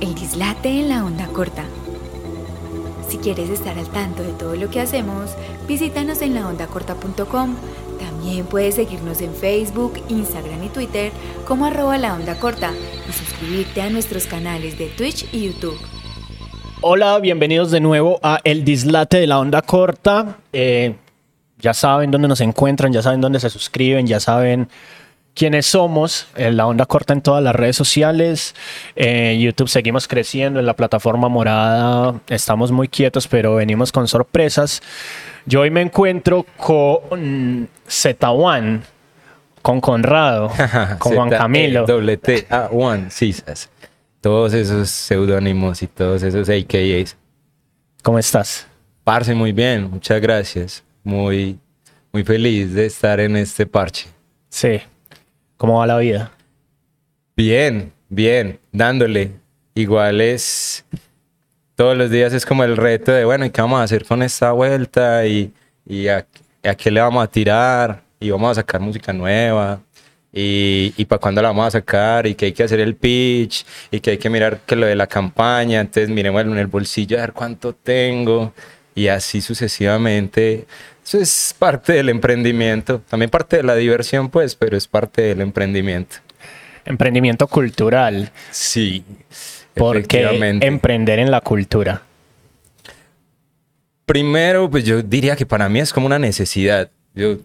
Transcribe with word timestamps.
El 0.00 0.14
dislate 0.14 0.70
en 0.70 0.88
la 0.88 1.04
onda 1.04 1.26
corta. 1.26 1.64
Si 3.08 3.18
quieres 3.18 3.50
estar 3.50 3.78
al 3.78 3.88
tanto 3.88 4.22
de 4.22 4.32
todo 4.32 4.56
lo 4.56 4.70
que 4.70 4.80
hacemos, 4.80 5.32
visítanos 5.68 6.22
en 6.22 6.34
laondacorta.com. 6.34 7.54
También 7.98 8.46
puedes 8.46 8.76
seguirnos 8.76 9.20
en 9.20 9.34
Facebook, 9.34 10.00
Instagram 10.08 10.64
y 10.64 10.68
Twitter 10.70 11.12
como 11.46 11.66
arroba 11.66 11.98
la 11.98 12.14
onda 12.14 12.38
corta 12.38 12.72
y 13.06 13.12
suscribirte 13.12 13.82
a 13.82 13.90
nuestros 13.90 14.26
canales 14.26 14.78
de 14.78 14.86
Twitch 14.86 15.26
y 15.34 15.48
YouTube. 15.48 15.78
Hola, 16.80 17.18
bienvenidos 17.18 17.70
de 17.70 17.80
nuevo 17.80 18.18
a 18.22 18.40
El 18.42 18.64
Dislate 18.64 19.18
de 19.18 19.26
la 19.26 19.38
Onda 19.38 19.60
Corta. 19.60 20.38
Eh, 20.54 20.94
ya 21.58 21.74
saben 21.74 22.10
dónde 22.10 22.26
nos 22.26 22.40
encuentran, 22.40 22.90
ya 22.90 23.02
saben 23.02 23.20
dónde 23.20 23.38
se 23.38 23.50
suscriben, 23.50 24.06
ya 24.06 24.18
saben 24.18 24.70
quiénes 25.34 25.66
somos. 25.66 26.28
En 26.36 26.56
la 26.56 26.66
Onda 26.66 26.86
Corta 26.86 27.12
en 27.12 27.22
todas 27.22 27.42
las 27.42 27.54
redes 27.54 27.76
sociales. 27.76 28.54
En 28.96 29.40
YouTube 29.40 29.68
seguimos 29.68 30.08
creciendo, 30.08 30.60
en 30.60 30.66
la 30.66 30.74
plataforma 30.74 31.28
morada 31.28 32.20
estamos 32.28 32.72
muy 32.72 32.88
quietos, 32.88 33.28
pero 33.28 33.56
venimos 33.56 33.92
con 33.92 34.08
sorpresas. 34.08 34.82
Yo 35.46 35.60
hoy 35.62 35.70
me 35.70 35.80
encuentro 35.80 36.44
con 36.56 37.68
Z1, 37.88 38.80
con 39.62 39.80
Conrado, 39.80 40.50
con 40.98 41.14
Juan 41.14 41.30
Camilo. 41.30 41.86
Doble 41.86 42.16
T 42.16 42.46
A 42.50 42.68
One, 42.70 43.10
sí, 43.10 43.34
todos 44.20 44.52
esos 44.52 44.90
seudónimos 44.90 45.82
y 45.82 45.86
todos 45.86 46.22
esos 46.22 46.48
AKAs. 46.48 47.16
¿Cómo 48.02 48.18
estás? 48.18 48.66
Parce, 49.04 49.34
muy 49.34 49.52
bien, 49.52 49.90
muchas 49.90 50.20
gracias. 50.20 50.84
Muy, 51.02 51.58
muy 52.12 52.22
feliz 52.22 52.74
de 52.74 52.86
estar 52.86 53.18
en 53.20 53.36
este 53.36 53.66
parche. 53.66 54.08
Sí. 54.50 54.80
¿Cómo 55.60 55.80
va 55.80 55.86
la 55.86 55.98
vida? 55.98 56.32
Bien, 57.36 57.92
bien, 58.08 58.58
dándole. 58.72 59.32
Igual 59.74 60.22
es. 60.22 60.86
Todos 61.74 61.98
los 61.98 62.10
días 62.10 62.32
es 62.32 62.46
como 62.46 62.64
el 62.64 62.78
reto 62.78 63.12
de, 63.12 63.26
bueno, 63.26 63.44
¿y 63.44 63.50
qué 63.50 63.60
vamos 63.60 63.78
a 63.78 63.82
hacer 63.82 64.06
con 64.06 64.22
esta 64.22 64.52
vuelta? 64.52 65.26
¿Y, 65.26 65.52
y 65.84 66.08
a, 66.08 66.26
a 66.64 66.74
qué 66.74 66.90
le 66.90 67.02
vamos 67.02 67.22
a 67.22 67.26
tirar? 67.26 68.02
Y 68.18 68.30
vamos 68.30 68.52
a 68.52 68.62
sacar 68.62 68.80
música 68.80 69.12
nueva 69.12 69.82
y, 70.32 70.94
y 70.96 71.04
para 71.04 71.20
cuándo 71.20 71.42
la 71.42 71.48
vamos 71.48 71.66
a 71.66 71.72
sacar 71.72 72.26
y 72.26 72.34
que 72.34 72.46
hay 72.46 72.52
que 72.52 72.62
hacer 72.62 72.80
el 72.80 72.96
pitch 72.96 73.66
y 73.90 74.00
que 74.00 74.12
hay 74.12 74.18
que 74.18 74.30
mirar 74.30 74.60
que 74.64 74.76
lo 74.76 74.86
de 74.86 74.96
la 74.96 75.08
campaña, 75.08 75.80
entonces 75.82 76.08
miremos 76.08 76.40
en 76.40 76.56
el 76.56 76.68
bolsillo 76.68 77.18
a 77.18 77.20
ver 77.20 77.32
cuánto 77.34 77.74
tengo 77.74 78.54
y 78.94 79.08
así 79.08 79.42
sucesivamente. 79.42 80.66
Eso 81.10 81.18
es 81.18 81.56
parte 81.58 81.94
del 81.94 82.08
emprendimiento, 82.08 83.00
también 83.00 83.30
parte 83.30 83.56
de 83.56 83.64
la 83.64 83.74
diversión 83.74 84.28
pues, 84.28 84.54
pero 84.54 84.76
es 84.76 84.86
parte 84.86 85.22
del 85.22 85.40
emprendimiento. 85.40 86.18
Emprendimiento 86.84 87.48
cultural. 87.48 88.30
Sí. 88.52 89.02
¿Por 89.74 90.06
qué 90.06 90.28
emprender 90.60 91.18
en 91.18 91.32
la 91.32 91.40
cultura? 91.40 92.02
Primero, 94.06 94.70
pues 94.70 94.84
yo 94.84 95.02
diría 95.02 95.34
que 95.34 95.44
para 95.44 95.68
mí 95.68 95.80
es 95.80 95.92
como 95.92 96.06
una 96.06 96.20
necesidad. 96.20 96.88
Yo 97.12 97.38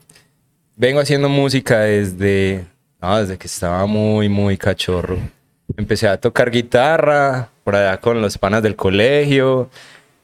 vengo 0.76 1.00
haciendo 1.00 1.28
música 1.28 1.80
desde 1.80 2.66
desde 3.02 3.40
que 3.40 3.48
estaba 3.48 3.88
muy, 3.88 4.30
muy 4.30 4.60
cachorro. 4.60 5.18
Empecé 5.76 6.08
a 6.08 6.18
tocar 6.18 6.52
guitarra 6.52 7.50
por 7.64 7.76
allá 7.76 8.00
con 8.00 8.22
los 8.22 8.38
panas 8.38 8.62
del 8.62 8.76
colegio. 8.76 9.72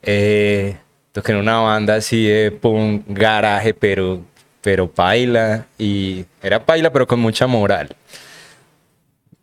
Eh, 0.03 0.77
toqué 1.11 1.31
en 1.31 1.39
una 1.39 1.59
banda 1.59 1.95
así 1.95 2.25
de 2.25 2.51
punk 2.51 3.03
garaje, 3.07 3.73
pero, 3.73 4.21
pero 4.61 4.89
paila. 4.89 5.65
Y 5.77 6.25
era 6.41 6.65
paila, 6.65 6.91
pero 6.91 7.07
con 7.07 7.19
mucha 7.19 7.47
moral. 7.47 7.95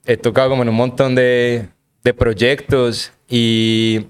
He 0.05 0.17
tocado 0.17 0.51
como 0.51 0.63
en 0.63 0.71
un 0.71 0.75
montón 0.75 1.15
de, 1.15 1.69
de 2.03 2.15
proyectos 2.15 3.13
y, 3.29 4.07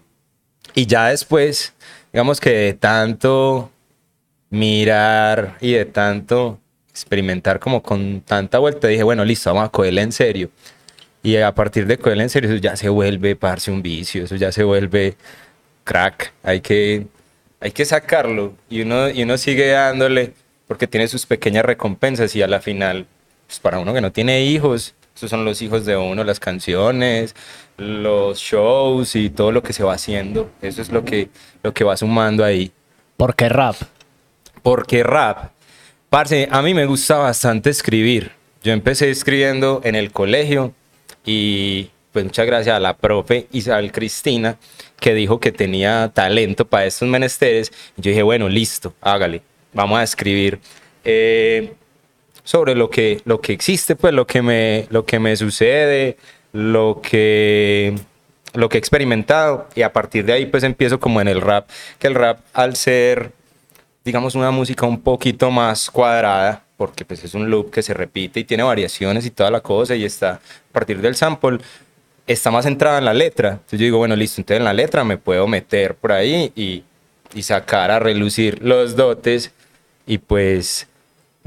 y 0.75 0.87
ya 0.87 1.09
después, 1.09 1.75
digamos 2.13 2.41
que 2.41 2.51
de 2.51 2.75
tanto 2.75 3.71
mirar 4.51 5.57
y 5.61 5.73
de 5.73 5.85
tanto 5.85 6.59
experimentar 6.89 7.59
como 7.61 7.83
con 7.83 8.21
tanta 8.23 8.59
vuelta, 8.59 8.89
dije, 8.89 9.03
bueno, 9.03 9.25
listo, 9.25 9.53
vamos 9.53 9.69
a 9.69 9.73
cogerla 9.73 10.03
en 10.03 10.13
serio. 10.13 10.51
Y 11.23 11.37
a 11.37 11.55
partir 11.55 11.87
de 11.87 11.99
cogerla 11.99 12.23
en 12.25 12.31
serio, 12.31 12.51
eso 12.51 12.59
ya 12.61 12.77
se 12.77 12.89
vuelve, 12.89 13.37
parse 13.37 13.71
un 13.71 13.83
vicio, 13.83 14.25
eso 14.25 14.37
ya 14.37 14.53
se 14.53 14.63
vuelve 14.65 15.17
crack. 15.85 16.33
Hay 16.43 16.61
que, 16.61 17.07
hay 17.61 17.71
que 17.73 17.85
sacarlo 17.85 18.55
y 18.69 18.83
uno, 18.83 19.09
y 19.11 19.23
uno 19.23 19.39
sigue 19.39 19.69
dándole 19.69 20.35
porque 20.67 20.87
tiene 20.87 21.09
sus 21.09 21.27
pequeñas 21.27 21.65
recompensas 21.65 22.35
y 22.37 22.43
a 22.43 22.47
la 22.47 22.61
final, 22.61 23.07
pues 23.47 23.59
para 23.59 23.79
uno 23.79 23.95
que 23.95 24.01
no 24.01 24.13
tiene 24.13 24.43
hijos, 24.43 24.95
esos 25.15 25.31
son 25.31 25.45
los 25.45 25.63
hijos 25.63 25.85
de 25.85 25.97
uno, 25.97 26.23
las 26.25 26.39
canciones, 26.41 27.35
los 27.77 28.39
shows 28.39 29.17
y 29.17 29.31
todo 29.31 29.51
lo 29.51 29.63
que 29.63 29.73
se 29.73 29.83
va 29.83 29.95
haciendo. 29.95 30.51
Eso 30.63 30.83
es 30.83 30.91
lo 30.91 31.05
que, 31.05 31.29
lo 31.63 31.75
que 31.75 31.85
va 31.85 31.97
sumando 31.97 32.45
ahí. 32.45 32.71
¿Por 33.17 33.35
qué 33.35 33.49
rap? 33.49 33.77
Porque 34.63 35.03
rap 35.03 35.51
Parce, 36.11 36.49
a 36.51 36.63
mí 36.63 36.73
me 36.73 36.87
gusta 36.87 37.19
bastante 37.19 37.69
escribir. 37.69 38.33
Yo 38.63 38.73
empecé 38.73 39.11
escribiendo 39.11 39.83
en 39.85 39.95
el 39.95 40.11
colegio 40.11 40.73
y 41.27 41.91
pues 42.19 42.25
muchas 42.25 42.47
gracias 42.47 42.77
a 42.77 42.81
la 42.81 42.97
profe 42.97 43.47
Isabel 43.53 43.93
Cristina 43.93 44.57
que 44.99 45.15
dijo 45.15 45.39
que 45.39 45.53
tenía 45.53 46.11
talento 46.13 46.65
para 46.65 46.85
estos 46.85 47.09
menesteres. 47.09 47.71
Yo 47.97 48.11
dije, 48.11 48.25
bueno, 48.25 48.49
listo, 48.49 48.93
hágale, 49.01 49.41
vamos 49.73 50.01
a 50.01 50.03
escribir 50.03 50.59
eh, 51.05 51.75
sobre 52.43 52.75
lo 52.75 52.91
que, 52.91 53.21
lo 53.25 53.41
que 53.41 53.53
existe, 53.53 53.95
pues 53.95 54.13
lo 54.13 54.27
que, 54.27 54.43
me, 54.43 54.89
lo 54.91 55.05
que 55.05 55.21
me 55.21 55.37
sucede, 55.37 56.17
lo 56.53 57.01
que, 57.01 57.95
lo 58.55 58.69
que 58.69 58.79
he 58.79 58.81
experimentado. 58.81 59.69
Y 59.77 59.83
a 59.83 59.93
partir 59.93 60.25
de 60.25 60.33
ahí 60.33 60.47
pues 60.47 60.65
empiezo 60.65 60.99
como 60.99 61.21
en 61.21 61.29
el 61.29 61.41
rap, 61.41 61.69
que 62.01 62.09
el 62.09 62.17
rap 62.17 62.41
al 62.53 62.75
ser 62.75 63.31
digamos, 64.05 64.35
una 64.35 64.51
música 64.51 64.87
un 64.87 65.03
poquito 65.03 65.51
más 65.51 65.89
cuadrada, 65.89 66.65
porque 66.79 67.05
pues 67.05 67.23
es 67.25 67.35
un 67.35 67.51
loop 67.51 67.71
que 67.71 67.83
se 67.83 67.93
repite 67.93 68.41
y 68.41 68.45
tiene 68.45 68.63
variaciones 68.63 69.27
y 69.27 69.31
toda 69.31 69.51
la 69.51 69.61
cosa, 69.61 69.95
y 69.95 70.05
está 70.05 70.33
a 70.33 70.41
partir 70.73 71.01
del 71.01 71.15
sample, 71.15 71.59
está 72.29 72.51
más 72.51 72.65
centrada 72.65 72.99
en 72.99 73.05
la 73.05 73.15
letra. 73.15 73.51
Entonces 73.51 73.81
yo 73.81 73.85
digo, 73.85 73.99
bueno, 73.99 74.15
listo, 74.15 74.41
entonces 74.41 74.59
en 74.59 74.65
la 74.65 74.73
letra 74.73 75.03
me 75.05 75.17
puedo 75.17 75.47
meter 75.47 75.95
por 75.95 76.13
ahí 76.13 76.53
y, 76.55 76.85
y 77.35 77.43
sacar 77.43 77.91
a 77.91 77.99
relucir 77.99 78.63
los 78.63 78.95
dotes, 78.95 79.53
y 80.07 80.19
pues 80.19 80.87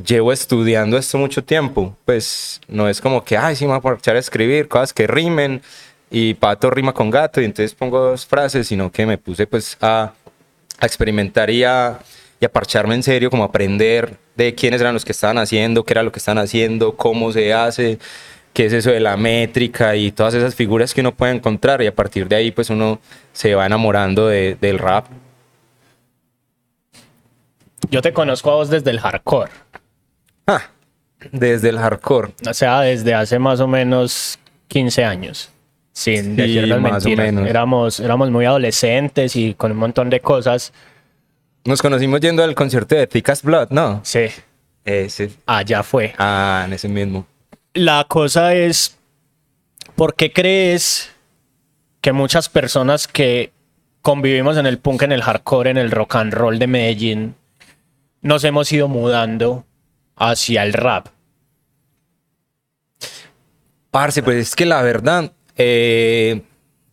llevo 0.03 0.33
estudiando 0.33 0.97
esto 0.97 1.17
mucho 1.17 1.43
tiempo, 1.43 1.95
pues 2.05 2.59
no 2.67 2.89
es 2.89 2.99
como 2.99 3.23
que, 3.23 3.37
ay, 3.37 3.55
sí, 3.55 3.65
me 3.65 3.79
voy 3.79 3.93
a 3.93 3.95
echar 3.95 4.15
a 4.15 4.19
escribir 4.19 4.67
cosas 4.67 4.93
que 4.93 5.07
rimen, 5.07 5.61
y 6.09 6.33
pato 6.33 6.69
rima 6.69 6.93
con 6.93 7.09
gato, 7.09 7.39
y 7.39 7.45
entonces 7.45 7.73
pongo 7.73 7.99
dos 7.99 8.25
frases, 8.25 8.67
sino 8.67 8.91
que 8.91 9.05
me 9.05 9.17
puse 9.17 9.47
pues 9.47 9.77
a, 9.79 10.13
a 10.79 10.85
experimentar 10.85 11.49
y 11.49 11.63
a 11.63 11.99
y 12.41 12.45
a 12.45 12.51
parcharme 12.51 12.95
en 12.95 13.03
serio, 13.03 13.29
como 13.29 13.43
aprender 13.43 14.17
de 14.35 14.55
quiénes 14.55 14.81
eran 14.81 14.95
los 14.95 15.05
que 15.05 15.11
estaban 15.11 15.37
haciendo, 15.37 15.83
qué 15.83 15.93
era 15.93 16.01
lo 16.01 16.11
que 16.11 16.17
están 16.17 16.39
haciendo, 16.39 16.97
cómo 16.97 17.31
se 17.31 17.53
hace, 17.53 17.99
qué 18.53 18.65
es 18.65 18.73
eso 18.73 18.91
de 18.91 18.99
la 18.99 19.17
métrica 19.17 19.95
y 19.95 20.11
todas 20.11 20.33
esas 20.33 20.55
figuras 20.55 20.93
que 20.93 21.01
uno 21.01 21.13
puede 21.13 21.33
encontrar 21.33 21.81
y 21.81 21.87
a 21.87 21.95
partir 21.95 22.27
de 22.27 22.35
ahí 22.35 22.51
pues 22.51 22.69
uno 22.69 22.99
se 23.33 23.55
va 23.55 23.65
enamorando 23.65 24.27
del 24.27 24.79
rap. 24.79 25.05
Yo 27.89 28.01
te 28.01 28.13
conozco 28.13 28.51
a 28.51 28.55
vos 28.55 28.69
desde 28.69 28.91
el 28.91 28.99
hardcore. 28.99 29.51
Ah, 30.47 30.69
desde 31.31 31.69
el 31.69 31.79
hardcore. 31.79 32.33
O 32.47 32.53
sea, 32.53 32.81
desde 32.81 33.13
hace 33.13 33.39
más 33.39 33.59
o 33.59 33.67
menos 33.67 34.39
15 34.67 35.03
años. 35.03 35.49
Sin 35.93 36.23
sí, 36.23 36.31
decir 36.31 36.79
más 36.79 37.05
O 37.05 37.09
menos. 37.09 37.47
Éramos, 37.47 37.99
éramos 37.99 38.31
muy 38.31 38.45
adolescentes 38.45 39.35
y 39.35 39.53
con 39.55 39.71
un 39.71 39.77
montón 39.77 40.09
de 40.09 40.21
cosas 40.21 40.71
nos 41.63 41.79
conocimos 41.79 42.19
yendo 42.21 42.43
al 42.43 42.55
concierto 42.55 42.95
de 42.95 43.05
Ticas 43.05 43.43
Blood, 43.43 43.69
¿no? 43.69 44.01
Sí. 44.03 44.25
Ese. 44.83 45.31
Allá 45.45 45.83
fue. 45.83 46.13
Ah, 46.17 46.63
en 46.65 46.73
ese 46.73 46.87
mismo. 46.87 47.27
La 47.73 48.03
cosa 48.03 48.53
es, 48.53 48.97
¿por 49.95 50.15
qué 50.15 50.33
crees 50.33 51.09
que 52.01 52.11
muchas 52.11 52.49
personas 52.49 53.07
que 53.07 53.53
convivimos 54.01 54.57
en 54.57 54.65
el 54.65 54.77
punk, 54.77 55.03
en 55.03 55.13
el 55.13 55.21
hardcore, 55.21 55.69
en 55.69 55.77
el 55.77 55.89
rock 55.89 56.15
and 56.15 56.33
roll 56.33 56.59
de 56.59 56.67
Medellín, 56.67 57.35
nos 58.21 58.43
hemos 58.43 58.69
ido 58.73 58.89
mudando 58.89 59.65
hacia 60.17 60.63
el 60.63 60.73
rap? 60.73 61.07
Parce, 63.89 64.21
pues 64.21 64.37
es 64.37 64.55
que 64.55 64.65
la 64.65 64.81
verdad, 64.81 65.31
eh, 65.55 66.41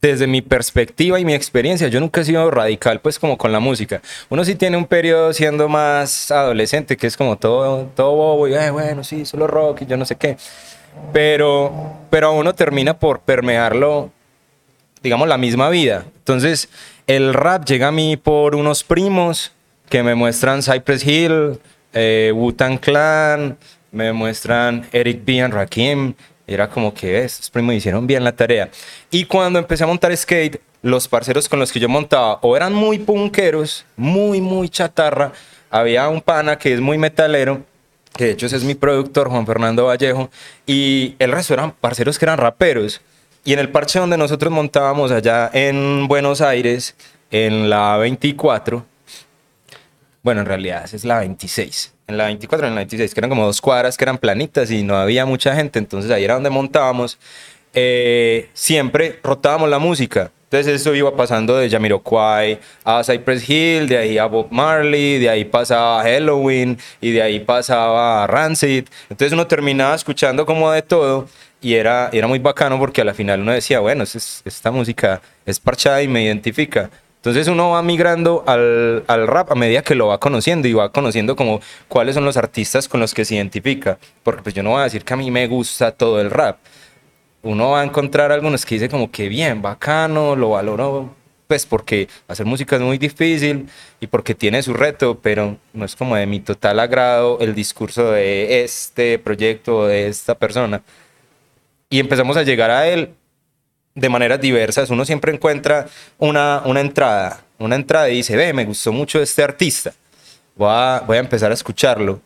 desde 0.01 0.27
mi 0.27 0.43
perspectiva 0.43 1.19
y 1.19 1.25
mi 1.25 1.35
experiencia, 1.35 1.89
yo 1.89 1.99
nunca 2.01 2.21
he 2.21 2.25
sido 2.25 2.51
radical, 2.51 3.01
pues 3.01 3.19
como 3.19 3.37
con 3.37 3.51
la 3.51 3.61
música. 3.61 4.01
Uno 4.29 4.45
sí 4.45 4.55
tiene 4.55 4.77
un 4.77 4.87
periodo 4.87 5.33
siendo 5.33 5.69
más 5.69 6.31
adolescente, 6.31 6.97
que 6.97 7.09
es 7.09 7.17
como 7.17 7.37
todo, 7.37 7.91
todo 7.97 8.15
bobo 8.15 8.49
y, 8.49 8.71
bueno, 8.71 9.03
sí, 9.03 9.25
solo 9.25 9.47
rock 9.47 9.83
y 9.83 9.87
yo 9.87 9.97
no 9.97 10.05
sé 10.05 10.17
qué. 10.17 10.37
Pero, 11.13 11.73
pero 12.11 12.33
uno 12.33 12.55
termina 12.55 12.99
por 12.99 13.21
permearlo, 13.21 14.11
digamos, 15.03 15.29
la 15.29 15.39
misma 15.39 15.69
vida. 15.71 16.05
Entonces, 16.17 16.69
el 17.07 17.33
rap 17.35 17.65
llega 17.65 17.89
a 17.89 17.93
mí 17.93 18.17
por 18.17 18.55
unos 18.55 18.85
primos 18.85 19.53
que 19.89 20.03
me 20.03 20.15
muestran 20.15 20.63
Cypress 20.63 21.07
Hill, 21.07 21.59
eh, 21.93 22.33
Wu-Tang 22.35 22.79
Clan, 22.79 23.57
me 23.91 24.13
muestran 24.13 24.87
Eric 24.93 25.25
B. 25.25 25.41
and 25.41 25.55
Rakim, 25.55 26.15
Era 26.47 26.69
como 26.69 26.95
que 26.95 27.25
estos 27.25 27.51
primos 27.51 27.75
hicieron 27.75 28.07
bien 28.07 28.25
la 28.25 28.33
tarea. 28.33 28.71
Y 29.11 29.25
cuando 29.25 29.59
empecé 29.59 29.85
a 29.85 29.87
montar 29.87 30.17
skate, 30.17 30.61
los 30.83 31.09
parceros 31.09 31.49
con 31.49 31.59
los 31.59 31.73
que 31.73 31.81
yo 31.81 31.89
montaba 31.89 32.39
o 32.43 32.57
eran 32.57 32.73
muy 32.73 32.99
punqueros, 32.99 33.85
muy, 33.97 34.41
muy 34.41 34.69
chatarra. 34.69 35.33
Había 35.71 36.09
un 36.09 36.21
pana 36.21 36.57
que 36.57 36.73
es 36.73 36.81
muy 36.81 36.97
metalero, 36.97 37.63
que 38.19 38.25
de 38.25 38.31
hecho 38.33 38.47
es 38.47 38.65
mi 38.65 38.75
productor, 38.75 39.31
Juan 39.31 39.47
Fernando 39.47 39.87
Vallejo, 39.87 40.29
y 40.67 41.15
el 41.21 41.31
resto 41.31 41.55
eran 41.55 41.71
parceros 41.71 42.19
que 42.19 42.25
eran 42.25 42.37
raperos. 42.37 43.01
Y 43.45 43.53
en 43.53 43.61
el 43.61 43.71
parche 43.71 44.01
donde 44.01 44.19
nosotros 44.19 44.53
montábamos 44.53 45.13
allá 45.13 45.49
en 45.53 46.09
Buenos 46.09 46.41
Aires, 46.41 46.97
en 47.31 47.71
la 47.71 47.97
24, 47.97 48.85
bueno, 50.25 50.41
en 50.41 50.47
realidad 50.49 50.85
es 50.93 51.05
la 51.05 51.21
26. 51.21 51.95
En 52.09 52.19
la 52.19 52.25
24 52.25 52.67
y 52.67 52.69
en 52.71 52.75
la 52.75 52.81
26, 52.81 53.15
que 53.15 53.21
eran 53.21 53.31
como 53.31 53.47
dos 53.47 53.61
cuadras 53.61 53.97
que 53.97 54.05
eran 54.05 54.19
planitas 54.19 54.73
y 54.73 54.83
no 54.83 54.97
había 54.97 55.25
mucha 55.25 55.55
gente, 55.55 55.79
entonces 55.79 56.11
ahí 56.11 56.25
era 56.25 56.35
donde 56.35 56.51
montábamos. 56.51 57.19
Eh, 57.73 58.51
siempre 58.53 59.21
rotábamos 59.23 59.71
la 59.71 59.79
música. 59.79 60.33
Entonces 60.51 60.81
eso 60.81 60.95
iba 60.95 61.15
pasando 61.15 61.59
de 61.59 61.69
Jamiroquai 61.69 62.59
a 62.83 63.05
Cypress 63.05 63.49
Hill, 63.49 63.87
de 63.87 63.99
ahí 63.99 64.17
a 64.17 64.25
Bob 64.25 64.47
Marley, 64.51 65.19
de 65.19 65.29
ahí 65.29 65.45
pasaba 65.45 66.01
a 66.01 66.05
Halloween 66.05 66.79
y 67.03 67.11
de 67.11 67.21
ahí 67.21 67.41
pasaba 67.41 68.25
a 68.25 68.27
Rancid. 68.27 68.87
Entonces 69.11 69.35
uno 69.35 69.47
terminaba 69.47 69.95
escuchando 69.95 70.47
como 70.47 70.71
de 70.71 70.81
todo 70.81 71.29
y 71.61 71.75
era, 71.75 72.09
era 72.15 72.27
muy 72.27 72.39
bacano 72.39 72.79
porque 72.79 73.03
a 73.03 73.05
la 73.05 73.13
final 73.13 73.43
uno 73.43 73.53
decía, 73.53 73.81
bueno, 73.81 74.05
esta 74.05 74.71
música 74.71 75.21
es 75.45 75.61
parchada 75.61 76.03
y 76.03 76.09
me 76.09 76.23
identifica. 76.23 76.89
Entonces 77.17 77.47
uno 77.49 77.71
va 77.71 77.83
migrando 77.83 78.43
al, 78.47 79.05
al, 79.07 79.27
rap 79.27 79.53
a 79.53 79.55
medida 79.55 79.83
que 79.83 79.95
lo 79.95 80.07
va 80.07 80.19
conociendo 80.19 80.67
y 80.67 80.73
va 80.73 80.93
conociendo 80.93 81.37
como 81.37 81.61
cuáles 81.89 82.15
son 82.15 82.25
los 82.25 82.39
artistas 82.39 82.89
con 82.89 83.01
los 83.01 83.13
que 83.13 83.27
se 83.27 83.35
identifica. 83.35 83.99
Porque 84.23 84.41
pues 84.41 84.55
yo 84.55 84.63
no 84.63 84.71
voy 84.71 84.81
a 84.81 84.85
decir 84.85 85.05
que 85.05 85.13
a 85.13 85.17
mí 85.19 85.31
me 85.31 85.47
gusta 85.47 85.91
todo 85.91 86.23
el 86.23 86.31
rap. 86.31 86.57
Uno 87.49 87.71
va 87.71 87.81
a 87.81 87.85
encontrar 87.85 88.31
algunos 88.31 88.67
que 88.67 88.75
dice 88.75 88.91
como 88.91 89.11
que 89.11 89.27
bien, 89.27 89.63
bacano, 89.63 90.37
lo 90.37 90.51
valoro, 90.51 91.15
pues 91.47 91.65
porque 91.65 92.07
hacer 92.29 92.45
música 92.45 92.77
es 92.77 92.83
muy 92.83 92.99
difícil 92.99 93.71
y 94.01 94.07
porque 94.07 94.35
tiene 94.35 94.63
su 94.63 94.75
reto, 94.75 95.19
pero 95.23 95.57
no 95.73 95.87
es 95.87 95.97
como 95.97 96.15
de 96.15 96.27
mi 96.27 96.41
total 96.41 96.79
agrado 96.79 97.39
el 97.41 97.55
discurso 97.55 98.11
de 98.11 98.65
este 98.65 99.19
proyecto, 99.19 99.87
de 99.87 100.09
esta 100.09 100.35
persona. 100.35 100.83
Y 101.89 102.01
empezamos 102.01 102.37
a 102.37 102.43
llegar 102.43 102.71
a 102.71 102.87
él 102.87 103.15
de 103.95 104.09
maneras 104.11 104.43
diversas. 104.43 104.91
Uno 104.91 105.07
siempre 105.07 105.33
encuentra 105.33 105.87
una, 106.19 106.61
una 106.67 106.83
entrada, 106.83 107.41
una 107.59 107.77
entrada 107.77 108.11
y 108.11 108.17
dice, 108.17 108.37
ve, 108.37 108.53
me 108.53 108.67
gustó 108.67 108.93
mucho 108.93 109.23
este 109.23 109.43
artista, 109.43 109.95
voy 110.55 110.69
a, 110.71 111.03
voy 111.07 111.17
a 111.17 111.21
empezar 111.21 111.51
a 111.51 111.55
escucharlo. 111.55 112.21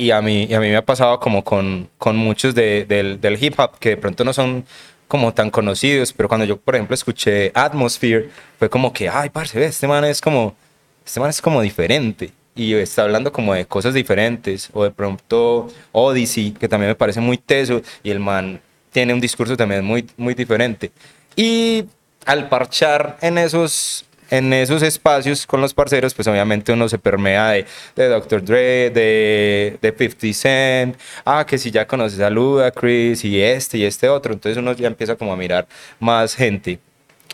Y 0.00 0.12
a 0.12 0.22
mí, 0.22 0.46
y 0.48 0.54
a 0.54 0.60
mí 0.60 0.70
me 0.70 0.76
ha 0.76 0.84
pasado 0.84 1.20
como 1.20 1.44
con, 1.44 1.90
con 1.98 2.16
muchos 2.16 2.54
de, 2.54 2.86
del, 2.86 3.20
del 3.20 3.36
hip 3.44 3.60
hop 3.60 3.78
que 3.78 3.90
de 3.90 3.96
pronto 3.98 4.24
no 4.24 4.32
son 4.32 4.64
como 5.06 5.34
tan 5.34 5.50
conocidos, 5.50 6.14
pero 6.14 6.26
cuando 6.26 6.46
yo, 6.46 6.56
por 6.56 6.74
ejemplo, 6.74 6.94
escuché 6.94 7.52
Atmosphere, 7.54 8.30
fue 8.58 8.70
como 8.70 8.94
que, 8.94 9.10
ay, 9.10 9.28
parce, 9.28 9.62
este 9.62 9.86
man 9.86 10.06
es 10.06 10.22
como, 10.22 10.56
este 11.04 11.20
man 11.20 11.28
es 11.28 11.42
como 11.42 11.60
diferente 11.60 12.32
y 12.54 12.72
está 12.72 13.02
hablando 13.02 13.30
como 13.30 13.52
de 13.52 13.66
cosas 13.66 13.92
diferentes, 13.92 14.70
o 14.72 14.84
de 14.84 14.90
pronto 14.90 15.68
Odyssey, 15.92 16.52
que 16.52 16.66
también 16.66 16.88
me 16.88 16.94
parece 16.94 17.20
muy 17.20 17.36
teso, 17.36 17.82
y 18.02 18.10
el 18.10 18.20
man 18.20 18.58
tiene 18.92 19.12
un 19.12 19.20
discurso 19.20 19.54
también 19.54 19.84
muy, 19.84 20.08
muy 20.16 20.32
diferente. 20.32 20.92
Y 21.36 21.84
al 22.24 22.48
parchar 22.48 23.18
en 23.20 23.36
esos, 23.36 24.06
en 24.30 24.52
esos 24.52 24.82
espacios 24.82 25.46
con 25.46 25.60
los 25.60 25.74
parceros, 25.74 26.14
pues 26.14 26.26
obviamente 26.28 26.72
uno 26.72 26.88
se 26.88 26.98
permea 26.98 27.50
de, 27.50 27.66
de 27.96 28.08
Dr. 28.08 28.44
Dre, 28.44 28.90
de, 28.90 29.78
de 29.80 29.94
50 29.96 30.32
Cent, 30.32 30.96
ah, 31.24 31.44
que 31.46 31.58
si 31.58 31.70
ya 31.70 31.86
conoces 31.86 32.20
a 32.20 32.30
Ludacris 32.30 33.24
y 33.24 33.40
este 33.40 33.78
y 33.78 33.84
este 33.84 34.08
otro, 34.08 34.32
entonces 34.32 34.56
uno 34.56 34.72
ya 34.72 34.86
empieza 34.86 35.16
como 35.16 35.32
a 35.32 35.36
mirar 35.36 35.66
más 35.98 36.34
gente. 36.34 36.78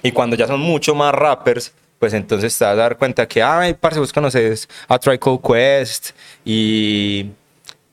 Y 0.02 0.12
cuando 0.12 0.36
ya 0.36 0.46
son 0.46 0.60
mucho 0.60 0.94
más 0.94 1.14
rappers, 1.14 1.72
pues 1.98 2.12
entonces 2.14 2.56
te 2.56 2.64
vas 2.64 2.72
a 2.72 2.76
dar 2.76 2.96
cuenta 2.96 3.26
que, 3.26 3.42
ay, 3.42 3.74
parce, 3.74 3.98
vos 3.98 4.12
conoces 4.12 4.68
a 4.88 4.98
Trico 4.98 5.40
Quest 5.40 6.10
y, 6.44 7.26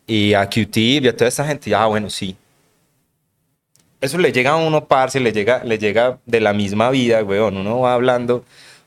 y 0.07 0.33
a 0.33 0.45
Q-Tip 0.49 1.05
y 1.05 1.07
a 1.07 1.15
toda 1.15 1.27
esta 1.27 1.45
gente, 1.45 1.73
ah, 1.75 1.85
bueno, 1.85 2.09
sí, 2.09 2.35
eso 4.03 4.17
le 4.17 4.33
llega 4.33 4.51
a 4.51 4.55
uno, 4.57 4.85
parce, 4.85 5.21
le 5.21 5.31
llega, 5.31 5.63
le 5.63 5.77
llega 5.77 6.19
de 6.25 6.41
la 6.41 6.51
misma 6.51 6.89
vida, 6.89 7.23
weón. 7.23 7.55
Uno 7.55 7.79
va 7.79 7.93
hablando, 7.93 8.43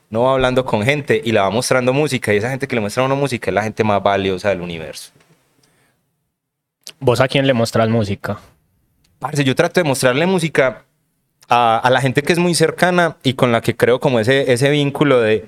no 0.09 0.23
va 0.23 0.33
hablando 0.33 0.65
con 0.65 0.83
gente 0.83 1.21
y 1.23 1.31
la 1.31 1.43
va 1.43 1.49
mostrando 1.49 1.93
música. 1.93 2.33
Y 2.33 2.37
esa 2.37 2.49
gente 2.49 2.67
que 2.67 2.75
le 2.75 2.81
muestra 2.81 3.03
a 3.03 3.05
uno 3.05 3.15
música 3.15 3.49
es 3.51 3.53
la 3.53 3.63
gente 3.63 3.83
más 3.83 4.01
valiosa 4.01 4.49
del 4.49 4.61
universo. 4.61 5.11
¿Vos 6.99 7.19
a 7.19 7.27
quién 7.27 7.45
le 7.45 7.53
mostras 7.53 7.89
música? 7.89 8.39
Parce, 9.19 9.43
yo 9.43 9.55
trato 9.55 9.79
de 9.79 9.83
mostrarle 9.83 10.25
música 10.25 10.85
a, 11.49 11.77
a, 11.77 11.89
la 11.89 12.01
gente 12.01 12.23
que 12.23 12.33
es 12.33 12.39
muy 12.39 12.55
cercana 12.55 13.17
y 13.23 13.33
con 13.33 13.51
la 13.51 13.61
que 13.61 13.75
creo 13.75 13.99
como 13.99 14.19
ese, 14.19 14.51
ese 14.51 14.69
vínculo 14.69 15.19
de, 15.19 15.45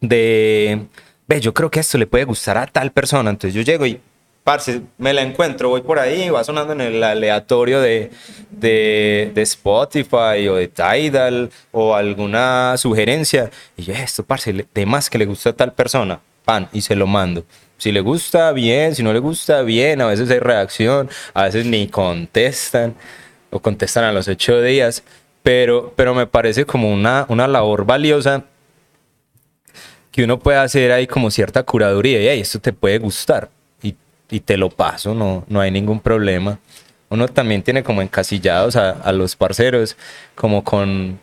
de, 0.00 0.86
ve, 1.26 1.40
yo 1.40 1.52
creo 1.54 1.70
que 1.70 1.80
esto 1.80 1.98
le 1.98 2.06
puede 2.06 2.24
gustar 2.24 2.56
a 2.56 2.66
tal 2.66 2.92
persona. 2.92 3.30
Entonces 3.30 3.54
yo 3.54 3.62
llego 3.62 3.86
y 3.86 4.00
parce, 4.46 4.82
me 4.96 5.12
la 5.12 5.22
encuentro, 5.22 5.70
voy 5.70 5.80
por 5.80 5.98
ahí, 5.98 6.30
va 6.30 6.44
sonando 6.44 6.72
en 6.72 6.80
el 6.80 7.02
aleatorio 7.02 7.80
de, 7.80 8.12
de, 8.48 9.32
de, 9.34 9.42
Spotify 9.42 10.46
o 10.48 10.54
de 10.54 10.68
Tidal 10.68 11.50
o 11.72 11.96
alguna 11.96 12.76
sugerencia. 12.76 13.50
Y 13.76 13.82
yo, 13.82 13.92
esto, 13.92 14.22
parce, 14.22 14.52
de 14.72 14.86
más 14.86 15.10
que 15.10 15.18
le 15.18 15.26
gusta 15.26 15.50
a 15.50 15.52
tal 15.52 15.72
persona, 15.72 16.20
pan, 16.44 16.68
y 16.72 16.82
se 16.82 16.94
lo 16.94 17.08
mando. 17.08 17.44
Si 17.76 17.90
le 17.90 17.98
gusta, 17.98 18.52
bien, 18.52 18.94
si 18.94 19.02
no 19.02 19.12
le 19.12 19.18
gusta, 19.18 19.62
bien. 19.62 20.00
A 20.00 20.06
veces 20.06 20.30
hay 20.30 20.38
reacción, 20.38 21.10
a 21.34 21.42
veces 21.42 21.66
ni 21.66 21.88
contestan 21.88 22.94
o 23.50 23.58
contestan 23.58 24.04
a 24.04 24.12
los 24.12 24.28
ocho 24.28 24.62
días. 24.62 25.02
Pero, 25.42 25.92
pero 25.96 26.14
me 26.14 26.28
parece 26.28 26.64
como 26.64 26.92
una, 26.92 27.26
una 27.28 27.48
labor 27.48 27.84
valiosa 27.84 28.44
que 30.12 30.22
uno 30.22 30.38
puede 30.38 30.58
hacer 30.58 30.92
ahí 30.92 31.08
como 31.08 31.32
cierta 31.32 31.64
curaduría 31.64 32.32
y 32.36 32.40
esto 32.40 32.60
te 32.60 32.72
puede 32.72 32.98
gustar 32.98 33.50
y 34.30 34.40
te 34.40 34.56
lo 34.56 34.70
paso, 34.70 35.14
no, 35.14 35.44
no 35.48 35.60
hay 35.60 35.70
ningún 35.70 36.00
problema. 36.00 36.58
Uno 37.08 37.28
también 37.28 37.62
tiene 37.62 37.82
como 37.82 38.02
encasillados 38.02 38.76
a, 38.76 38.90
a 38.90 39.12
los 39.12 39.36
parceros, 39.36 39.96
como 40.34 40.64
con, 40.64 41.20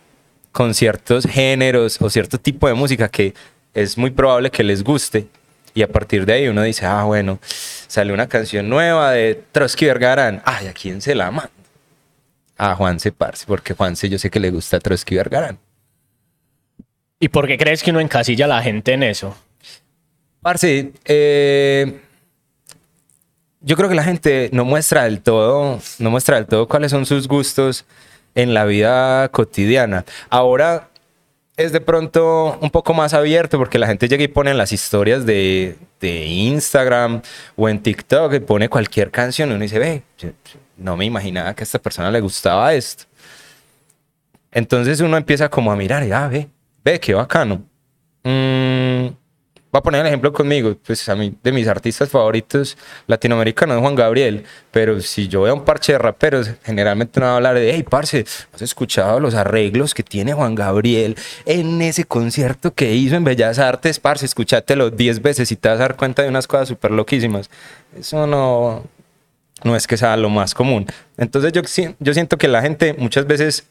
con 0.52 0.74
ciertos 0.74 1.26
géneros 1.26 2.02
o 2.02 2.10
cierto 2.10 2.40
tipo 2.40 2.68
de 2.68 2.74
música 2.74 3.10
que 3.10 3.34
es 3.74 3.98
muy 3.98 4.12
probable 4.12 4.50
que 4.50 4.64
les 4.64 4.84
guste. 4.84 5.28
Y 5.76 5.82
a 5.82 5.88
partir 5.88 6.26
de 6.26 6.34
ahí 6.34 6.48
uno 6.48 6.62
dice, 6.62 6.86
ah, 6.86 7.04
bueno, 7.04 7.40
sale 7.42 8.14
una 8.14 8.28
canción 8.28 8.70
nueva 8.70 9.12
de 9.12 9.44
Trotsky 9.52 9.88
Vergarán. 9.88 10.42
Ay, 10.46 10.68
¿a 10.68 10.74
quién 10.74 11.02
se 11.02 11.16
la 11.16 11.32
manda? 11.32 11.52
A 12.58 12.76
Juanse 12.76 13.12
Parce, 13.12 13.46
porque 13.48 13.74
Juanse 13.74 14.08
yo 14.08 14.20
sé 14.20 14.30
que 14.30 14.40
le 14.40 14.52
gusta 14.52 14.80
Trotsky 14.80 15.16
Vergarán. 15.16 15.58
¿Y 17.19 17.30
por 17.30 17.48
qué 17.48 17.57
crees 17.57 17.81
que 17.81 17.90
uno 17.90 18.00
encasilla 18.00 18.45
a 18.45 18.50
la 18.50 18.62
gente 18.62 18.94
en 18.94 19.02
eso? 19.04 19.36
Parce, 20.42 20.92
eh, 21.06 22.02
yo 23.64 23.76
creo 23.76 23.90
que 23.90 23.96
la 23.96 24.04
gente 24.04 24.50
no 24.54 24.66
muestra 24.66 25.06
del 25.06 25.22
todo, 25.22 25.80
no 26.00 26.10
muestra 26.12 26.36
del 26.36 26.46
todo 26.46 26.68
cuáles 26.68 26.92
son 26.92 27.06
sus 27.06 27.28
gustos 27.28 27.86
en 28.36 28.54
la 28.54 28.66
vida 28.66 29.30
cotidiana. 29.30 30.06
Ahora 30.30 30.90
es 31.56 31.72
de 31.72 31.82
pronto 31.82 32.58
un 32.62 32.70
poco 32.70 32.94
más 32.94 33.14
abierto 33.14 33.58
porque 33.58 33.80
la 33.80 33.88
gente 33.88 34.08
llega 34.08 34.24
y 34.24 34.28
pone 34.28 34.52
en 34.52 34.58
las 34.58 34.72
historias 34.72 35.26
de, 35.26 35.78
de 36.02 36.26
Instagram 36.26 37.22
o 37.56 37.70
en 37.70 37.82
TikTok 37.82 38.34
y 38.34 38.40
pone 38.40 38.70
cualquier 38.70 39.12
canción 39.12 39.50
y 39.50 39.54
uno 39.54 39.62
dice, 39.62 39.80
ve, 39.80 40.04
no 40.78 40.98
me 40.98 41.06
imaginaba 41.06 41.54
que 41.54 41.62
a 41.62 41.66
esta 41.66 41.80
persona 41.80 42.12
le 42.12 42.20
gustaba 42.20 42.74
esto. 42.74 43.06
Entonces 44.52 45.00
uno 45.00 45.16
empieza 45.18 45.50
como 45.50 45.72
a 45.72 45.76
mirar 45.76 46.06
y, 46.06 46.12
ah, 46.12 46.28
ve, 46.28 46.48
ve, 46.84 47.00
qué 47.00 47.14
bacano. 47.14 47.64
Mm, 48.24 48.82
Voy 49.73 49.80
a 49.80 49.81
poner 49.81 50.01
el 50.01 50.07
ejemplo 50.07 50.31
conmigo, 50.31 50.77
pues 50.85 51.09
a 51.09 51.15
mí, 51.15 51.33
de 51.42 51.51
mis 51.51 51.68
artistas 51.68 52.07
favoritos 52.07 52.77
latinoamericanos 53.07 53.77
es 53.77 53.81
Juan 53.81 53.95
Gabriel, 53.95 54.44
pero 54.69 55.01
si 55.01 55.27
yo 55.27 55.42
veo 55.42 55.53
a 55.53 55.56
un 55.56 55.65
parche 55.65 55.94
de 55.94 55.97
raperos, 55.97 56.51
generalmente 56.63 57.19
no 57.19 57.25
va 57.25 57.31
a 57.31 57.35
hablar 57.37 57.56
de, 57.56 57.73
hey, 57.73 57.81
parce, 57.81 58.23
¿has 58.53 58.61
escuchado 58.61 59.19
los 59.19 59.33
arreglos 59.33 59.95
que 59.95 60.03
tiene 60.03 60.33
Juan 60.33 60.53
Gabriel 60.53 61.18
en 61.47 61.81
ese 61.81 62.06
concierto 62.06 62.71
que 62.71 62.94
hizo 62.94 63.15
en 63.15 63.23
Bellas 63.23 63.57
Artes? 63.57 63.99
Parce, 63.99 64.27
escúchatelo 64.27 64.92
10 64.92 65.23
veces 65.23 65.51
y 65.51 65.56
te 65.56 65.69
vas 65.69 65.77
a 65.77 65.81
dar 65.81 65.97
cuenta 65.97 66.21
de 66.21 66.30
unas 66.30 66.45
cosas 66.45 66.68
súper 66.68 66.92
loquísimas. 66.92 67.49
Eso 67.97 68.27
no, 68.27 68.83
no 69.63 69.75
es 69.75 69.87
que 69.87 69.97
sea 69.97 70.15
lo 70.18 70.30
más 70.30 70.53
común. 70.53 70.85
Entonces 71.18 71.51
yo, 71.51 71.63
yo 71.97 72.13
siento 72.13 72.37
que 72.37 72.47
la 72.47 72.61
gente 72.61 72.94
muchas 72.94 73.25
veces 73.25 73.65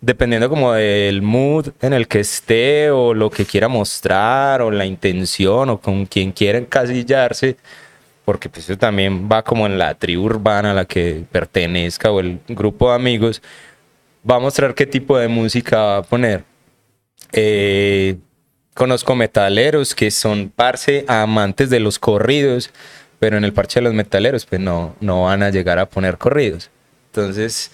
dependiendo 0.00 0.48
como 0.48 0.72
del 0.72 1.22
mood 1.22 1.68
en 1.80 1.92
el 1.92 2.08
que 2.08 2.20
esté 2.20 2.90
o 2.90 3.12
lo 3.14 3.30
que 3.30 3.44
quiera 3.44 3.68
mostrar 3.68 4.62
o 4.62 4.70
la 4.70 4.86
intención 4.86 5.68
o 5.70 5.80
con 5.80 6.06
quien 6.06 6.32
quiera 6.32 6.58
encasillarse, 6.58 7.56
porque 8.24 8.48
pues 8.48 8.68
eso 8.68 8.78
también 8.78 9.28
va 9.30 9.42
como 9.42 9.66
en 9.66 9.78
la 9.78 9.94
tribu 9.94 10.24
urbana 10.24 10.70
a 10.70 10.74
la 10.74 10.84
que 10.86 11.24
pertenezca 11.30 12.10
o 12.10 12.20
el 12.20 12.40
grupo 12.48 12.88
de 12.90 12.96
amigos, 12.96 13.42
va 14.28 14.36
a 14.36 14.40
mostrar 14.40 14.74
qué 14.74 14.86
tipo 14.86 15.18
de 15.18 15.28
música 15.28 15.78
va 15.78 15.96
a 15.98 16.02
poner. 16.02 16.44
Eh, 17.32 18.16
conozco 18.74 19.14
metaleros 19.14 19.94
que 19.94 20.10
son 20.10 20.50
parce 20.54 21.04
amantes 21.08 21.70
de 21.70 21.80
los 21.80 21.98
corridos, 21.98 22.70
pero 23.18 23.36
en 23.36 23.44
el 23.44 23.52
parche 23.52 23.80
de 23.80 23.84
los 23.84 23.94
metaleros 23.94 24.46
pues 24.46 24.60
no, 24.60 24.96
no 25.00 25.24
van 25.24 25.42
a 25.42 25.50
llegar 25.50 25.78
a 25.78 25.88
poner 25.88 26.16
corridos. 26.16 26.70
Entonces, 27.12 27.70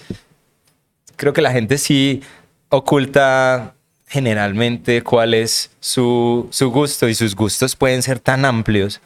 creo 1.17 1.33
que 1.33 1.43
la 1.43 1.53
gente 1.53 1.79
sí 1.79 2.23
oculta 2.69 3.75
generalmente 4.09 5.03
cuál 5.03 5.35
es 5.35 5.71
su, 5.81 6.49
su 6.51 6.71
gusto 6.71 7.09
y 7.09 7.15
sus 7.15 7.35
gustos 7.35 7.75
pueden 7.75 8.03
ser 8.03 8.21
tan 8.21 8.45
amplios, 8.45 9.01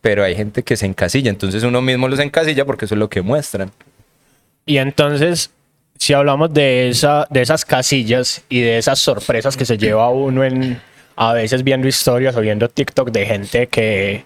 pero 0.00 0.24
hay 0.24 0.34
gente 0.34 0.62
que 0.62 0.76
se 0.76 0.86
encasilla, 0.86 1.30
entonces 1.30 1.62
uno 1.62 1.80
mismo 1.80 2.08
los 2.08 2.18
encasilla 2.18 2.64
porque 2.64 2.86
eso 2.86 2.94
es 2.94 2.98
lo 2.98 3.08
que 3.08 3.22
muestran. 3.22 3.70
Y 4.66 4.78
entonces, 4.78 5.50
si 5.98 6.12
hablamos 6.12 6.52
de, 6.52 6.88
esa, 6.88 7.26
de 7.30 7.42
esas 7.42 7.64
casillas 7.64 8.42
y 8.48 8.60
de 8.60 8.78
esas 8.78 8.98
sorpresas 8.98 9.56
que 9.56 9.64
se 9.64 9.78
lleva 9.78 10.10
uno 10.10 10.44
en 10.44 10.80
a 11.16 11.34
veces 11.34 11.62
viendo 11.62 11.86
historias 11.86 12.34
o 12.36 12.40
viendo 12.40 12.68
TikTok 12.68 13.10
de 13.10 13.26
gente 13.26 13.66
que, 13.66 14.24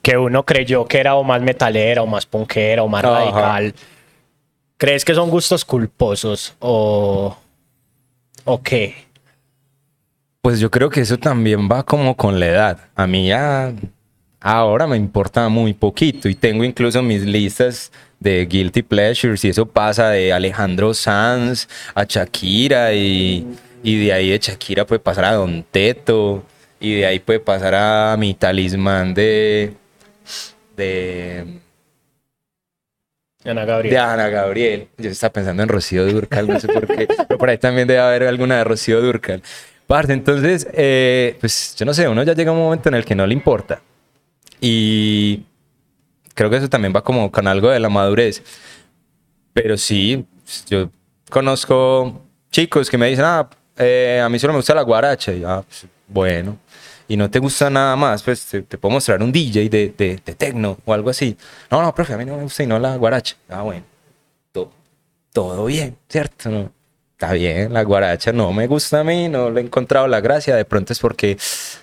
que 0.00 0.16
uno 0.16 0.44
creyó 0.44 0.86
que 0.86 1.00
era 1.00 1.16
o 1.16 1.24
más 1.24 1.42
metalera 1.42 2.02
o 2.02 2.06
más 2.06 2.24
punkera 2.24 2.84
o 2.84 2.88
más 2.88 3.04
Ajá. 3.04 3.18
radical. 3.18 3.74
¿Crees 4.76 5.04
que 5.04 5.14
son 5.14 5.30
gustos 5.30 5.64
culposos 5.64 6.54
o, 6.58 7.36
o 8.44 8.62
qué? 8.62 8.94
Pues 10.42 10.60
yo 10.60 10.70
creo 10.70 10.90
que 10.90 11.00
eso 11.00 11.16
también 11.16 11.68
va 11.70 11.82
como 11.84 12.16
con 12.16 12.38
la 12.38 12.46
edad. 12.46 12.78
A 12.94 13.06
mí 13.06 13.28
ya 13.28 13.72
ahora 14.40 14.86
me 14.86 14.96
importa 14.96 15.48
muy 15.48 15.72
poquito 15.72 16.28
y 16.28 16.34
tengo 16.34 16.64
incluso 16.64 17.02
mis 17.02 17.22
listas 17.22 17.90
de 18.20 18.44
guilty 18.46 18.82
pleasures 18.82 19.44
y 19.44 19.48
eso 19.48 19.64
pasa 19.64 20.10
de 20.10 20.32
Alejandro 20.32 20.92
Sanz 20.92 21.68
a 21.94 22.04
Shakira 22.04 22.92
y, 22.92 23.46
y 23.82 24.04
de 24.04 24.12
ahí 24.12 24.30
de 24.30 24.38
Shakira 24.38 24.86
puede 24.86 24.98
pasar 24.98 25.24
a 25.24 25.34
Don 25.34 25.64
Teto 25.70 26.42
y 26.78 26.94
de 26.96 27.06
ahí 27.06 27.20
puede 27.20 27.40
pasar 27.40 27.74
a 27.74 28.16
mi 28.18 28.34
talismán 28.34 29.14
de 29.14 29.74
de, 30.76 31.60
Ana 33.50 33.64
Gabriel. 33.64 33.94
de 33.94 33.98
Ana 33.98 34.28
Gabriel. 34.28 34.88
Yo 34.98 35.10
estaba 35.10 35.32
pensando 35.32 35.62
en 35.62 35.68
Rocío 35.68 36.06
Durcal, 36.06 36.48
no 36.48 36.58
sé 36.58 36.68
por 36.68 36.86
qué, 36.86 37.06
pero 37.28 37.38
por 37.38 37.50
ahí 37.50 37.58
también 37.58 37.86
debe 37.86 38.00
haber 38.00 38.24
alguna 38.24 38.58
de 38.58 38.64
Rocío 38.64 39.00
Durcal. 39.00 39.42
Parce, 39.86 40.12
entonces, 40.12 40.66
eh, 40.72 41.36
pues 41.40 41.74
yo 41.76 41.84
no 41.84 41.92
sé, 41.92 42.08
uno 42.08 42.22
ya 42.22 42.34
llega 42.34 42.50
a 42.50 42.54
un 42.54 42.60
momento 42.60 42.88
en 42.88 42.94
el 42.94 43.04
que 43.04 43.14
no 43.14 43.26
le 43.26 43.34
importa. 43.34 43.82
Y 44.60 45.42
creo 46.34 46.48
que 46.48 46.56
eso 46.56 46.70
también 46.70 46.92
va 46.94 47.02
como 47.02 47.30
con 47.30 47.46
algo 47.46 47.68
de 47.70 47.80
la 47.80 47.90
madurez. 47.90 48.42
Pero 49.52 49.76
sí, 49.76 50.24
yo 50.68 50.90
conozco 51.28 52.22
chicos 52.50 52.88
que 52.88 52.96
me 52.96 53.08
dicen, 53.08 53.24
ah, 53.26 53.48
eh, 53.76 54.22
a 54.24 54.28
mí 54.28 54.38
solo 54.38 54.54
me 54.54 54.58
gusta 54.58 54.74
la 54.74 54.82
guaracha. 54.82 55.32
Y, 55.32 55.44
ah, 55.44 55.62
pues, 55.66 55.86
bueno. 56.08 56.58
Y 57.08 57.16
no 57.16 57.30
te 57.30 57.38
gusta 57.38 57.68
nada 57.68 57.96
más, 57.96 58.22
pues 58.22 58.46
te, 58.46 58.62
puedo 58.62 58.94
mostrar 58.94 59.22
un 59.22 59.30
DJ 59.30 59.68
de, 59.68 59.94
de, 59.96 60.76
o 60.84 60.94
algo 60.94 61.10
así. 61.10 61.36
No, 61.70 61.82
no, 61.82 61.94
profe, 61.94 62.14
a 62.14 62.16
mí 62.16 62.24
no 62.24 62.36
me 62.36 62.42
gusta 62.44 62.62
y 62.62 62.66
no 62.66 62.78
la 62.78 62.96
guaracha. 62.96 63.36
Ah, 63.48 63.62
bueno. 63.62 63.84
To- 64.52 64.72
todo 65.32 65.66
bien, 65.66 65.96
¿cierto? 66.08 66.70
Está 67.12 67.32
bien, 67.32 67.72
la 67.72 67.82
guaracha 67.84 68.32
no 68.32 68.52
me 68.52 68.66
gusta 68.66 69.00
a 69.00 69.04
mí, 69.04 69.28
no 69.28 69.50
le 69.50 69.60
he 69.60 69.64
encontrado 69.64 70.06
la 70.08 70.20
gracia. 70.20 70.56
De 70.56 70.64
pronto 70.64 70.92
es 70.92 70.98
porque 70.98 71.36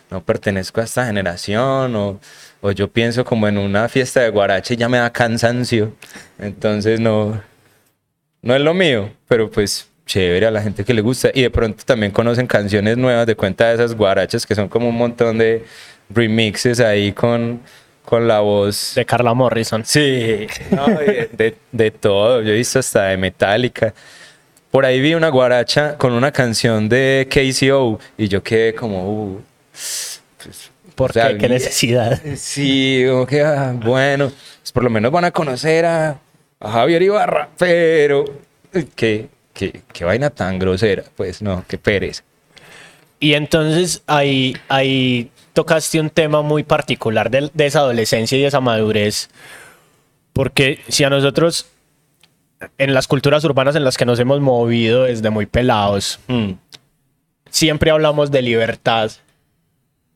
no 0.10 0.24
pertenezco 0.24 0.82
a 0.82 0.84
esta 0.84 1.06
generación 1.06 1.96
o, 1.96 2.20
o 2.62 2.72
yo 2.72 2.92
pienso 2.92 3.24
como 3.24 3.48
en 3.48 3.58
una 3.58 3.88
fiesta 3.90 4.22
de 4.22 4.30
guaracha 4.30 4.74
y 4.74 4.78
ya 4.78 4.90
me 4.90 4.98
da 4.98 5.12
cansancio. 5.12 5.94
Entonces 6.40 7.00
no, 7.00 7.42
no 8.42 8.56
es 8.56 8.62
lo 8.62 8.74
mío, 8.74 9.12
pero 9.28 9.50
pues 9.51 9.88
chévere 10.12 10.46
a 10.48 10.51
la 10.51 10.62
gente 10.62 10.84
que 10.84 10.94
le 10.94 11.01
gusta. 11.01 11.32
Y 11.34 11.41
de 11.44 11.50
pronto 11.50 11.84
también 11.86 12.12
conocen 12.12 12.46
canciones 12.48 12.98
nuevas 12.98 13.25
de 13.25 13.36
cuenta 13.36 13.70
de 13.70 13.75
esas 13.75 13.96
guarachas 13.96 14.46
que 14.46 14.56
son 14.56 14.68
como 14.68 14.89
un 14.89 14.96
montón 14.98 15.38
de 15.38 15.63
remixes 16.10 16.82
ahí 16.82 17.13
con, 17.13 17.62
con 18.03 18.27
la 18.27 18.41
voz. 18.41 18.94
De 18.96 19.06
Carla 19.06 19.34
Morrison. 19.34 19.84
Sí, 19.86 20.48
no, 20.72 20.88
de, 20.88 21.56
de- 21.72 21.91
todo. 21.91 22.41
Yo 22.41 22.51
he 22.51 22.56
visto 22.56 22.80
hasta 22.80 23.06
de 23.06 23.18
Metallica. 23.18 23.94
Por 24.70 24.86
ahí 24.86 25.00
vi 25.01 25.13
una 25.15 25.30
guaracha 25.30 25.98
con 25.98 26.13
una 26.13 26.32
canción 26.32 26.89
de 26.89 27.27
KCO 27.30 28.00
y 28.18 28.27
yo 28.27 28.41
quedé 28.44 28.74
como, 28.74 29.10
uh, 29.10 29.41
pues, 29.72 30.22
¿Por 30.96 31.12
o 31.12 31.13
sea, 31.13 31.30
qué? 31.30 31.38
¿Qué 31.38 31.50
necesidad? 31.50 32.22
Sí, 32.36 33.03
como 33.10 33.25
que, 33.25 33.41
ah, 33.41 33.74
bueno, 33.75 34.30
pues 34.60 34.72
por 34.74 34.84
lo 34.84 34.89
menos 34.89 35.12
van 35.12 35.25
a 35.25 35.32
conocer 35.32 35.86
a, 35.86 36.18
a 36.60 36.72
Javier 36.72 37.01
Ibarra, 37.01 37.50
pero 37.58 38.24
qué, 39.53 39.81
qué, 39.93 40.05
vaina 40.05 40.29
tan 40.29 40.60
grosera, 40.60 41.03
pues 41.15 41.41
no, 41.41 41.63
qué 41.67 41.77
pereza. 41.77 42.24
Y 43.20 43.34
entonces 43.34 44.01
ahí, 44.08 44.58
ahí 44.67 45.31
tocaste 45.53 46.00
un 46.00 46.10
tema 46.10 46.41
muy 46.41 46.63
particular 46.63 47.29
de, 47.29 47.51
de 47.53 47.65
esa 47.65 47.79
adolescencia 47.79 48.38
y 48.38 48.46
esa 48.46 48.60
madurez. 48.62 49.29
Porque 50.34 50.79
si 50.88 51.03
a 51.03 51.10
nosotros, 51.10 51.67
en 52.77 52.93
las 52.93 53.08
culturas 53.08 53.43
urbanas 53.43 53.75
en 53.75 53.84
las 53.84 53.98
que 53.98 54.05
nos 54.05 54.20
hemos 54.20 54.39
movido 54.39 55.03
desde 55.03 55.29
muy 55.29 55.46
pelados, 55.46 56.20
Mm, 56.27 56.53
siempre 57.50 57.91
hablamos 57.91 58.31
de 58.31 58.41
libertad, 58.41 59.12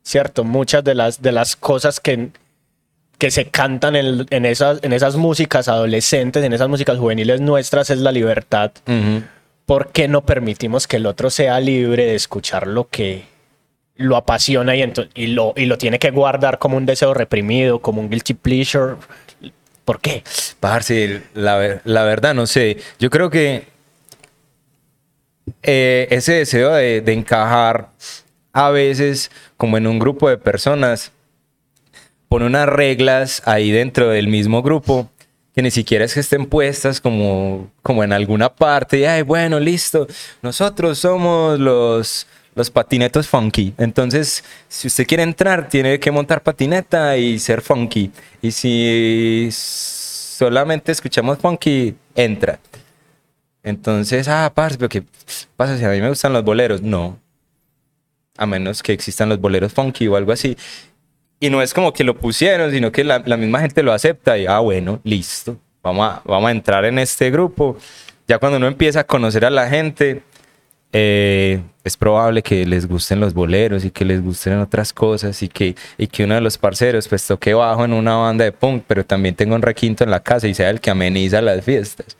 ¿cierto? 0.04 0.44
Muchas 0.44 0.84
de 0.84 0.96
las, 0.96 1.22
de 1.22 1.32
las 1.32 1.56
cosas 1.56 2.00
que, 2.00 2.30
que 3.18 3.32
se 3.32 3.46
cantan 3.46 3.96
en, 3.96 4.26
en 4.30 4.46
esas, 4.46 4.80
en 4.84 4.94
esas 4.94 5.16
músicas 5.16 5.68
adolescentes, 5.68 6.44
en 6.44 6.54
esas 6.54 6.68
músicas 6.70 6.98
juveniles 6.98 7.42
nuestras, 7.42 7.90
es 7.90 8.00
la 8.00 8.12
libertad. 8.12 8.72
¿Por 9.66 9.92
qué 9.92 10.08
no 10.08 10.26
permitimos 10.26 10.88
que 10.88 10.98
el 10.98 11.06
otro 11.06 11.30
sea 11.30 11.60
libre 11.60 12.06
de 12.06 12.16
escuchar 12.16 12.68
lo 12.68 12.88
que 12.90 13.24
lo 13.96 14.18
apasiona 14.18 14.76
y, 14.76 14.94
y, 15.16 15.28
lo, 15.28 15.54
y 15.56 15.66
lo 15.66 15.78
tiene 15.78 16.00
que 16.00 16.12
guardar 16.12 16.60
como 16.60 16.78
un 16.78 16.86
deseo 16.86 17.14
reprimido, 17.14 17.80
como 17.80 18.02
un 18.02 18.10
guilty 18.10 18.34
pleasure? 18.34 18.96
¿Por 19.86 20.02
qué? 20.02 20.24
Parce, 20.60 21.24
la, 21.34 21.82
la 21.84 22.04
verdad 22.04 22.34
no 22.34 22.48
sé. 22.48 22.78
Yo 23.00 23.10
creo 23.10 23.30
que 23.30 23.68
eh, 25.64 26.08
ese 26.10 26.34
deseo 26.34 26.74
de, 26.74 27.02
de 27.02 27.14
encajar 27.14 27.90
a 28.52 28.70
veces 28.72 29.32
como 29.58 29.78
en 29.78 29.88
un 29.88 30.00
grupo 30.00 30.30
de 30.30 30.38
personas 30.38 31.12
pone 32.36 32.48
unas 32.48 32.68
reglas 32.68 33.42
ahí 33.46 33.72
dentro 33.72 34.10
del 34.10 34.28
mismo 34.28 34.62
grupo 34.62 35.10
que 35.56 35.62
ni 35.62 35.72
siquiera 35.72 36.04
es 36.04 36.14
que 36.14 36.20
estén 36.20 36.48
puestas 36.48 37.00
como, 37.00 37.72
como 37.82 38.04
en 38.04 38.12
alguna 38.12 38.54
parte. 38.54 39.00
Y, 39.00 39.06
ay, 39.06 39.22
bueno, 39.22 39.58
listo. 39.58 40.06
Nosotros 40.42 41.00
somos 41.00 41.58
los, 41.58 42.28
los 42.54 42.70
patinetos 42.70 43.30
funky. 43.30 43.74
Entonces, 43.78 44.44
si 44.68 44.88
usted 44.88 45.08
quiere 45.08 45.24
entrar, 45.24 45.70
tiene 45.70 45.98
que 45.98 46.12
montar 46.12 46.44
patineta 46.44 47.16
y 47.16 47.40
ser 47.40 47.62
funky. 47.62 48.12
Y 48.42 48.52
si 48.52 49.48
solamente 49.50 50.92
escuchamos 50.92 51.38
funky, 51.38 51.96
entra. 52.16 52.60
Entonces, 53.64 54.28
ah, 54.28 54.52
parce, 54.54 54.78
pero 54.78 54.90
¿qué 54.90 55.06
pasa 55.56 55.78
si 55.78 55.86
a 55.86 55.90
mí 55.90 56.02
me 56.02 56.10
gustan 56.10 56.34
los 56.34 56.44
boleros? 56.44 56.82
No. 56.82 57.18
A 58.36 58.46
menos 58.46 58.84
que 58.84 58.92
existan 58.92 59.30
los 59.30 59.40
boleros 59.40 59.72
funky 59.72 60.10
o 60.10 60.18
algo 60.18 60.34
así. 60.34 60.58
Y 61.46 61.50
no 61.52 61.62
es 61.62 61.74
como 61.74 61.94
que 61.94 62.04
lo 62.04 62.16
pusieron, 62.18 62.72
sino 62.72 62.92
que 62.92 63.04
la, 63.04 63.22
la 63.26 63.38
misma 63.38 63.60
gente 63.60 63.84
lo 63.84 63.94
acepta 63.94 64.36
y, 64.38 64.48
ah, 64.48 64.60
bueno, 64.60 65.00
listo, 65.04 65.58
vamos 65.84 66.08
a, 66.10 66.22
vamos 66.26 66.48
a 66.48 66.52
entrar 66.52 66.86
en 66.86 66.98
este 66.98 67.30
grupo. 67.30 67.78
Ya 68.28 68.40
cuando 68.40 68.58
uno 68.58 68.68
empieza 68.68 69.02
a 69.02 69.04
conocer 69.04 69.46
a 69.46 69.52
la 69.52 69.68
gente, 69.70 70.24
eh, 70.92 71.62
es 71.84 71.98
probable 71.98 72.42
que 72.42 72.66
les 72.66 72.88
gusten 72.88 73.20
los 73.20 73.34
boleros 73.36 73.86
y 73.86 73.92
que 73.92 74.06
les 74.06 74.24
gusten 74.24 74.58
otras 74.60 74.92
cosas 74.92 75.44
y 75.44 75.50
que, 75.50 75.76
y 76.00 76.08
que 76.08 76.24
uno 76.24 76.34
de 76.34 76.42
los 76.42 76.58
parceros 76.58 77.08
pues 77.08 77.28
toque 77.28 77.54
bajo 77.54 77.86
en 77.86 77.94
una 77.94 78.16
banda 78.16 78.44
de 78.46 78.52
punk, 78.52 78.84
pero 78.88 79.06
también 79.06 79.36
tenga 79.36 79.54
un 79.56 79.62
requinto 79.62 80.04
en 80.04 80.10
la 80.10 80.22
casa 80.22 80.48
y 80.48 80.56
sea 80.56 80.72
el 80.72 80.80
que 80.82 80.90
ameniza 80.90 81.42
las 81.44 81.64
fiestas. 81.64 82.18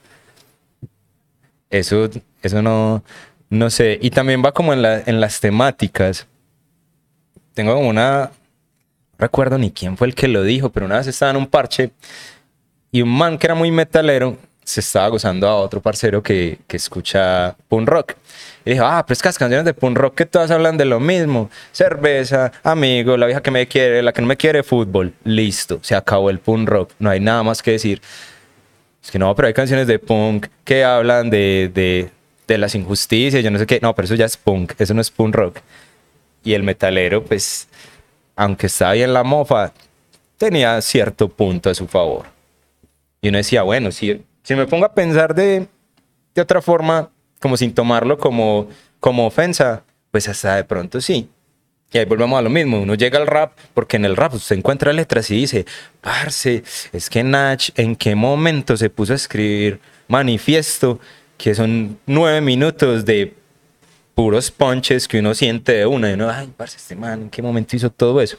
Eso, 1.70 2.10
eso 2.44 2.62
no, 2.62 3.04
no 3.50 3.70
sé. 3.72 3.98
Y 4.02 4.12
también 4.12 4.44
va 4.46 4.52
como 4.52 4.72
en, 4.74 4.82
la- 4.82 5.02
en 5.06 5.20
las 5.20 5.40
temáticas. 5.40 6.28
Tengo 7.54 7.74
como 7.76 7.90
una, 7.90 8.32
recuerdo 9.18 9.58
ni 9.58 9.72
quién 9.72 9.98
fue 9.98 10.08
el 10.08 10.16
que 10.16 10.28
lo 10.28 10.44
dijo, 10.44 10.70
pero 10.70 10.86
una 10.86 10.98
vez 10.98 11.08
estaba 11.08 11.32
en 11.32 11.38
un 11.38 11.48
parche 11.48 11.92
y 12.92 13.02
un 13.02 13.10
man 13.10 13.38
que 13.38 13.48
era 13.48 13.56
muy 13.56 13.72
metalero 13.72 14.38
se 14.66 14.80
estaba 14.80 15.08
gozando 15.10 15.48
a 15.48 15.56
otro 15.58 15.80
parcero 15.80 16.24
que, 16.24 16.58
que 16.68 16.78
escucha 16.78 17.56
punk 17.70 17.88
rock. 17.88 18.14
Y 18.66 18.72
dijo, 18.72 18.84
ah, 18.84 19.06
pero 19.06 19.14
es 19.14 19.22
que 19.22 19.28
las 19.28 19.38
canciones 19.38 19.64
de 19.64 19.76
punk 19.76 19.96
rock 19.96 20.16
que 20.16 20.26
todas 20.26 20.50
hablan 20.50 20.76
de 20.76 20.86
lo 20.86 21.00
mismo. 21.00 21.52
Cerveza, 21.72 22.52
amigo, 22.64 23.16
la 23.16 23.28
vieja 23.28 23.44
que 23.44 23.52
me 23.52 23.68
quiere, 23.68 24.02
la 24.02 24.12
que 24.12 24.22
no 24.22 24.28
me 24.28 24.36
quiere, 24.36 24.64
fútbol. 24.64 25.14
Listo, 25.24 25.80
se 25.84 25.96
acabó 25.96 26.32
el 26.32 26.40
punk 26.40 26.68
rock. 26.68 26.92
No 26.98 27.12
hay 27.12 27.20
nada 27.20 27.44
más 27.44 27.62
que 27.62 27.72
decir. 27.72 28.02
Es 29.04 29.12
que 29.12 29.20
no, 29.20 29.36
pero 29.36 29.48
hay 29.48 29.54
canciones 29.54 29.86
de 29.86 30.00
punk 30.00 30.48
que 30.64 30.84
hablan 30.84 31.30
de, 31.30 31.70
de, 31.72 32.10
de 32.48 32.58
las 32.58 32.74
injusticias, 32.74 33.44
yo 33.44 33.52
no 33.52 33.60
sé 33.60 33.68
qué. 33.68 33.80
No, 33.80 33.94
pero 33.94 34.08
eso 34.08 34.16
ya 34.16 34.26
es 34.26 34.36
punk, 34.36 34.74
eso 34.80 34.96
no 34.96 35.02
es 35.02 35.12
punk 35.12 35.36
rock. 35.36 35.60
Y 36.44 36.54
el 36.54 36.64
metalero, 36.64 37.24
pues, 37.24 37.68
aunque 38.36 38.68
estaba 38.68 38.92
ahí 38.92 39.04
en 39.04 39.14
la 39.14 39.24
mofa, 39.24 39.74
tenía 40.38 40.82
cierto 40.82 41.30
punto 41.30 41.70
a 41.70 41.76
su 41.76 41.88
favor. 41.88 42.26
Y 43.22 43.30
uno 43.30 43.38
decía, 43.38 43.64
bueno, 43.64 43.92
si, 43.92 44.24
si 44.44 44.56
me 44.56 44.68
pongo 44.68 44.86
a 44.86 44.94
pensar 44.94 45.34
de, 45.34 45.68
de 46.34 46.42
otra 46.42 46.62
forma, 46.62 47.10
como 47.40 47.58
sin 47.58 47.74
tomarlo 47.74 48.18
como, 48.18 48.68
como 49.00 49.26
ofensa, 49.26 49.84
pues 50.12 50.28
hasta 50.28 50.56
de 50.56 50.64
pronto 50.64 51.02
sí. 51.02 51.30
Y 51.92 51.98
ahí 51.98 52.06
volvemos 52.06 52.38
a 52.38 52.42
lo 52.42 52.50
mismo. 52.50 52.82
Uno 52.82 52.96
llega 52.96 53.20
al 53.20 53.28
rap, 53.28 53.54
porque 53.74 53.98
en 53.98 54.06
el 54.06 54.18
rap 54.18 54.34
usted 54.34 54.58
encuentra 54.58 54.92
letras 54.92 55.32
y 55.32 55.36
dice, 55.36 55.66
parce, 56.02 56.64
es 56.92 57.10
que 57.10 57.24
Nach, 57.24 57.70
¿en 57.76 57.96
qué 57.96 58.16
momento 58.16 58.76
se 58.76 58.90
puso 58.90 59.14
a 59.14 59.16
escribir 59.16 59.80
manifiesto, 60.08 61.00
que 61.38 61.56
son 61.56 61.98
nueve 62.06 62.42
minutos 62.42 63.06
de 63.06 63.34
puros 64.16 64.50
ponches 64.50 65.08
que 65.08 65.20
uno 65.20 65.36
siente 65.36 65.74
de 65.74 65.86
una. 65.86 66.10
Y 66.10 66.14
uno, 66.14 66.30
ay, 66.30 66.52
parce, 66.56 66.78
este 66.78 66.96
man, 66.96 67.24
¿en 67.24 67.30
qué 67.30 67.42
momento 67.42 67.76
hizo 67.76 67.90
todo 67.92 68.22
eso? 68.22 68.38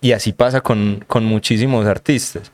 Y 0.00 0.12
así 0.12 0.32
pasa 0.32 0.60
con, 0.60 1.04
con 1.06 1.24
muchísimos 1.24 1.86
artistas. 1.86 2.50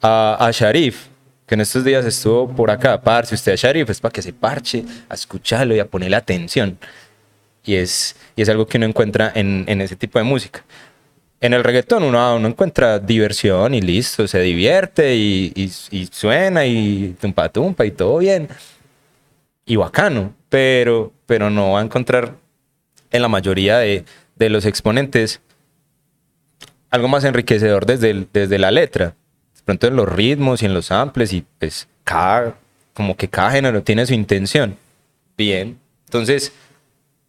A, 0.00 0.36
a 0.38 0.50
Sharif, 0.52 1.06
que 1.46 1.54
en 1.54 1.62
estos 1.62 1.82
días 1.84 2.04
estuvo 2.04 2.48
por 2.54 2.70
acá, 2.70 3.00
parce, 3.00 3.34
usted 3.34 3.52
a 3.52 3.56
Sharif 3.56 3.90
es 3.90 4.00
para 4.00 4.12
que 4.12 4.22
se 4.22 4.32
parche, 4.32 4.84
a 5.08 5.14
escucharlo 5.14 5.74
y 5.74 5.80
a 5.80 5.86
ponerle 5.86 6.16
atención. 6.16 6.78
Y 7.64 7.74
es, 7.74 8.14
y 8.36 8.42
es 8.42 8.48
algo 8.48 8.66
que 8.66 8.76
uno 8.76 8.86
encuentra 8.86 9.32
en, 9.34 9.64
en 9.66 9.80
ese 9.80 9.96
tipo 9.96 10.18
de 10.18 10.24
música. 10.24 10.62
En 11.40 11.52
el 11.52 11.64
reggaetón 11.64 12.02
uno, 12.04 12.36
uno 12.36 12.48
encuentra 12.48 12.98
diversión 12.98 13.74
y 13.74 13.80
listo, 13.80 14.26
se 14.26 14.40
divierte 14.40 15.14
y, 15.14 15.52
y, 15.54 15.70
y 15.90 16.06
suena 16.06 16.64
y 16.64 17.14
tumpa 17.20 17.48
tumpa 17.48 17.84
y 17.84 17.90
todo 17.90 18.18
bien. 18.18 18.48
Y 19.66 19.76
bacano, 19.76 20.32
pero, 20.48 21.12
pero 21.26 21.50
no 21.50 21.72
va 21.72 21.80
a 21.80 21.84
encontrar 21.84 22.34
en 23.10 23.22
la 23.22 23.28
mayoría 23.28 23.78
de, 23.78 24.04
de 24.36 24.50
los 24.50 24.64
exponentes 24.64 25.40
algo 26.90 27.08
más 27.08 27.24
enriquecedor 27.24 27.86
desde, 27.86 28.26
desde 28.32 28.58
la 28.58 28.70
letra. 28.70 29.14
De 29.54 29.62
pronto 29.64 29.86
en 29.86 29.96
los 29.96 30.08
ritmos 30.08 30.62
y 30.62 30.66
en 30.66 30.74
los 30.74 30.86
samples 30.86 31.32
y 31.32 31.44
pues 31.58 31.88
cada, 32.04 32.56
como 32.94 33.16
que 33.16 33.28
cada 33.28 33.50
género 33.50 33.82
tiene 33.82 34.06
su 34.06 34.14
intención. 34.14 34.76
Bien. 35.36 35.78
Entonces, 36.04 36.52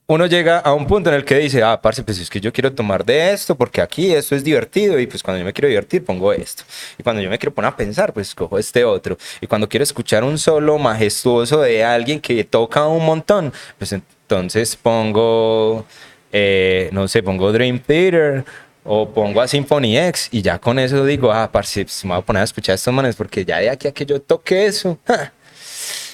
uno 0.09 0.25
llega 0.25 0.59
a 0.59 0.73
un 0.73 0.87
punto 0.87 1.09
en 1.09 1.17
el 1.17 1.25
que 1.25 1.37
dice, 1.37 1.61
ah, 1.63 1.81
parce, 1.81 2.01
pues 2.01 2.17
es 2.19 2.29
que 2.29 2.39
yo 2.39 2.53
quiero 2.53 2.71
tomar 2.71 3.03
de 3.03 3.33
esto 3.33 3.55
porque 3.55 3.81
aquí 3.81 4.13
esto 4.13 4.35
es 4.35 4.43
divertido 4.43 4.97
y 4.99 5.05
pues 5.05 5.21
cuando 5.21 5.39
yo 5.39 5.45
me 5.45 5.51
quiero 5.51 5.67
divertir 5.67 6.05
pongo 6.05 6.31
esto. 6.31 6.63
Y 6.97 7.03
cuando 7.03 7.21
yo 7.21 7.29
me 7.29 7.37
quiero 7.37 7.53
poner 7.53 7.73
a 7.73 7.75
pensar, 7.75 8.13
pues 8.13 8.33
cojo 8.33 8.57
este 8.57 8.85
otro. 8.85 9.17
Y 9.41 9.47
cuando 9.47 9.67
quiero 9.67 9.83
escuchar 9.83 10.23
un 10.23 10.37
solo 10.37 10.77
majestuoso 10.77 11.59
de 11.59 11.83
alguien 11.83 12.21
que 12.21 12.41
toca 12.45 12.87
un 12.87 13.05
montón, 13.05 13.51
pues 13.77 13.91
entonces 13.91 14.77
pongo, 14.77 15.85
eh, 16.31 16.89
no 16.93 17.09
sé, 17.09 17.21
pongo 17.21 17.51
Dream 17.51 17.79
Theater 17.79 18.45
o 18.85 19.09
pongo 19.09 19.41
a 19.41 19.47
Symphony 19.49 19.97
X 19.97 20.29
y 20.31 20.41
ya 20.41 20.57
con 20.57 20.79
eso 20.79 21.03
digo, 21.03 21.33
ah, 21.33 21.51
parce, 21.51 21.83
pues 21.83 22.05
me 22.05 22.11
voy 22.11 22.19
a 22.19 22.21
poner 22.21 22.41
a 22.41 22.45
escuchar 22.45 22.71
a 22.71 22.75
estos 22.75 22.93
manes 22.93 23.17
porque 23.17 23.43
ya 23.43 23.57
de 23.57 23.69
aquí 23.69 23.89
a 23.89 23.91
que 23.91 24.05
yo 24.05 24.21
toque 24.21 24.67
eso, 24.67 24.97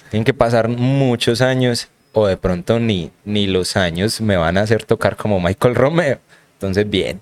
tienen 0.10 0.26
que 0.26 0.34
pasar 0.34 0.68
muchos 0.68 1.42
años 1.42 1.90
o 2.14 2.28
de 2.28 2.38
pronto 2.38 2.80
ni, 2.80 3.12
ni 3.26 3.48
los 3.48 3.76
años 3.76 4.22
me 4.22 4.38
van 4.38 4.58
a 4.58 4.62
hacer 4.62 4.86
tocar 4.86 5.18
como 5.18 5.40
Michael 5.40 5.76
Romeo. 5.76 6.20
Entonces, 6.54 6.90
bien. 6.90 7.20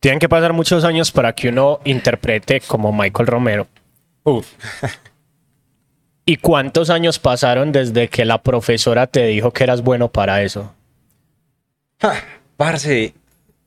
Tienen 0.00 0.18
que 0.18 0.28
pasar 0.28 0.52
muchos 0.52 0.84
años 0.84 1.12
para 1.12 1.34
que 1.34 1.48
uno 1.48 1.80
interprete 1.84 2.60
como 2.60 2.92
Michael 2.92 3.26
Romero. 3.26 3.68
Uf. 4.24 4.46
¿Y 6.26 6.38
cuántos 6.38 6.88
años 6.88 7.18
pasaron 7.18 7.70
desde 7.70 8.08
que 8.08 8.24
la 8.24 8.42
profesora 8.42 9.06
te 9.06 9.26
dijo 9.26 9.50
que 9.52 9.64
eras 9.64 9.82
bueno 9.82 10.08
para 10.10 10.42
eso? 10.42 10.74
Ja, 12.00 12.14
parce, 12.56 13.14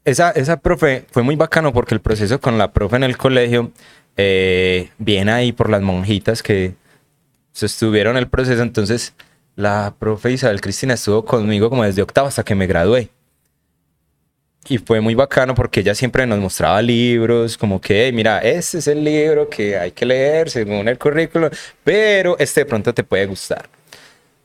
esa, 0.03 0.31
esa 0.31 0.57
profe 0.57 1.05
fue 1.11 1.21
muy 1.21 1.35
bacano 1.35 1.71
porque 1.71 1.93
el 1.93 2.01
proceso 2.01 2.41
con 2.41 2.57
la 2.57 2.71
profe 2.71 2.95
en 2.95 3.03
el 3.03 3.17
colegio 3.17 3.71
eh, 4.15 4.89
viene 4.97 5.31
ahí 5.31 5.51
por 5.51 5.69
las 5.69 5.81
monjitas 5.81 6.41
que 6.41 6.73
sostuvieron 7.57 8.17
el 8.17 8.27
proceso. 8.27 8.61
Entonces, 8.61 9.13
la 9.55 9.95
profe 9.97 10.31
Isabel 10.31 10.61
Cristina 10.61 10.93
estuvo 10.93 11.25
conmigo 11.25 11.69
como 11.69 11.83
desde 11.83 12.03
octavo 12.03 12.27
hasta 12.27 12.43
que 12.43 12.53
me 12.53 12.67
gradué. 12.67 13.09
Y 14.69 14.77
fue 14.77 15.01
muy 15.01 15.15
bacano 15.15 15.55
porque 15.55 15.79
ella 15.79 15.95
siempre 15.95 16.27
nos 16.27 16.39
mostraba 16.39 16.81
libros, 16.81 17.57
como 17.57 17.79
que, 17.79 18.05
"Hey, 18.05 18.11
mira, 18.11 18.39
este 18.39 18.79
es 18.79 18.87
el 18.87 19.03
libro 19.03 19.49
que 19.49 19.77
hay 19.77 19.91
que 19.91 20.05
leer 20.05 20.49
según 20.49 20.87
el 20.87 20.97
currículum, 20.99 21.49
pero 21.83 22.37
este 22.37 22.61
de 22.61 22.65
pronto 22.65 22.93
te 22.93 23.03
puede 23.03 23.25
gustar. 23.25 23.67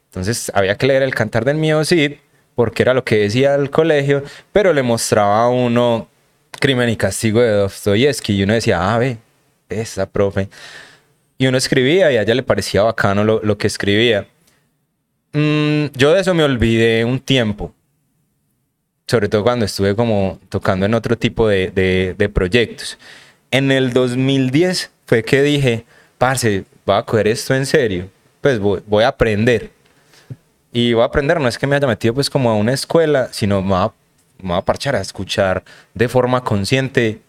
Entonces 0.07 0.50
había 0.54 0.76
que 0.76 0.87
leer 0.87 1.02
El 1.02 1.14
Cantar 1.14 1.45
del 1.45 1.57
Mío 1.57 1.85
Cid, 1.85 2.12
porque 2.54 2.83
era 2.83 2.95
lo 2.95 3.04
que 3.04 3.16
decía 3.16 3.54
el 3.57 3.71
colegio, 3.71 4.23
pero 4.52 4.73
le 4.73 4.82
mostraba 4.82 5.45
a 5.45 5.49
uno 5.49 6.08
Crimen 6.60 6.89
y 6.89 6.97
Castigo 6.97 7.41
de 7.41 7.50
Dostoyevsky 7.50 8.34
y 8.34 8.43
uno 8.45 8.54
decía, 8.54 8.95
ah, 8.95 8.99
ve, 8.99 9.19
esa 9.69 10.06
profe. 10.06 10.49
Y 11.43 11.49
uno 11.49 11.59
escribía 11.59 12.13
y 12.13 12.17
a 12.17 12.23
ella 12.23 12.37
le 12.37 12.45
parecía 12.45 12.85
bacano 12.85 13.25
lo, 13.25 13.59
que 13.59 13.67
escribía. 13.67 14.28
Mm, 15.33 15.87
yo 15.93 16.13
de 16.15 16.21
eso 16.21 16.35
me 16.35 16.45
olvidé 16.45 17.05
un 17.05 17.19
tiempo, 17.19 17.75
sobre 19.09 19.28
todo 19.28 19.43
cuando 19.43 19.65
estuve 19.65 19.97
como 19.97 20.39
tocando 20.49 20.87
en 20.87 20.95
otro 20.95 21.19
tipo 21.19 21.49
de, 21.49 22.31
proyectos. 22.33 22.97
En 23.50 23.73
el 23.73 23.93
2010 23.93 24.93
fue 25.05 25.25
que 25.25 25.43
dije, 25.43 25.85
parce, 26.17 26.63
voy 26.87 26.95
a 26.95 27.02
coger 27.02 27.26
esto 27.26 27.57
en 27.57 27.67
serio, 27.67 28.09
pues 28.41 28.61
voy, 28.61 29.02
a 29.02 29.09
aprender. 29.09 29.73
Y 30.73 30.93
voy 30.93 31.02
a 31.02 31.07
aprender, 31.07 31.41
no 31.41 31.49
es 31.49 31.59
que 31.59 31.67
me 31.67 31.75
haya 31.75 31.89
metido 31.89 32.15
pues 32.15 32.31
como 32.31 32.52
a 32.52 32.55
una 32.55 32.73
escuela, 32.73 33.31
sino 33.33 33.61
me 33.63 33.71
voy 33.71 33.89
me 34.41 34.50
voy 34.50 34.59
a 34.59 34.63
parchar 34.63 34.95
a 34.95 35.00
escuchar 35.00 35.65
de 35.93 36.09
forma 36.09 36.45
consciente 36.45 37.21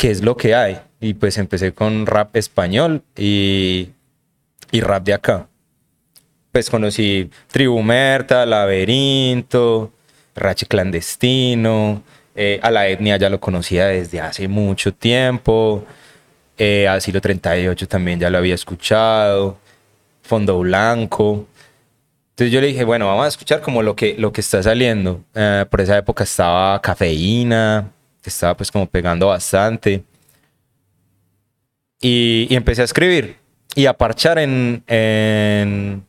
qué 0.00 0.10
es 0.10 0.22
lo 0.22 0.34
que 0.34 0.54
hay. 0.54 0.80
Y 0.98 1.12
pues 1.14 1.36
empecé 1.36 1.72
con 1.72 2.06
rap 2.06 2.34
español 2.34 3.02
y, 3.16 3.90
y 4.72 4.80
rap 4.80 5.04
de 5.04 5.12
acá. 5.12 5.46
Pues 6.52 6.70
conocí 6.70 7.30
Tribu 7.48 7.82
Merta, 7.82 8.46
Laberinto, 8.46 9.92
Rache 10.34 10.64
Clandestino, 10.66 12.02
eh, 12.34 12.58
a 12.62 12.70
la 12.70 12.88
etnia 12.88 13.18
ya 13.18 13.28
lo 13.28 13.40
conocía 13.40 13.88
desde 13.88 14.20
hace 14.20 14.48
mucho 14.48 14.94
tiempo, 14.94 15.84
eh, 16.56 16.88
Asilo 16.88 17.20
38 17.20 17.86
también 17.86 18.18
ya 18.18 18.30
lo 18.30 18.38
había 18.38 18.54
escuchado, 18.54 19.58
Fondo 20.22 20.58
Blanco. 20.60 21.46
Entonces 22.30 22.52
yo 22.52 22.62
le 22.62 22.68
dije, 22.68 22.84
bueno, 22.84 23.06
vamos 23.06 23.26
a 23.26 23.28
escuchar 23.28 23.60
como 23.60 23.82
lo 23.82 23.94
que, 23.94 24.14
lo 24.16 24.32
que 24.32 24.40
está 24.40 24.62
saliendo. 24.62 25.22
Eh, 25.34 25.66
por 25.70 25.82
esa 25.82 25.98
época 25.98 26.24
estaba 26.24 26.80
Cafeína, 26.80 27.92
que 28.22 28.30
estaba 28.30 28.56
pues 28.56 28.70
como 28.70 28.86
pegando 28.86 29.28
bastante. 29.28 30.02
Y, 32.00 32.46
y 32.48 32.54
empecé 32.56 32.82
a 32.82 32.84
escribir 32.84 33.36
y 33.74 33.86
a 33.86 33.92
parchar 33.92 34.38
en, 34.38 34.82
en- 34.86 36.04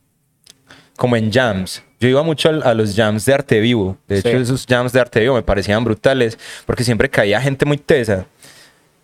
como 0.96 1.16
en 1.16 1.30
jams. 1.32 1.82
Yo 2.00 2.08
iba 2.08 2.22
mucho 2.22 2.48
a, 2.48 2.74
los 2.74 2.94
jams 2.96 3.24
de 3.24 3.34
arte 3.34 3.60
vivo. 3.60 3.96
De 4.08 4.20
Sí. 4.20 4.28
hecho, 4.28 4.38
esos 4.38 4.66
jams 4.66 4.92
de 4.92 5.00
arte 5.00 5.20
vivo 5.20 5.34
me 5.34 5.42
parecían 5.42 5.84
brutales 5.84 6.38
porque 6.66 6.82
siempre 6.84 7.08
caía 7.08 7.40
gente 7.40 7.64
muy 7.64 7.76
tesa. 7.76 8.26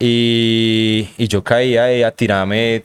Y, 0.00 1.08
y 1.16 1.28
yo 1.28 1.42
caía 1.44 1.84
ahí 1.84 2.02
a 2.02 2.10
tirarme 2.10 2.84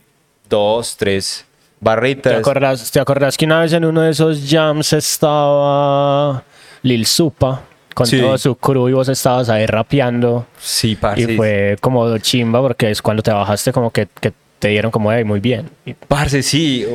dos, 0.50 0.98
tres 0.98 1.46
¿Te 1.80 1.86
barritas. 1.86 2.34
acordás, 2.34 2.92
¿Te 2.92 3.00
acordás 3.00 3.38
que 3.38 3.46
una 3.46 3.60
vez 3.62 3.74
en 3.74 3.86
uno 3.86 4.02
de 4.02 4.12
esos 4.12 4.42
jams 4.50 4.94
estaba 4.94 6.44
Lil 6.82 7.06
Supa 7.06 7.62
con 7.94 8.06
Sí. 8.08 8.20
todo 8.20 8.38
su 8.38 8.56
crew 8.56 8.90
y 8.90 8.94
vos 8.94 9.08
estabas 9.10 9.50
ahí 9.50 9.66
rapeando? 9.66 10.46
Sí, 10.60 10.96
parce. 10.96 11.22
Y 11.34 11.36
fue 11.38 11.78
como 11.82 12.18
chimba 12.20 12.62
porque 12.62 12.90
es 12.92 13.02
cuando 13.02 13.22
te 13.24 13.32
bajaste 13.32 13.72
como 13.72 13.92
que, 13.92 14.08
que 14.20 14.32
te 14.60 14.70
dieron 14.70 14.92
como, 14.92 15.12
hey, 15.12 15.24
muy 15.24 15.40
bien. 15.40 15.70
Parce, 16.08 16.42
sí. 16.44 16.86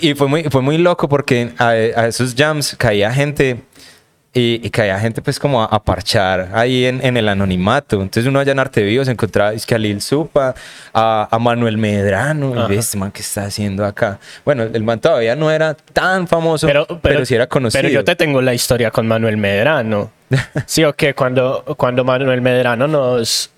Y 0.00 0.14
fue 0.14 0.28
muy, 0.28 0.44
fue 0.44 0.62
muy 0.62 0.78
loco 0.78 1.08
porque 1.08 1.50
a, 1.58 1.68
a 1.70 2.06
esos 2.08 2.34
jams 2.34 2.74
caía 2.78 3.12
gente 3.12 3.58
y, 4.36 4.60
y 4.66 4.70
caía 4.70 4.98
gente 4.98 5.22
pues 5.22 5.38
como 5.38 5.62
a, 5.62 5.66
a 5.66 5.82
parchar 5.82 6.50
ahí 6.54 6.84
en, 6.86 7.04
en 7.06 7.16
el 7.16 7.28
anonimato. 7.28 8.02
Entonces 8.02 8.28
uno 8.28 8.40
allá 8.40 8.50
en 8.52 8.58
Arte 8.58 8.82
Vivo 8.82 9.04
se 9.04 9.12
encontraba 9.12 9.52
es 9.52 9.64
que 9.64 9.76
a 9.76 9.78
Lil 9.78 10.00
Supa, 10.02 10.54
a, 10.92 11.28
a 11.30 11.38
Manuel 11.38 11.78
Medrano, 11.78 12.68
y 12.70 12.76
este 12.76 12.98
man 12.98 13.12
que 13.12 13.22
está 13.22 13.44
haciendo 13.44 13.84
acá. 13.84 14.18
Bueno, 14.44 14.64
el 14.64 14.82
man 14.82 14.98
todavía 14.98 15.36
no 15.36 15.50
era 15.52 15.74
tan 15.74 16.26
famoso, 16.26 16.66
pero, 17.00 17.24
sí 17.24 17.34
era 17.36 17.46
conocido. 17.46 17.80
Pero 17.82 17.94
yo 17.94 18.04
te 18.04 18.16
tengo 18.16 18.42
la 18.42 18.52
historia 18.54 18.90
con 18.90 19.06
Manuel 19.06 19.36
Medrano. 19.36 20.10
sí, 20.66 20.82
o 20.84 20.92
que 20.94 21.14
cuando, 21.14 21.62
cuando 21.76 22.02
Manuel 22.02 22.40
Medrano 22.40 22.88
nos... 22.88 23.50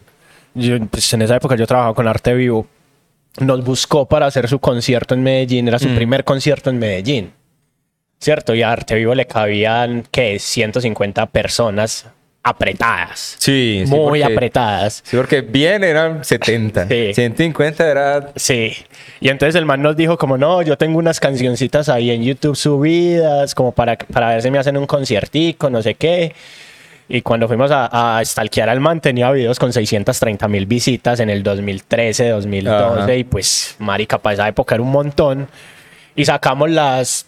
yo, 0.54 0.78
pues 0.86 1.10
en 1.14 1.22
esa 1.22 1.36
época 1.36 1.56
yo 1.56 1.66
trabajaba 1.66 1.94
con 1.94 2.06
Arte 2.06 2.34
Vivo. 2.34 2.66
Nos 3.38 3.64
buscó 3.64 4.06
para 4.06 4.26
hacer 4.26 4.48
su 4.48 4.58
concierto 4.58 5.14
en 5.14 5.22
Medellín. 5.22 5.68
Era 5.68 5.78
su 5.78 5.88
Mm. 5.88 5.94
primer 5.96 6.24
concierto 6.24 6.68
en 6.70 6.78
Medellín. 6.78 7.32
¿Cierto? 8.18 8.54
Y 8.54 8.62
a 8.62 8.72
Arte 8.72 8.94
Vivo 8.94 9.14
le 9.14 9.26
cabían, 9.26 10.04
¿qué? 10.10 10.38
150 10.38 11.26
personas 11.26 12.06
apretadas. 12.42 13.36
Sí, 13.38 13.82
sí, 13.84 13.90
muy 13.90 14.20
porque- 14.20 14.34
apretadas. 14.34 15.02
Sí, 15.04 15.16
porque 15.16 15.40
bien 15.42 15.82
eran 15.84 16.24
70. 16.24 16.86
Sí. 16.88 17.12
150 17.12 17.90
era... 17.90 18.30
Sí. 18.36 18.72
Y 19.20 19.28
entonces 19.30 19.56
el 19.56 19.66
man 19.66 19.82
nos 19.82 19.96
dijo 19.96 20.16
como, 20.16 20.38
no, 20.38 20.62
yo 20.62 20.78
tengo 20.78 20.98
unas 20.98 21.18
cancioncitas 21.20 21.88
ahí 21.88 22.10
en 22.10 22.22
YouTube 22.22 22.54
subidas, 22.56 23.54
como 23.54 23.72
para, 23.72 23.96
para 23.98 24.28
ver 24.28 24.42
si 24.42 24.50
me 24.50 24.58
hacen 24.58 24.76
un 24.76 24.86
conciertico, 24.86 25.68
no 25.70 25.82
sé 25.82 25.94
qué. 25.96 26.34
Y 27.08 27.22
cuando 27.22 27.48
fuimos 27.48 27.70
a, 27.72 28.18
a 28.18 28.24
stalkear 28.24 28.68
al 28.68 28.80
man, 28.80 29.00
tenía 29.00 29.30
videos 29.30 29.58
con 29.58 29.72
630 29.72 30.48
mil 30.48 30.66
visitas 30.66 31.20
en 31.20 31.30
el 31.30 31.42
2013, 31.42 32.28
2012. 32.30 33.00
Ajá. 33.02 33.14
Y 33.14 33.24
pues, 33.24 33.76
marica, 33.78 34.18
para 34.18 34.34
esa 34.34 34.48
época 34.48 34.74
era 34.76 34.82
un 34.82 34.90
montón. 34.90 35.48
Y 36.14 36.24
sacamos 36.24 36.70
las... 36.70 37.26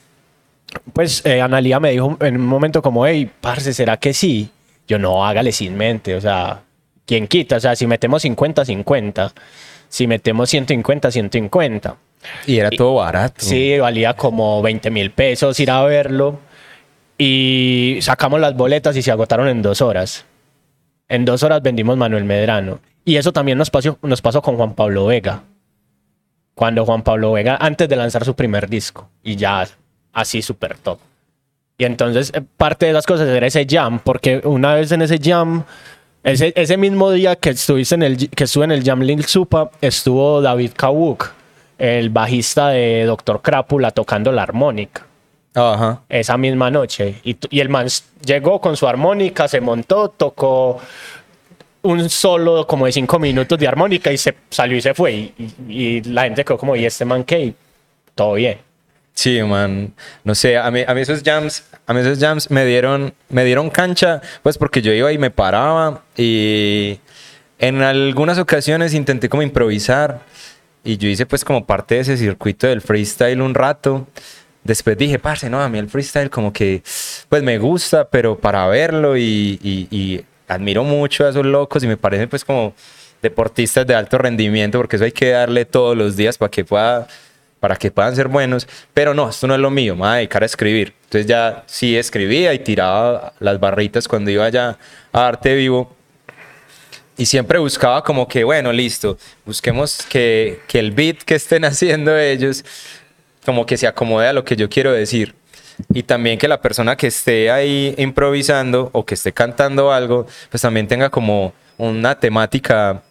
Pues 0.92 1.24
eh, 1.24 1.40
Analia 1.40 1.80
me 1.80 1.90
dijo 1.90 2.16
en 2.20 2.36
un 2.36 2.46
momento 2.46 2.82
como, 2.82 3.06
hey, 3.06 3.30
parce, 3.40 3.72
¿será 3.72 3.96
que 3.96 4.12
sí? 4.12 4.50
Yo 4.86 4.98
no, 4.98 5.26
hágale 5.26 5.52
sin 5.52 5.76
mente, 5.76 6.14
o 6.14 6.20
sea, 6.20 6.62
¿quién 7.06 7.26
quita? 7.26 7.56
O 7.56 7.60
sea, 7.60 7.76
si 7.76 7.86
metemos 7.86 8.22
50, 8.22 8.64
50. 8.64 9.32
Si 9.88 10.06
metemos 10.06 10.50
150, 10.50 11.10
150. 11.10 11.96
Y 12.46 12.58
era 12.58 12.70
todo 12.70 12.96
barato. 12.96 13.36
Sí, 13.38 13.78
valía 13.78 14.14
como 14.14 14.60
20 14.62 14.90
mil 14.90 15.10
pesos 15.10 15.58
ir 15.60 15.70
a 15.70 15.82
verlo. 15.82 16.40
Y 17.16 17.98
sacamos 18.00 18.40
las 18.40 18.54
boletas 18.54 18.96
y 18.96 19.02
se 19.02 19.10
agotaron 19.10 19.48
en 19.48 19.62
dos 19.62 19.80
horas. 19.80 20.24
En 21.08 21.24
dos 21.24 21.42
horas 21.42 21.62
vendimos 21.62 21.96
Manuel 21.96 22.24
Medrano. 22.24 22.80
Y 23.04 23.16
eso 23.16 23.32
también 23.32 23.56
nos 23.56 23.70
pasó, 23.70 23.98
nos 24.02 24.20
pasó 24.20 24.42
con 24.42 24.56
Juan 24.56 24.74
Pablo 24.74 25.06
Vega. 25.06 25.42
Cuando 26.54 26.84
Juan 26.84 27.02
Pablo 27.02 27.32
Vega, 27.32 27.56
antes 27.60 27.88
de 27.88 27.96
lanzar 27.96 28.24
su 28.24 28.34
primer 28.34 28.68
disco, 28.68 29.08
y 29.22 29.36
ya 29.36 29.66
así 30.12 30.42
súper 30.42 30.76
top. 30.78 30.98
Y 31.78 31.84
entonces 31.84 32.32
eh, 32.34 32.42
parte 32.56 32.86
de 32.86 32.92
las 32.92 33.06
cosas 33.06 33.28
era 33.28 33.46
ese 33.46 33.66
jam, 33.68 34.00
porque 34.00 34.40
una 34.44 34.74
vez 34.74 34.90
en 34.90 35.02
ese 35.02 35.18
jam, 35.18 35.62
ese, 36.24 36.52
ese 36.56 36.76
mismo 36.76 37.10
día 37.12 37.36
que, 37.36 37.50
estuviste 37.50 37.94
en 37.94 38.02
el, 38.02 38.30
que 38.30 38.44
estuve 38.44 38.64
en 38.64 38.72
el 38.72 38.82
jam 38.82 39.00
Lil 39.00 39.24
Supa, 39.24 39.70
estuvo 39.80 40.42
David 40.42 40.72
Kawuk, 40.76 41.30
el 41.78 42.10
bajista 42.10 42.70
de 42.70 43.04
Doctor 43.04 43.40
Crápula, 43.40 43.92
tocando 43.92 44.32
la 44.32 44.42
armónica. 44.42 45.06
Ajá. 45.54 46.02
Esa 46.08 46.36
misma 46.36 46.70
noche. 46.70 47.20
Y, 47.22 47.36
y 47.50 47.60
el 47.60 47.68
man 47.68 47.86
llegó 48.24 48.60
con 48.60 48.76
su 48.76 48.86
armónica, 48.88 49.46
se 49.46 49.60
montó, 49.60 50.08
tocó 50.10 50.80
un 51.82 52.10
solo 52.10 52.66
como 52.66 52.86
de 52.86 52.92
cinco 52.92 53.20
minutos 53.20 53.56
de 53.56 53.68
armónica 53.68 54.12
y 54.12 54.18
se 54.18 54.34
salió 54.50 54.76
y 54.76 54.82
se 54.82 54.94
fue. 54.94 55.12
Y, 55.12 55.54
y 55.68 56.02
la 56.02 56.24
gente 56.24 56.44
quedó 56.44 56.58
como, 56.58 56.74
¿y 56.74 56.84
este 56.84 57.04
man 57.04 57.22
qué? 57.22 57.54
Todo 58.16 58.34
bien. 58.34 58.67
Sí, 59.18 59.42
man. 59.42 59.92
No 60.22 60.32
sé, 60.36 60.56
a 60.56 60.70
mí, 60.70 60.84
a 60.86 60.94
mí 60.94 61.00
esos 61.00 61.24
jams, 61.24 61.64
a 61.88 61.92
mí 61.92 61.98
esos 61.98 62.20
jams 62.20 62.52
me 62.52 62.64
dieron, 62.64 63.12
me 63.30 63.44
dieron 63.44 63.68
cancha, 63.68 64.22
pues 64.44 64.56
porque 64.56 64.80
yo 64.80 64.92
iba 64.92 65.10
y 65.10 65.18
me 65.18 65.32
paraba 65.32 66.04
y 66.16 67.00
en 67.58 67.82
algunas 67.82 68.38
ocasiones 68.38 68.94
intenté 68.94 69.28
como 69.28 69.42
improvisar 69.42 70.20
y 70.84 70.98
yo 70.98 71.08
hice 71.08 71.26
pues 71.26 71.44
como 71.44 71.66
parte 71.66 71.96
de 71.96 72.02
ese 72.02 72.16
circuito 72.16 72.68
del 72.68 72.80
freestyle 72.80 73.42
un 73.42 73.54
rato. 73.54 74.06
Después 74.62 74.96
dije, 74.96 75.18
parce, 75.18 75.50
no, 75.50 75.60
a 75.60 75.68
mí 75.68 75.80
el 75.80 75.88
freestyle 75.88 76.30
como 76.30 76.52
que 76.52 76.84
pues 77.28 77.42
me 77.42 77.58
gusta, 77.58 78.08
pero 78.08 78.38
para 78.38 78.68
verlo 78.68 79.16
y, 79.16 79.58
y, 79.60 79.88
y 79.90 80.24
admiro 80.46 80.84
mucho 80.84 81.26
a 81.26 81.30
esos 81.30 81.44
locos 81.44 81.82
y 81.82 81.88
me 81.88 81.96
parecen 81.96 82.28
pues 82.28 82.44
como 82.44 82.72
deportistas 83.20 83.84
de 83.84 83.96
alto 83.96 84.16
rendimiento 84.16 84.78
porque 84.78 84.94
eso 84.94 85.04
hay 85.04 85.10
que 85.10 85.30
darle 85.30 85.64
todos 85.64 85.96
los 85.96 86.14
días 86.14 86.38
para 86.38 86.52
que 86.52 86.64
pueda 86.64 87.08
para 87.60 87.76
que 87.76 87.90
puedan 87.90 88.14
ser 88.14 88.28
buenos, 88.28 88.68
pero 88.94 89.14
no, 89.14 89.28
esto 89.28 89.46
no 89.46 89.54
es 89.54 89.60
lo 89.60 89.70
mío, 89.70 89.94
me 89.94 90.00
voy 90.00 90.08
a 90.08 90.14
dedicar 90.14 90.42
a 90.42 90.46
escribir. 90.46 90.94
Entonces 91.04 91.26
ya 91.26 91.64
sí 91.66 91.96
escribía 91.96 92.52
y 92.54 92.58
tiraba 92.58 93.32
las 93.40 93.58
barritas 93.58 94.06
cuando 94.06 94.30
iba 94.30 94.48
ya 94.48 94.78
a 95.12 95.26
arte 95.26 95.54
vivo. 95.54 95.94
Y 97.16 97.26
siempre 97.26 97.58
buscaba 97.58 98.04
como 98.04 98.28
que, 98.28 98.44
bueno, 98.44 98.72
listo, 98.72 99.18
busquemos 99.44 100.04
que, 100.08 100.60
que 100.68 100.78
el 100.78 100.92
beat 100.92 101.18
que 101.24 101.34
estén 101.34 101.64
haciendo 101.64 102.16
ellos 102.16 102.64
como 103.44 103.66
que 103.66 103.76
se 103.76 103.86
acomode 103.86 104.28
a 104.28 104.32
lo 104.32 104.44
que 104.44 104.54
yo 104.54 104.68
quiero 104.68 104.92
decir. 104.92 105.34
Y 105.94 106.02
también 106.02 106.38
que 106.38 106.48
la 106.48 106.60
persona 106.60 106.96
que 106.96 107.06
esté 107.06 107.50
ahí 107.50 107.94
improvisando 107.98 108.90
o 108.92 109.06
que 109.06 109.14
esté 109.14 109.32
cantando 109.32 109.92
algo, 109.92 110.26
pues 110.50 110.60
también 110.60 110.86
tenga 110.86 111.08
como 111.08 111.54
una 111.78 112.18
temática 112.18 113.02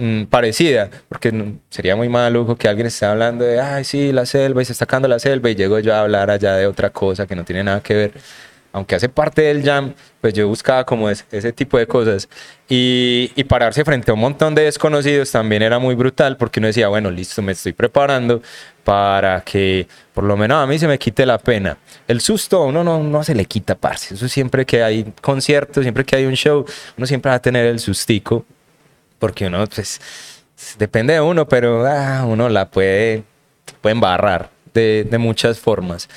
Mm, 0.00 0.26
parecida, 0.26 0.90
porque 1.08 1.32
sería 1.70 1.96
muy 1.96 2.08
maluco 2.08 2.54
que 2.54 2.68
alguien 2.68 2.86
esté 2.86 3.04
hablando 3.04 3.44
de, 3.44 3.60
ay, 3.60 3.82
sí, 3.82 4.12
la 4.12 4.26
selva 4.26 4.62
y 4.62 4.64
se 4.64 4.70
está 4.70 4.84
sacando 4.84 5.08
la 5.08 5.18
selva 5.18 5.50
y 5.50 5.56
llego 5.56 5.80
yo 5.80 5.92
a 5.92 6.02
hablar 6.02 6.30
allá 6.30 6.54
de 6.54 6.68
otra 6.68 6.90
cosa 6.90 7.26
que 7.26 7.34
no 7.34 7.44
tiene 7.44 7.64
nada 7.64 7.82
que 7.82 7.94
ver. 7.94 8.12
Aunque 8.72 8.94
hace 8.94 9.08
parte 9.08 9.42
del 9.42 9.64
jam, 9.64 9.94
pues 10.20 10.34
yo 10.34 10.46
buscaba 10.46 10.84
como 10.84 11.10
ese, 11.10 11.52
tipo 11.52 11.78
de 11.78 11.88
cosas. 11.88 12.28
Y, 12.68 13.32
y, 13.34 13.42
pararse 13.44 13.84
frente 13.84 14.12
a 14.12 14.14
un 14.14 14.20
montón 14.20 14.54
de 14.54 14.62
desconocidos 14.62 15.32
también 15.32 15.62
era 15.62 15.80
muy 15.80 15.96
brutal 15.96 16.36
porque 16.36 16.60
uno 16.60 16.68
decía, 16.68 16.86
bueno, 16.86 17.10
listo, 17.10 17.42
me 17.42 17.52
estoy 17.52 17.72
preparando 17.72 18.40
para 18.84 19.40
que 19.40 19.88
por 20.14 20.22
lo 20.22 20.36
menos 20.36 20.62
a 20.62 20.66
mí 20.66 20.78
se 20.78 20.86
me 20.86 20.98
quite 20.98 21.26
la 21.26 21.38
pena. 21.38 21.76
El 22.06 22.20
susto 22.20 22.58
a 22.62 22.66
uno 22.66 22.84
no, 22.84 23.02
no 23.02 23.24
se 23.24 23.34
le 23.34 23.46
quita, 23.46 23.74
parce. 23.74 24.14
Eso 24.14 24.28
siempre 24.28 24.64
que 24.64 24.82
hay 24.82 25.12
conciertos, 25.22 25.82
siempre 25.82 26.04
que 26.04 26.14
hay 26.16 26.26
un 26.26 26.34
show, 26.34 26.64
uno 26.96 27.06
siempre 27.06 27.30
va 27.30 27.36
a 27.36 27.42
tener 27.42 27.66
el 27.66 27.80
sustico 27.80 28.46
porque 29.18 29.46
uno, 29.46 29.66
pues, 29.66 30.00
depende 30.78 31.14
de 31.14 31.20
uno, 31.20 31.48
pero 31.48 31.86
ah, 31.86 32.24
uno 32.26 32.48
la 32.48 32.70
puede, 32.70 33.24
puede 33.80 33.92
embarrar 33.92 34.50
de, 34.74 35.06
de 35.08 35.18
muchas 35.18 35.58
formas. 35.58 36.08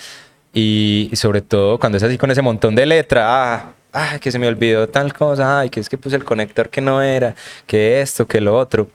Y, 0.54 1.10
sobre 1.14 1.42
todo 1.42 1.80
cuando 1.80 1.98
es 1.98 2.04
así 2.04 2.18
con 2.18 2.32
ese 2.32 2.42
montón 2.42 2.76
de 2.76 2.86
letra, 2.86 3.56
ah, 3.56 3.74
ah, 3.94 4.20
que 4.20 4.32
se 4.32 4.40
me 4.40 4.48
olvidó 4.48 4.90
tal 4.90 5.14
cosa, 5.14 5.60
ay, 5.60 5.70
que 5.70 5.80
es 5.80 5.90
que 5.90 5.98
puse 5.98 6.16
el 6.18 6.26
conector 6.26 6.70
que 6.70 6.82
no 6.82 7.02
era, 7.02 7.36
que 7.66 8.02
esto, 8.02 8.28
que 8.28 8.42
lo 8.42 8.58
otro. 8.58 8.90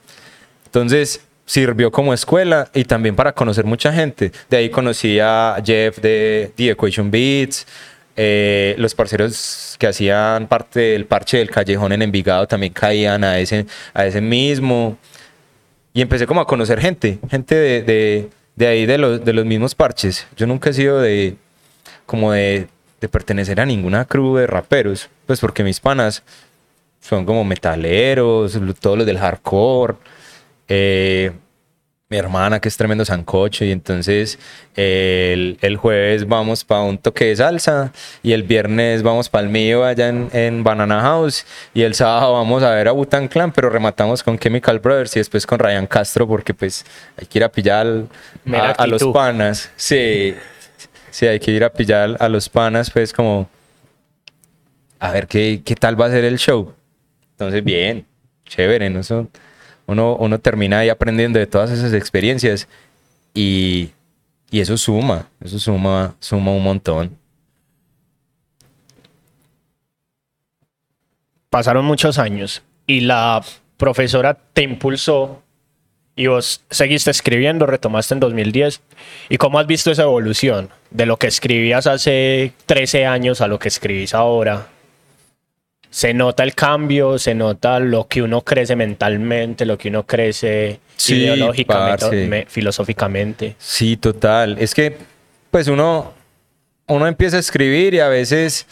Entonces 0.67 1.23
sirvió 1.47 1.91
como 1.93 2.13
escuela 2.13 2.69
y 2.75 2.85
también 2.85 3.17
para 3.17 3.33
conocer 3.33 3.65
mucha 3.65 3.93
gente. 3.93 4.33
De 4.51 4.57
ahí 4.59 4.69
conocí 4.69 5.19
a 5.21 5.57
Jeff 5.65 5.99
de 5.99 6.53
The 6.57 6.71
Equation 6.71 7.11
Beats, 7.11 7.67
eh, 8.17 8.75
los 8.79 8.95
parceros 8.95 9.77
que 9.79 9.87
hacían 9.87 10.47
parte 10.49 10.81
del 10.81 11.07
parche 11.07 11.39
del 11.39 11.51
callejón 11.51 11.93
en 11.93 12.03
Envigado 12.03 12.47
también 12.47 12.73
caían 12.73 13.25
a 13.25 13.39
ese, 13.39 13.67
a 13.95 14.07
ese 14.07 14.21
mismo. 14.21 14.97
Y 15.93 16.03
empecé 16.03 16.27
como 16.27 16.41
a 16.41 16.47
conocer 16.47 16.81
gente, 16.81 17.19
gente 17.31 17.55
de, 17.55 17.83
de, 17.83 18.31
de 18.55 18.67
ahí 18.67 18.87
de 18.87 18.99
los, 18.99 19.25
de 19.25 19.33
los 19.33 19.45
mismos 19.45 19.75
parches. 19.75 20.27
Yo 20.37 20.47
nunca 20.47 20.71
he 20.71 20.73
sido 20.73 21.01
de 21.01 21.37
como 22.07 22.33
de, 22.33 22.69
pertenecer 23.11 23.61
a 23.61 23.67
ninguna 23.67 24.05
crew 24.05 24.37
de 24.37 24.49
raperos, 24.49 25.09
pues 25.27 25.39
porque 25.39 25.63
mis 25.63 25.79
panas 25.79 26.25
son 27.01 27.25
como 27.25 27.45
metaleros, 27.45 28.59
todos 28.81 28.99
los 28.99 29.07
del 29.07 29.19
hardcore. 29.19 29.95
Eh, 30.67 31.31
mi 32.09 32.19
hermana 32.19 32.61
que 32.61 32.69
es 32.69 32.77
tremendo 32.77 33.05
sancocho 33.05 33.65
y 33.65 33.73
entonces 33.73 34.39
el, 34.77 35.59
el, 35.61 35.77
jueves 35.77 36.29
vamos 36.29 36.65
para 36.65 36.83
un 36.83 36.99
toque 36.99 37.25
de 37.25 37.37
salsa 37.37 37.93
y 38.23 38.31
el 38.31 38.45
viernes 38.45 39.03
vamos 39.03 39.29
para 39.29 39.43
el 39.43 39.51
mío 39.51 39.85
allá 39.85 40.09
en, 40.09 40.29
en, 40.33 40.63
Banana 40.63 41.01
House 41.01 41.45
y 41.75 41.83
el 41.83 41.95
sábado 41.95 42.35
vamos 42.35 42.63
a 42.63 42.71
ver 42.71 42.87
a 42.87 42.93
Butan 42.93 43.27
Clan 43.27 43.51
pero 43.51 43.71
rematamos 43.71 44.23
con 44.23 44.39
Chemical 44.39 44.79
Brothers 44.79 45.17
y 45.17 45.21
después 45.21 45.45
con 45.47 45.59
Ryan 45.59 45.89
Castro 45.89 46.29
porque 46.29 46.55
pues 46.55 46.87
hay 47.17 47.27
que 47.27 47.41
ir 47.41 47.45
a 47.45 47.51
pillar 47.51 48.05
a, 48.53 48.71
a 48.71 48.87
los 48.87 49.03
panas. 49.05 49.73
Sí, 49.75 50.33
sí 51.11 51.27
hay 51.27 51.41
que 51.41 51.51
ir 51.51 51.65
a 51.65 51.73
pillar 51.73 52.17
a 52.21 52.29
los 52.29 52.49
panas 52.49 52.89
pues 52.89 53.13
como 53.13 53.49
a 55.01 55.11
ver 55.11 55.27
qué, 55.27 55.61
qué 55.65 55.75
tal 55.75 56.01
va 56.01 56.07
a 56.07 56.11
ser 56.11 56.25
el 56.25 56.39
show. 56.39 56.73
Entonces 57.33 57.65
bien 57.65 58.07
chévere 58.45 58.91
no 58.91 59.03
son 59.03 59.29
uno, 59.87 60.17
uno 60.17 60.39
termina 60.39 60.81
ahí 60.81 60.89
aprendiendo 60.89 61.39
de 61.39 61.47
todas 61.47 61.71
esas 61.71 61.93
experiencias 61.93 62.69
y, 63.35 63.91
y 64.51 64.61
eso 64.61 64.77
suma, 64.77 65.29
eso 65.43 65.59
suma, 65.59 66.15
suma 66.21 66.51
un 66.53 66.63
montón. 66.63 67.17
Pasaron 71.51 71.85
muchos 71.85 72.19
años 72.19 72.63
y 72.87 73.01
la 73.01 73.43
profesora 73.77 74.37
te 74.53 74.63
impulsó 74.63 75.43
y 76.17 76.29
vos 76.29 76.63
seguiste 76.71 77.11
escribiendo, 77.11 77.67
retomaste 77.67 78.15
en 78.15 78.21
2010. 78.21 78.81
¿Y 79.29 79.37
cómo 79.37 79.59
has 79.59 79.67
visto 79.67 79.91
esa 79.91 80.05
evolución 80.05 80.71
de 80.91 81.05
lo 81.05 81.19
que 81.19 81.27
escribías 81.27 81.87
hace 81.87 82.53
13 82.65 83.05
años 83.05 83.43
a 83.43 83.49
lo 83.49 83.59
que 83.59 83.69
escribís 83.69 84.15
ahora? 84.15 84.69
Se 85.97 86.13
nota 86.13 86.43
el 86.43 86.55
cambio, 86.55 87.19
se 87.19 87.35
nota 87.35 87.81
lo 87.81 88.07
que 88.07 88.21
uno 88.21 88.43
crece 88.43 88.77
mentalmente, 88.77 89.65
lo 89.65 89.79
que 89.79 89.89
uno 89.89 90.05
crece 90.05 90.79
ideológicamente, 91.09 92.45
filosóficamente. 92.51 93.57
Sí, 93.57 93.97
total. 93.97 94.59
Es 94.59 94.75
que, 94.75 94.99
pues 95.51 95.69
uno, 95.69 96.13
uno 96.87 97.07
empieza 97.07 97.39
a 97.39 97.41
escribir 97.41 97.95
y 97.95 98.01
a 98.01 98.09
veces, 98.09 98.67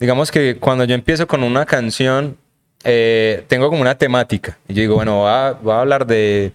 digamos 0.00 0.32
que 0.32 0.56
cuando 0.56 0.82
yo 0.82 0.96
empiezo 0.96 1.28
con 1.28 1.44
una 1.44 1.64
canción, 1.64 2.36
eh, 2.82 3.44
tengo 3.46 3.68
como 3.68 3.80
una 3.80 3.96
temática. 3.96 4.58
Y 4.66 4.74
yo 4.74 4.80
digo, 4.80 4.96
bueno, 4.96 5.18
voy 5.20 5.30
a, 5.30 5.52
voy 5.52 5.74
a 5.74 5.80
hablar 5.80 6.08
de 6.08 6.50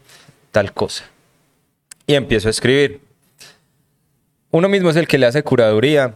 tal 0.52 0.74
cosa. 0.74 1.06
Y 2.08 2.16
empiezo 2.16 2.50
a 2.50 2.52
escribir. 2.52 3.00
Uno 4.52 4.68
mismo 4.68 4.90
es 4.90 4.98
el 4.98 5.08
que 5.08 5.18
le 5.18 5.28
hace 5.28 5.44
curaduría. 5.44 6.16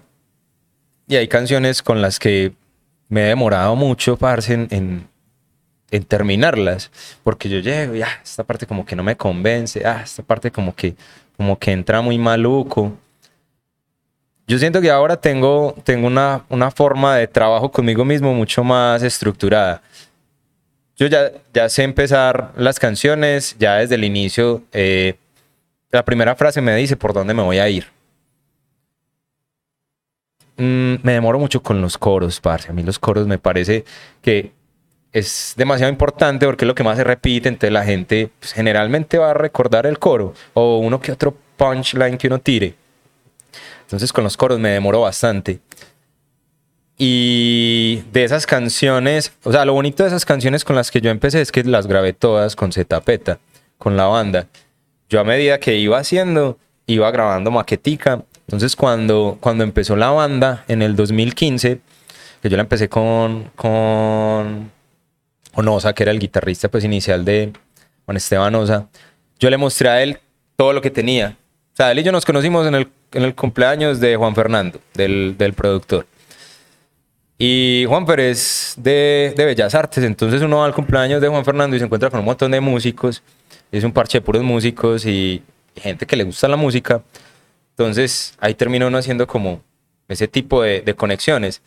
Y 1.08 1.16
hay 1.16 1.30
canciones 1.30 1.82
con 1.82 2.02
las 2.02 2.20
que 2.20 2.52
me 3.10 3.22
he 3.22 3.28
demorado 3.28 3.76
mucho, 3.76 4.18
parce, 4.18 4.54
en, 4.54 5.08
en, 5.92 6.04
terminarlas, 6.06 6.92
porque 7.24 7.50
yo 7.50 7.60
llego, 7.60 7.96
ya, 7.96 8.08
esta 8.24 8.44
parte 8.44 8.66
como 8.66 8.86
que 8.86 8.96
no 8.96 9.04
me 9.04 9.16
convence, 9.16 9.86
ah, 9.86 10.02
esta 10.04 10.24
parte 10.24 10.52
como 10.52 10.76
que, 10.76 10.96
como 11.38 11.58
que 11.60 11.72
entra 11.72 12.02
muy 12.02 12.18
maluco. 12.18 12.94
Yo 14.48 14.58
siento 14.58 14.82
que 14.82 14.90
ahora 14.90 15.18
tengo, 15.18 15.76
tengo 15.84 16.08
una, 16.08 16.44
una 16.50 16.72
forma 16.72 17.16
de 17.18 17.28
trabajo 17.28 17.72
conmigo 17.72 18.04
mismo 18.04 18.34
mucho 18.34 18.64
más 18.64 19.04
estructurada. 19.04 19.82
Yo 20.96 21.08
ya, 21.08 21.32
ya 21.54 21.70
sé 21.70 21.84
empezar 21.84 22.52
las 22.56 22.80
canciones, 22.80 23.56
ya 23.58 23.76
desde 23.76 23.96
el 23.96 24.04
inicio, 24.04 24.64
eh, 24.74 25.16
la 25.92 26.04
primera 26.04 26.36
frase 26.36 26.62
me 26.62 26.76
dice 26.76 26.98
por 26.98 27.14
dónde 27.14 27.34
me 27.34 27.44
voy 27.44 27.60
a 27.60 27.70
ir. 27.70 27.86
Mm, 30.58 30.96
me 31.02 31.14
demoro 31.14 31.40
mucho 31.40 31.64
con 31.64 31.82
los 31.82 31.98
coros, 31.98 32.40
parce. 32.40 32.70
A 32.70 32.74
mí 32.74 32.84
los 32.84 33.00
coros 33.00 33.28
me 33.28 33.38
parece 33.40 33.86
que 34.22 34.52
es 35.12 35.54
demasiado 35.56 35.92
importante 35.92 36.46
porque 36.46 36.66
es 36.66 36.68
lo 36.68 36.76
que 36.76 36.84
más 36.84 36.98
se 36.98 37.04
repite, 37.04 37.48
entonces 37.48 37.72
la 37.72 37.84
gente 37.84 38.30
pues, 38.40 38.52
generalmente 38.52 39.18
va 39.20 39.32
a 39.32 39.34
recordar 39.34 39.86
el 39.86 40.00
coro 40.00 40.34
o 40.54 40.80
uno 40.80 41.00
que 41.00 41.12
otro 41.12 41.36
punchline 41.56 42.18
que 42.18 42.28
uno 42.28 42.40
tire. 42.40 42.76
Entonces 43.82 44.12
con 44.12 44.24
los 44.24 44.36
coros 44.36 44.60
me 44.60 44.70
demoro 44.70 45.02
bastante. 45.02 45.60
Y 46.98 48.04
de 48.12 48.24
esas 48.24 48.46
canciones, 48.46 49.34
o 49.44 49.52
sea, 49.52 49.66
lo 49.66 49.74
bonito 49.74 50.04
de 50.04 50.10
esas 50.10 50.26
canciones 50.26 50.64
con 50.64 50.76
las 50.76 50.90
que 50.90 51.02
yo 51.02 51.10
empecé 51.10 51.42
es 51.42 51.52
que 51.52 51.64
las 51.64 51.88
grabé 51.88 52.14
todas 52.14 52.56
con 52.56 52.72
Zetapeta, 52.72 53.40
con 53.78 53.98
la 53.98 54.06
banda. 54.06 54.48
Yo 55.10 55.20
a 55.20 55.24
medida 55.24 55.60
que 55.60 55.76
iba 55.78 55.98
haciendo, 55.98 56.58
iba 56.88 57.10
grabando 57.12 57.52
maquetica. 57.52 58.24
Entonces 58.48 58.76
cuando, 58.76 59.38
cuando 59.40 59.64
empezó 59.64 59.96
la 59.96 60.12
banda 60.12 60.64
en 60.68 60.82
el 60.82 60.96
2015, 60.96 61.80
que 62.42 62.50
yo 62.50 62.58
la 62.58 62.64
empecé 62.64 62.90
con, 62.90 63.52
con 63.56 64.72
Onosa, 65.54 65.94
que 65.94 66.04
era 66.04 66.12
el 66.12 66.20
guitarrista 66.20 66.70
pues 66.70 66.84
inicial 66.84 67.24
de 67.24 67.54
Juan 68.06 68.18
Esteban 68.18 68.54
Osa, 68.56 68.88
yo 69.40 69.50
le 69.50 69.58
mostré 69.58 69.90
a 69.90 70.04
él 70.04 70.20
todo 70.56 70.74
lo 70.74 70.82
que 70.82 70.92
tenía. 70.92 71.38
O 71.74 71.76
sea, 71.76 71.92
él 71.92 72.00
y 72.00 72.04
yo 72.04 72.12
nos 72.12 72.26
conocimos 72.26 72.68
en 72.68 72.76
el, 72.76 72.88
en 73.14 73.24
el 73.24 73.34
cumpleaños 73.34 74.00
de 74.00 74.16
Juan 74.16 74.36
Fernando, 74.36 74.80
del, 74.94 75.36
del 75.38 75.54
productor. 75.54 76.06
Y 77.38 77.86
Juan 77.88 78.06
Pérez 78.06 78.76
de, 78.78 79.34
de 79.36 79.46
Bellas 79.46 79.74
Artes, 79.74 80.04
entonces 80.04 80.42
uno 80.42 80.60
va 80.60 80.66
al 80.66 80.74
cumpleaños 80.74 81.20
de 81.20 81.28
Juan 81.28 81.44
Fernando 81.44 81.76
y 81.76 81.80
se 81.80 81.86
encuentra 81.86 82.10
con 82.10 82.20
un 82.20 82.26
montón 82.26 82.52
de 82.52 82.62
músicos. 82.62 83.24
Es 83.72 83.84
un 83.84 83.92
parche 83.92 84.20
de 84.20 84.22
puros 84.22 84.44
músicos 84.44 85.06
y 85.06 85.42
gente 85.76 86.06
que 86.06 86.16
le 86.16 86.24
gusta 86.24 86.48
la 86.48 86.56
música. 86.56 87.02
Entonces 87.78 88.36
ahí 88.40 88.54
termina 88.54 88.88
uno 88.88 88.98
haciendo 88.98 89.28
como 89.28 89.62
ese 90.08 90.28
tipo 90.28 90.62
de, 90.62 90.82
de 90.82 90.96
conexiones. 90.96 91.62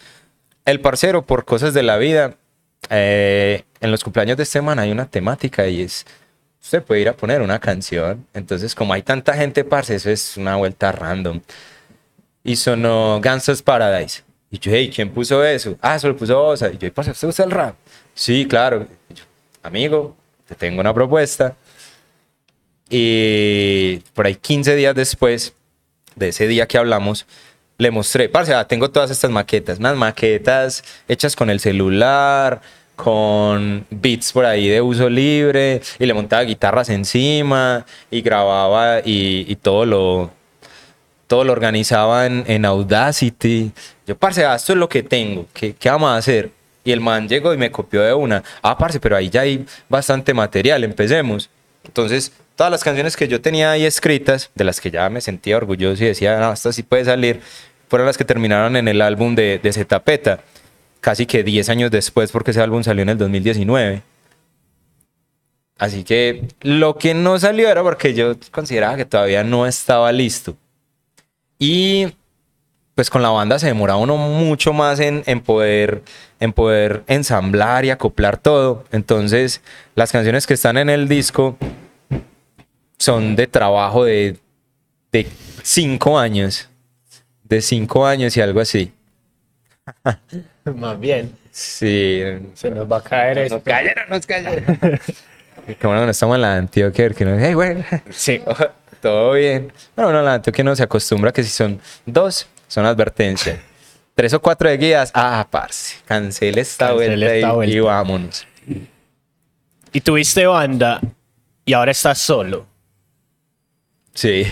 El 0.65 0.81
parcero, 0.81 1.23
por 1.23 1.45
cosas 1.45 1.75
de 1.75 1.83
la 1.83 1.97
vida, 1.97 2.37
eh, 2.91 3.65
en 3.81 3.91
los 3.91 4.05
cumpleaños 4.05 4.37
de 4.37 4.45
este 4.45 4.61
man 4.61 4.79
hay 4.79 4.91
una 4.91 5.07
temática 5.07 5.67
y 5.67 5.83
es, 5.83 6.07
usted 6.63 6.83
puede 6.83 7.01
ir 7.01 7.09
a 7.09 7.17
poner 7.17 7.43
una 7.43 7.59
canción. 7.59 8.27
Entonces, 8.35 8.75
como 8.75 8.93
hay 8.93 9.03
tanta 9.03 9.35
gente, 9.35 9.65
parce, 9.65 9.95
eso 9.97 10.11
es 10.11 10.37
una 10.37 10.57
vuelta 10.57 10.93
random. 10.93 11.41
Y 12.45 12.57
sonó 12.57 13.21
Gangsta's 13.21 13.63
Paradise. 13.63 14.23
Y 14.51 14.59
yo, 14.59 14.73
hey, 14.73 14.91
¿quién 14.95 15.11
puso 15.11 15.45
eso? 15.45 15.77
Ah, 15.81 15.97
eso 15.97 16.09
lo 16.09 16.17
puso 16.17 16.41
Osa. 16.41 16.71
Y 16.73 16.79
yo, 16.79 16.93
parce, 16.93 17.11
¿usted 17.11 17.29
usa 17.29 17.45
el 17.45 17.51
rap? 17.51 17.75
Sí, 18.15 18.47
claro. 18.47 18.87
Yo, 19.11 19.25
amigo, 19.63 20.17
te 20.47 20.55
tengo 20.55 20.81
una 20.81 20.95
propuesta. 20.95 21.57
Y 22.89 23.99
por 24.15 24.27
ahí 24.27 24.37
15 24.37 24.77
días 24.77 24.95
después 24.95 25.56
de 26.17 26.29
ese 26.29 26.49
día 26.49 26.67
que 26.67 26.79
hablamos, 26.79 27.27
le 27.79 27.91
mostré, 27.91 28.29
parce, 28.29 28.55
ah, 28.55 28.67
tengo 28.67 28.91
todas 28.91 29.11
estas 29.11 29.31
maquetas, 29.31 29.79
unas 29.79 29.97
maquetas 29.97 30.83
hechas 31.07 31.37
con 31.37 31.51
el 31.51 31.61
celular, 31.61 32.61
con 32.97 33.87
beats 33.91 34.33
por 34.33 34.47
ahí 34.47 34.69
de 34.69 34.81
uso 34.81 35.09
libre, 35.11 35.83
y 35.99 36.07
le 36.07 36.15
montaba 36.15 36.43
guitarras 36.43 36.89
encima, 36.89 37.85
y 38.11 38.23
grababa, 38.23 39.01
y, 39.05 39.55
todo 39.57 39.85
lo 39.85 40.31
todo 41.27 41.43
lo 41.43 41.53
organizaba 41.53 42.27
en, 42.27 42.45
en 42.47 42.65
Audacity. 42.65 43.73
Yo, 44.07 44.17
parce, 44.17 44.45
ah, 44.45 44.55
esto 44.55 44.73
es 44.73 44.79
lo 44.79 44.89
que 44.89 45.03
tengo, 45.03 45.47
¿qué, 45.53 45.75
¿qué 45.75 45.91
vamos 45.91 46.11
a 46.11 46.17
hacer? 46.17 46.51
Y 46.85 46.93
el 46.93 47.01
man 47.01 47.29
llegó 47.29 47.53
y 47.53 47.57
me 47.57 47.73
copió 47.73 48.01
de 48.03 48.15
una. 48.15 48.45
Ah, 48.63 48.79
parce, 48.79 49.01
pero 49.01 49.17
ahí 49.17 49.29
ya 49.29 49.41
hay 49.41 49.67
bastante 49.89 50.33
material, 50.33 50.85
empecemos. 50.85 51.51
Entonces, 51.85 52.33
todas 52.57 52.71
las 52.71 52.83
canciones 52.83 53.17
que 53.17 53.29
yo 53.29 53.41
tenía 53.41 53.71
ahí 53.71 53.85
escritas, 53.85 54.51
de 54.55 54.65
las 54.65 54.81
que 54.81 54.91
ya 54.91 55.09
me 55.11 55.21
sentía 55.21 55.57
orgulloso 55.57 56.03
y 56.03 56.09
decía, 56.09 56.39
no, 56.39 56.53
esto 56.53 56.73
sí 56.73 56.83
puede 56.83 57.05
salir, 57.05 57.41
fueron 57.89 58.07
las 58.07 58.19
que 58.19 58.25
terminaron 58.25 58.77
en 58.77 58.89
el 58.89 59.01
álbum 59.03 59.35
de, 59.35 59.61
de 59.63 59.73
Zetapeta, 59.73 60.41
casi 61.01 61.27
que 61.27 61.45
10 61.45 61.69
años 61.69 61.91
después, 61.91 62.33
porque 62.33 62.51
ese 62.51 62.61
álbum 62.61 62.83
salió 62.83 63.03
en 63.03 63.11
el 63.11 63.19
2019. 63.19 64.03
Así 65.79 66.05
que 66.05 66.49
lo 66.63 66.97
que 66.97 67.15
no 67.15 67.39
salió 67.39 67.69
era 67.69 67.83
porque 67.83 68.15
yo 68.15 68.35
consideraba 68.51 68.97
que 68.97 69.05
todavía 69.05 69.45
no 69.45 69.67
estaba 69.67 70.11
listo. 70.11 70.57
Y 71.59 72.15
pues 72.95 73.11
con 73.11 73.21
la 73.21 73.29
banda 73.29 73.59
se 73.59 73.67
demora 73.67 73.97
uno 73.97 74.17
mucho 74.17 74.73
más 74.73 75.01
en, 75.01 75.23
poder, 75.43 76.03
en 76.41 76.55
poder 76.55 77.03
ensamblar 77.07 77.85
y 77.85 77.91
acoplar 77.91 78.39
todo. 78.39 78.85
Entonces, 78.91 79.61
las 79.95 80.13
canciones 80.13 80.47
que 80.47 80.55
están 80.55 80.79
en 80.79 80.89
el 80.89 81.09
disco 81.09 81.59
son 82.99 83.37
de 83.37 83.47
trabajo 83.47 84.05
de, 84.05 84.37
de 85.13 85.27
cinco 85.63 86.19
años. 86.19 86.69
De 87.45 87.63
cinco 87.63 88.07
años 88.07 88.37
y 88.37 88.41
algo 88.41 88.61
así. 88.61 88.93
Más 90.65 90.99
bien. 90.99 91.37
Sí. 91.51 92.21
Se 92.55 92.71
nos 92.71 92.91
va 92.91 92.99
a 92.99 93.03
caer 93.03 93.39
esto. 93.39 93.57
Nos 93.57 93.65
cayeron, 93.65 94.09
nos 94.09 94.27
cayeron. 94.27 94.79
Qué 95.67 95.87
bueno, 95.87 96.05
no 96.05 96.11
estamos 96.11 96.37
en 96.37 96.43
la 96.43 96.57
Antioquia, 96.57 97.11
que 97.11 97.25
no 97.25 97.37
hey, 97.39 97.55
güey. 97.55 97.85
Sí. 98.11 98.41
Todo 99.01 99.33
bien. 99.33 99.73
Bueno, 99.95 100.11
bueno, 100.11 100.23
la 100.23 100.35
Antioquia 100.35 100.65
no 100.65 100.77
se 100.77 100.83
acostumbra 100.83 101.33
que 101.33 101.43
si 101.43 101.51
son 101.51 101.81
dos, 102.05 102.47
son 102.69 102.87
advertencia. 102.87 103.61
Tres 104.15 104.33
o 104.33 104.41
cuatro 104.41 104.69
de 104.69 104.79
guías, 104.79 105.11
ah, 105.15 105.47
parce, 105.51 105.97
cancele 106.07 106.63
esta 106.63 106.89
Cancele 106.89 107.17
vuelta, 107.17 107.35
esta 107.35 107.49
y, 107.49 107.55
vuelta. 107.55 107.77
y 107.77 107.81
vámonos. 107.81 108.47
Y 109.93 110.01
tuviste 110.01 110.47
banda 110.47 111.01
y 111.65 111.73
ahora 111.75 111.91
estás 111.91 112.19
solo. 112.19 112.67
Sí. 114.17 114.47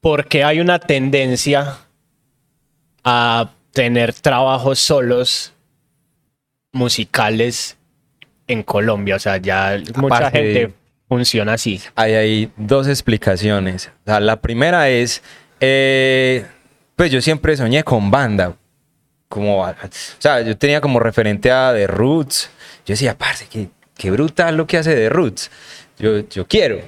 Porque 0.00 0.42
hay 0.42 0.60
una 0.60 0.80
tendencia 0.80 1.78
a 3.04 3.50
tener 3.72 4.12
trabajos 4.12 4.80
solos 4.80 5.52
musicales 6.72 7.76
en 8.48 8.64
Colombia. 8.64 9.14
O 9.16 9.18
sea, 9.20 9.36
ya 9.36 9.80
mucha 9.94 10.16
Aparte 10.16 10.38
gente 10.38 10.74
funciona 11.08 11.54
así. 11.54 11.80
Hay, 11.94 12.14
hay 12.14 12.52
dos 12.56 12.88
explicaciones. 12.88 13.92
O 14.04 14.10
sea, 14.10 14.18
la 14.18 14.40
primera 14.40 14.88
es, 14.88 15.22
eh, 15.60 16.44
pues 16.96 17.12
yo 17.12 17.20
siempre 17.20 17.56
soñé 17.56 17.84
con 17.84 18.10
banda. 18.10 18.56
Como, 19.28 19.62
o 19.62 19.74
sea, 20.18 20.42
yo 20.42 20.58
tenía 20.58 20.80
como 20.80 20.98
referente 20.98 21.52
a 21.52 21.72
The 21.72 21.86
Roots. 21.86 22.50
Yo 22.84 22.94
decía, 22.94 23.16
parce, 23.16 23.46
qué, 23.46 23.68
qué 23.96 24.10
brutal 24.10 24.56
lo 24.56 24.66
que 24.66 24.78
hace 24.78 24.96
The 24.96 25.08
Roots. 25.08 25.48
Yo, 25.98 26.28
yo 26.28 26.44
quiero. 26.48 26.80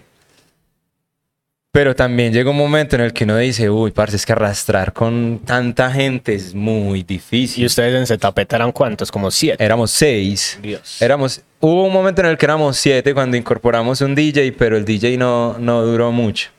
Pero 1.75 1.97
también 1.97 2.33
llega 2.33 2.51
un 2.51 2.57
momento 2.57 2.95
en 2.95 3.03
el 3.03 3.13
que 3.13 3.25
uno 3.25 3.37
dice, 3.37 3.69
uy, 3.69 3.91
parce, 3.91 4.15
es 4.15 4.25
que 4.25 4.31
arrastrar 4.31 4.93
con 4.93 5.41
tanta 5.45 5.91
gente 5.91 6.33
es 6.33 6.55
muy 6.55 7.03
difícil. 7.03 7.65
¿Y 7.65 7.67
ustedes 7.67 7.93
en 7.97 8.07
Zetapeta 8.07 8.55
eran 8.55 8.71
cuántos? 8.71 9.11
Como 9.11 9.29
siete. 9.33 9.65
Éramos 9.65 9.91
seis. 9.91 10.57
Dios. 10.63 11.03
Éramos, 11.03 11.43
hubo 11.59 11.87
un 11.87 11.93
momento 11.93 12.21
en 12.21 12.29
el 12.29 12.39
que 12.39 12.47
éramos 12.47 12.77
siete 12.77 13.13
cuando 13.13 13.37
incorporamos 13.37 14.01
un 14.03 14.15
DJ, 14.15 14.53
pero 14.53 14.77
el 14.77 14.85
DJ 14.85 15.19
no, 15.19 15.59
no 15.59 15.83
duró 15.83 16.13
mucho. 16.13 16.51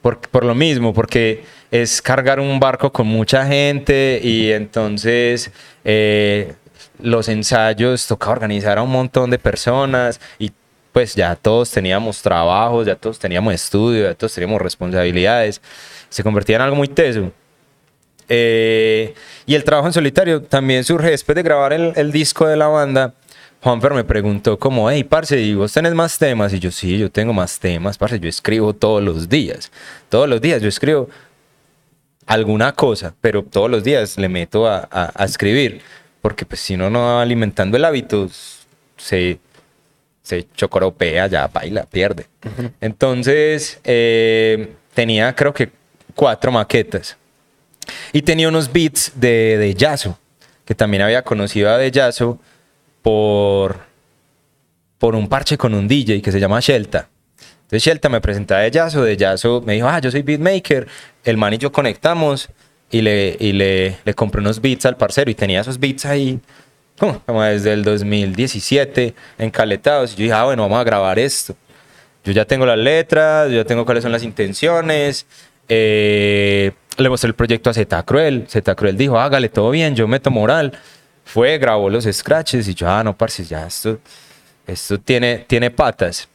Por, 0.00 0.18
por 0.20 0.46
lo 0.46 0.54
mismo, 0.54 0.94
porque 0.94 1.44
es 1.70 2.00
cargar 2.00 2.40
un 2.40 2.58
barco 2.58 2.90
con 2.90 3.06
mucha 3.06 3.44
gente 3.44 4.18
y 4.24 4.50
entonces 4.50 5.50
eh, 5.84 6.54
los 7.02 7.28
ensayos 7.28 8.06
toca 8.06 8.30
organizar 8.30 8.78
a 8.78 8.82
un 8.82 8.90
montón 8.90 9.28
de 9.28 9.38
personas 9.38 10.22
y 10.38 10.52
pues 10.94 11.16
ya 11.16 11.34
todos 11.34 11.72
teníamos 11.72 12.22
trabajos, 12.22 12.86
ya 12.86 12.94
todos 12.94 13.18
teníamos 13.18 13.52
estudio, 13.52 14.04
ya 14.04 14.14
todos 14.14 14.32
teníamos 14.32 14.62
responsabilidades. 14.62 15.60
Se 16.08 16.22
convertía 16.22 16.54
en 16.54 16.62
algo 16.62 16.76
muy 16.76 16.86
teso. 16.86 17.32
Eh, 18.28 19.12
y 19.44 19.56
el 19.56 19.64
trabajo 19.64 19.88
en 19.88 19.92
solitario 19.92 20.40
también 20.40 20.84
surge 20.84 21.10
después 21.10 21.34
de 21.34 21.42
grabar 21.42 21.72
el, 21.72 22.12
disco 22.12 22.46
de 22.46 22.56
la 22.56 22.68
banda. 22.68 23.12
Juanfer 23.60 23.92
me 23.92 24.04
preguntó 24.04 24.56
como, 24.56 24.88
hey, 24.88 25.02
parce, 25.02 25.40
¿y 25.40 25.54
vos 25.54 25.72
tenés 25.72 25.94
más 25.94 26.16
temas? 26.16 26.52
Y 26.52 26.60
yo, 26.60 26.70
sí, 26.70 26.96
yo 26.96 27.10
tengo 27.10 27.32
más 27.32 27.58
temas, 27.58 27.98
parce, 27.98 28.20
yo 28.20 28.28
escribo 28.28 28.72
todos 28.72 29.02
los 29.02 29.28
días. 29.28 29.72
Todos 30.08 30.28
los 30.28 30.40
días 30.40 30.62
yo 30.62 30.68
escribo 30.68 31.08
alguna 32.24 32.70
cosa, 32.70 33.16
pero 33.20 33.42
todos 33.42 33.68
los 33.68 33.82
días 33.82 34.16
le 34.16 34.28
meto 34.28 34.68
a, 34.68 34.88
a- 34.92 35.24
escribir. 35.24 35.80
Porque 36.22 36.46
pues 36.46 36.60
si 36.60 36.76
no 36.76 36.88
va 36.92 37.20
alimentando 37.20 37.76
el 37.76 37.84
hábito, 37.84 38.28
se, 38.96 39.40
se 40.24 40.48
chocoropea, 40.56 41.26
ya 41.26 41.46
baila, 41.46 41.84
pierde. 41.84 42.26
Entonces, 42.80 43.78
eh, 43.84 44.72
tenía 44.94 45.34
creo 45.34 45.52
que 45.52 45.70
cuatro 46.14 46.50
maquetas. 46.50 47.16
Y 48.12 48.22
tenía 48.22 48.48
unos 48.48 48.72
beats 48.72 49.12
de, 49.14 49.58
de 49.58 49.74
Yaso, 49.74 50.18
que 50.64 50.74
también 50.74 51.02
había 51.02 51.22
conocido 51.22 51.68
a 51.70 51.76
de 51.76 51.90
Yaso 51.90 52.40
por, 53.02 53.80
por 54.96 55.14
un 55.14 55.28
parche 55.28 55.58
con 55.58 55.74
un 55.74 55.86
DJ 55.86 56.22
que 56.22 56.32
se 56.32 56.40
llama 56.40 56.58
Shelta. 56.60 57.10
Entonces 57.64 57.84
Shelta 57.84 58.08
me 58.08 58.22
presentaba 58.22 58.62
de 58.62 58.70
Yaso, 58.70 59.04
de 59.04 59.18
Yaso 59.18 59.62
me 59.66 59.74
dijo, 59.74 59.86
ah, 59.86 59.98
yo 59.98 60.10
soy 60.10 60.22
beatmaker. 60.22 60.88
El 61.22 61.36
man 61.36 61.52
y 61.52 61.58
yo 61.58 61.70
conectamos 61.70 62.48
y 62.90 63.02
le, 63.02 63.36
y 63.38 63.52
le, 63.52 63.98
le 64.02 64.14
compré 64.14 64.40
unos 64.40 64.62
beats 64.62 64.86
al 64.86 64.96
parcero 64.96 65.30
y 65.30 65.34
tenía 65.34 65.60
esos 65.60 65.78
beats 65.78 66.06
ahí 66.06 66.40
como 66.98 67.42
desde 67.42 67.72
el 67.72 67.82
2017 67.82 69.14
encaletados. 69.38 70.12
Y 70.12 70.16
yo 70.16 70.22
dije, 70.24 70.32
ah, 70.32 70.44
bueno, 70.44 70.62
vamos 70.62 70.78
a 70.80 70.84
grabar 70.84 71.18
esto. 71.18 71.56
Yo 72.24 72.32
ya 72.32 72.44
tengo 72.44 72.64
las 72.64 72.78
letras, 72.78 73.50
yo 73.50 73.56
ya 73.56 73.64
tengo 73.64 73.84
cuáles 73.84 74.02
son 74.02 74.12
las 74.12 74.22
intenciones. 74.22 75.26
Eh, 75.68 76.72
le 76.96 77.08
mostré 77.08 77.28
el 77.28 77.34
proyecto 77.34 77.70
a 77.70 77.74
Zeta 77.74 78.02
Cruel. 78.02 78.46
Zeta 78.48 78.74
Cruel 78.74 78.96
dijo, 78.96 79.18
hágale 79.18 79.48
todo 79.48 79.70
bien, 79.70 79.94
yo 79.94 80.08
meto 80.08 80.30
moral. 80.30 80.72
fue, 81.24 81.58
grabó 81.58 81.90
los 81.90 82.04
scratches 82.04 82.68
y 82.68 82.74
yo, 82.74 82.88
ah, 82.88 83.02
no, 83.02 83.16
parce, 83.16 83.44
ya 83.44 83.66
esto, 83.66 83.98
esto 84.66 84.98
tiene, 84.98 85.38
tiene 85.46 85.70
patas. 85.70 86.28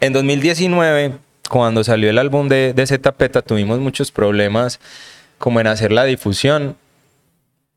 En 0.00 0.12
2019, 0.12 1.14
cuando 1.48 1.84
salió 1.84 2.10
el 2.10 2.18
álbum 2.18 2.48
de, 2.48 2.72
de 2.72 2.86
Zpeta, 2.86 3.42
tuvimos 3.42 3.78
muchos 3.78 4.10
problemas 4.10 4.80
como 5.38 5.60
en 5.60 5.66
hacer 5.66 5.92
la 5.92 6.04
difusión, 6.04 6.76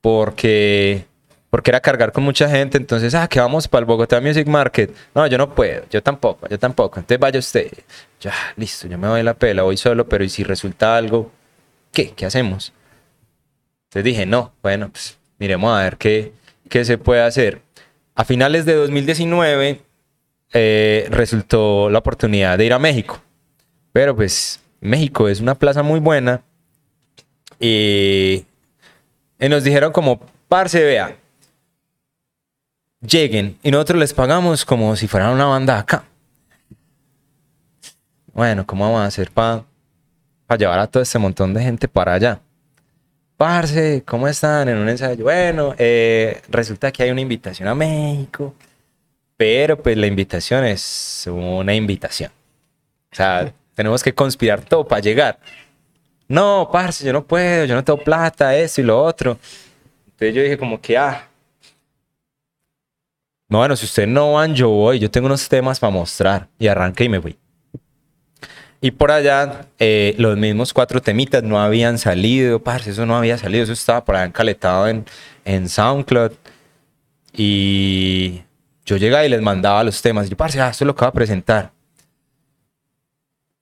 porque, 0.02 1.06
porque 1.50 1.72
era 1.72 1.80
cargar 1.80 2.12
con 2.12 2.24
mucha 2.24 2.50
gente, 2.50 2.78
entonces, 2.78 3.16
ah, 3.16 3.28
que 3.28 3.40
vamos 3.40 3.68
para 3.68 3.80
el 3.82 3.86
Bogotá 3.86 4.20
Music 4.20 4.48
Market. 4.48 4.94
No, 5.16 5.26
yo 5.28 5.38
no 5.38 5.54
puedo, 5.54 5.84
yo 5.90 6.04
tampoco, 6.04 6.48
yo 6.50 6.60
tampoco. 6.60 7.00
Entonces 7.00 7.20
vaya 7.20 7.40
usted. 7.40 7.72
Ya, 8.20 8.34
listo, 8.58 8.88
yo 8.88 8.98
me 8.98 9.08
doy 9.08 9.24
la 9.24 9.34
pela, 9.34 9.64
voy 9.64 9.78
solo, 9.78 10.08
pero 10.08 10.24
¿y 10.24 10.30
si 10.30 10.44
resulta 10.44 10.98
algo? 10.98 11.32
¿Qué? 11.94 12.12
¿Qué 12.12 12.26
hacemos? 12.26 12.74
Entonces 13.86 14.04
dije, 14.04 14.26
no, 14.26 14.54
bueno, 14.62 14.90
pues 14.90 15.18
miremos 15.40 15.78
a 15.78 15.84
ver 15.84 15.98
qué, 15.98 16.34
qué 16.70 16.84
se 16.84 16.98
puede 16.98 17.22
hacer. 17.22 17.62
A 18.16 18.26
finales 18.26 18.66
de 18.66 18.74
2019 18.74 19.82
eh, 20.54 21.08
resultó 21.10 21.90
la 21.90 22.00
oportunidad 22.00 22.58
de 22.58 22.66
ir 22.66 22.74
a 22.74 22.80
México. 22.80 23.22
Pero 23.94 24.16
pues 24.16 24.60
México 24.82 25.30
es 25.30 25.40
una 25.40 25.56
plaza 25.56 25.82
muy 25.82 26.00
buena. 26.00 26.42
Y, 27.60 28.46
y 29.40 29.50
nos 29.50 29.64
dijeron 29.64 29.92
como, 29.92 30.20
parce, 30.48 30.84
vea, 30.84 31.16
lleguen 33.02 33.58
y 33.64 33.72
nosotros 33.72 34.00
les 34.00 34.14
pagamos 34.14 34.66
como 34.66 34.96
si 34.96 35.08
fueran 35.08 35.34
una 35.34 35.46
banda 35.46 35.80
acá. 35.80 36.04
Bueno, 38.34 38.66
¿cómo 38.66 38.86
vamos 38.86 39.02
a 39.02 39.06
hacer 39.06 39.32
para 39.32 39.64
llevar 40.58 40.80
a 40.80 40.88
todo 40.88 41.02
este 41.02 41.18
montón 41.18 41.54
de 41.54 41.64
gente 41.64 41.88
para 41.88 42.14
allá? 42.14 42.40
Parce, 43.36 44.04
¿cómo 44.06 44.28
están? 44.28 44.70
En 44.70 44.78
un 44.78 44.90
ensayo. 44.90 45.24
Bueno, 45.24 45.76
eh, 45.78 46.42
resulta 46.50 46.92
que 46.92 47.04
hay 47.04 47.12
una 47.12 47.22
invitación 47.22 47.68
a 47.68 47.76
México, 47.76 48.54
pero 49.36 49.82
pues 49.82 49.96
la 49.98 50.08
invitación 50.08 50.66
es 50.66 51.28
una 51.32 51.76
invitación. 51.76 52.32
O 53.12 53.16
sea, 53.16 53.52
tenemos 53.76 54.04
que 54.04 54.14
conspirar 54.14 54.62
todo 54.62 54.88
para 54.88 55.02
llegar. 55.02 55.40
No, 56.28 56.70
parce, 56.72 57.06
yo 57.06 57.14
no 57.14 57.26
puedo, 57.26 57.66
yo 57.66 57.76
no 57.76 57.84
tengo 57.84 58.04
plata, 58.04 58.56
eso 58.56 58.82
y 58.82 58.84
lo 58.84 59.02
otro. 59.02 59.38
Entonces 60.08 60.36
yo 60.36 60.42
dije 60.42 60.58
como 60.58 60.82
que, 60.82 60.98
ah, 60.98 61.27
no, 63.50 63.60
bueno, 63.60 63.76
si 63.76 63.86
ustedes 63.86 64.10
no 64.10 64.34
van, 64.34 64.56
yo 64.56 64.70
voy, 64.70 65.00
yo 65.00 65.10
tengo 65.10 65.28
unos 65.28 65.48
temas 65.48 65.80
para 65.80 65.92
mostrar. 65.92 66.50
Y 66.60 66.68
arranqué 66.68 67.06
y 67.06 67.10
me 67.10 67.22
fui. 67.22 67.38
Y 68.82 68.92
por 68.92 69.10
allá, 69.12 69.68
eh, 69.80 70.14
los 70.18 70.38
mismos 70.38 70.74
cuatro 70.74 71.02
temitas 71.02 71.42
no 71.44 71.60
habían 71.60 71.98
salido, 71.98 72.60
parce, 72.60 72.92
eso 72.92 73.06
no 73.06 73.18
había 73.18 73.38
salido, 73.38 73.64
eso 73.64 73.74
estaba 73.74 74.04
por 74.06 74.16
allá 74.16 74.26
encaletado 74.26 74.88
en, 74.88 75.06
en 75.46 75.70
SoundCloud. 75.70 76.34
Y 77.34 78.42
yo 78.86 78.98
llegaba 78.98 79.26
y 79.26 79.30
les 79.30 79.42
mandaba 79.42 79.84
los 79.84 80.02
temas. 80.02 80.28
Y 80.28 80.32
yo, 80.32 80.38
parce, 80.38 80.60
ah, 80.60 80.70
esto 80.70 80.84
es 80.84 80.88
lo 80.88 80.96
que 80.96 81.02
va 81.02 81.10
a 81.10 81.14
presentar. 81.14 81.72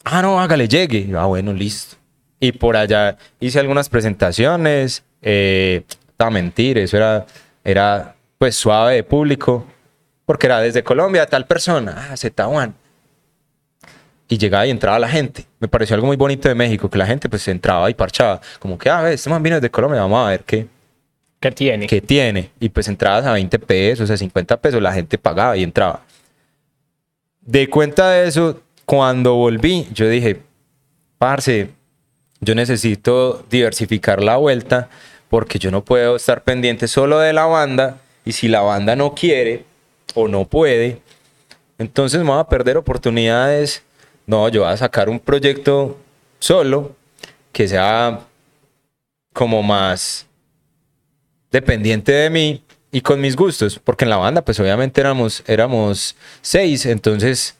Ah, 0.03 0.21
no, 0.21 0.39
hágale, 0.39 0.67
llegue. 0.67 1.11
ah, 1.17 1.25
bueno, 1.25 1.53
listo. 1.53 1.95
Y 2.39 2.51
por 2.51 2.75
allá 2.75 3.17
hice 3.39 3.59
algunas 3.59 3.89
presentaciones. 3.89 5.03
Eh, 5.21 5.83
mentir, 6.31 6.77
eso 6.77 6.97
era, 6.97 7.25
era 7.63 8.15
pues 8.37 8.55
suave 8.55 8.95
de 8.95 9.03
público. 9.03 9.65
Porque 10.25 10.47
era 10.47 10.59
desde 10.59 10.83
Colombia, 10.83 11.25
tal 11.25 11.45
persona, 11.45 12.07
ah, 12.09 12.13
Z1 12.15 12.73
y 14.27 14.37
llegaba 14.37 14.65
y 14.65 14.71
entraba 14.71 14.97
la 14.99 15.07
gente. 15.07 15.45
Me 15.59 15.67
pareció 15.67 15.95
algo 15.95 16.07
muy 16.07 16.17
bonito 16.17 16.49
de 16.49 16.55
México, 16.55 16.89
que 16.89 16.97
la 16.97 17.05
gente 17.05 17.29
pues 17.29 17.47
entraba 17.47 17.89
y 17.89 17.93
parchaba. 17.93 18.41
Como 18.59 18.77
que, 18.77 18.89
ah, 18.89 19.11
este 19.11 19.29
man 19.29 19.43
vino 19.43 19.59
de 19.59 19.69
Colombia, 19.69 20.01
vamos 20.01 20.25
a 20.25 20.29
ver 20.31 20.43
qué, 20.43 20.67
¿Qué 21.39 21.51
tiene? 21.51 21.87
qué 21.87 22.01
tiene. 22.01 22.49
Y 22.59 22.69
pues 22.69 22.87
entrabas 22.87 23.25
a 23.25 23.33
20 23.33 23.59
pesos, 23.59 24.09
a 24.09 24.17
50 24.17 24.57
pesos, 24.57 24.81
la 24.81 24.93
gente 24.93 25.17
pagaba 25.17 25.55
y 25.57 25.63
entraba. 25.63 26.03
De 27.41 27.69
cuenta 27.69 28.09
de 28.09 28.27
eso, 28.27 28.61
cuando 28.85 29.35
volví, 29.35 29.87
yo 29.93 30.09
dije, 30.09 30.41
parce, 31.19 31.69
yo 32.39 32.55
necesito 32.55 33.45
diversificar 33.49 34.23
la 34.23 34.37
vuelta 34.37 34.89
porque 35.29 35.59
yo 35.59 35.69
no 35.69 35.83
puedo 35.83 36.15
estar 36.15 36.43
pendiente 36.43 36.87
solo 36.87 37.19
de 37.19 37.33
la 37.33 37.45
banda 37.45 37.97
y 38.25 38.31
si 38.31 38.47
la 38.47 38.61
banda 38.61 38.95
no 38.95 39.13
quiere 39.13 39.65
o 40.13 40.27
no 40.27 40.45
puede, 40.45 41.01
entonces 41.77 42.21
me 42.21 42.29
voy 42.29 42.39
a 42.39 42.47
perder 42.47 42.77
oportunidades. 42.77 43.83
No, 44.25 44.47
yo 44.49 44.61
voy 44.63 44.71
a 44.71 44.77
sacar 44.77 45.09
un 45.09 45.19
proyecto 45.19 45.97
solo 46.39 46.95
que 47.51 47.67
sea 47.67 48.21
como 49.33 49.61
más 49.61 50.25
dependiente 51.51 52.11
de 52.11 52.29
mí 52.29 52.63
y 52.91 53.01
con 53.01 53.19
mis 53.19 53.35
gustos, 53.35 53.79
porque 53.83 54.05
en 54.05 54.09
la 54.09 54.17
banda 54.17 54.41
pues 54.41 54.59
obviamente 54.59 55.01
éramos, 55.01 55.43
éramos 55.47 56.15
seis, 56.41 56.85
entonces 56.85 57.55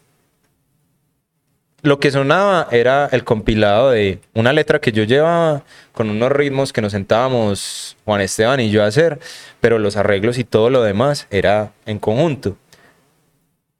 lo 1.81 1.99
que 1.99 2.11
sonaba 2.11 2.67
era 2.71 3.07
el 3.11 3.23
compilado 3.23 3.91
de 3.91 4.19
una 4.33 4.53
letra 4.53 4.79
que 4.79 4.91
yo 4.91 5.03
llevaba 5.03 5.63
con 5.91 6.09
unos 6.09 6.31
ritmos 6.31 6.73
que 6.73 6.81
nos 6.81 6.91
sentábamos 6.91 7.95
Juan 8.05 8.21
Esteban 8.21 8.59
y 8.59 8.71
yo 8.71 8.83
a 8.83 8.87
hacer, 8.87 9.19
pero 9.61 9.77
los 9.77 9.95
arreglos 9.95 10.37
y 10.37 10.43
todo 10.43 10.69
lo 10.69 10.81
demás 10.81 11.27
era 11.29 11.71
en 11.85 11.99
conjunto. 11.99 12.57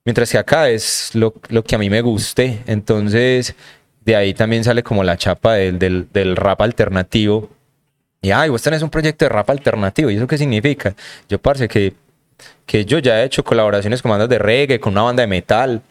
Mientras 0.06 0.30
que 0.30 0.38
acá 0.38 0.68
es 0.70 1.10
lo, 1.14 1.32
que 1.32 1.74
a 1.74 1.78
mí 1.78 1.90
me 1.90 2.00
guste. 2.00 2.62
Entonces, 2.68 3.56
de 4.04 4.14
ahí 4.14 4.34
también 4.34 4.62
sale 4.62 4.84
como 4.84 5.02
la 5.02 5.16
chapa 5.16 5.54
del, 5.54 6.36
rap 6.36 6.60
alternativo. 6.62 7.50
Y, 8.22 8.30
ay, 8.30 8.48
vos 8.48 8.62
tenés 8.62 8.82
un 8.82 8.88
proyecto 8.88 9.24
de 9.24 9.30
rap 9.30 9.50
alternativo. 9.50 10.08
¿Y 10.08 10.16
eso 10.16 10.28
qué 10.28 10.38
significa? 10.38 10.94
Yo 11.28 11.40
parece 11.40 11.66
que, 11.66 11.92
que 12.66 12.84
yo 12.84 13.00
ya 13.00 13.20
he 13.20 13.24
hecho 13.24 13.42
colaboraciones 13.42 14.00
con 14.00 14.12
bandas 14.12 14.28
de 14.28 14.38
reggae, 14.38 14.78
con 14.78 14.92
una 14.92 15.02
banda 15.02 15.22
de 15.22 15.26
metal. 15.26 15.82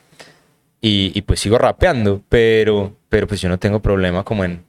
Y, 0.87 1.19
pues 1.23 1.39
sigo 1.39 1.57
rapeando. 1.57 2.21
Pero, 2.29 2.95
pero 3.09 3.25
pues 3.25 3.41
yo 3.41 3.49
no 3.49 3.57
tengo 3.57 3.79
problema 3.79 4.23
como 4.23 4.45
en, 4.45 4.63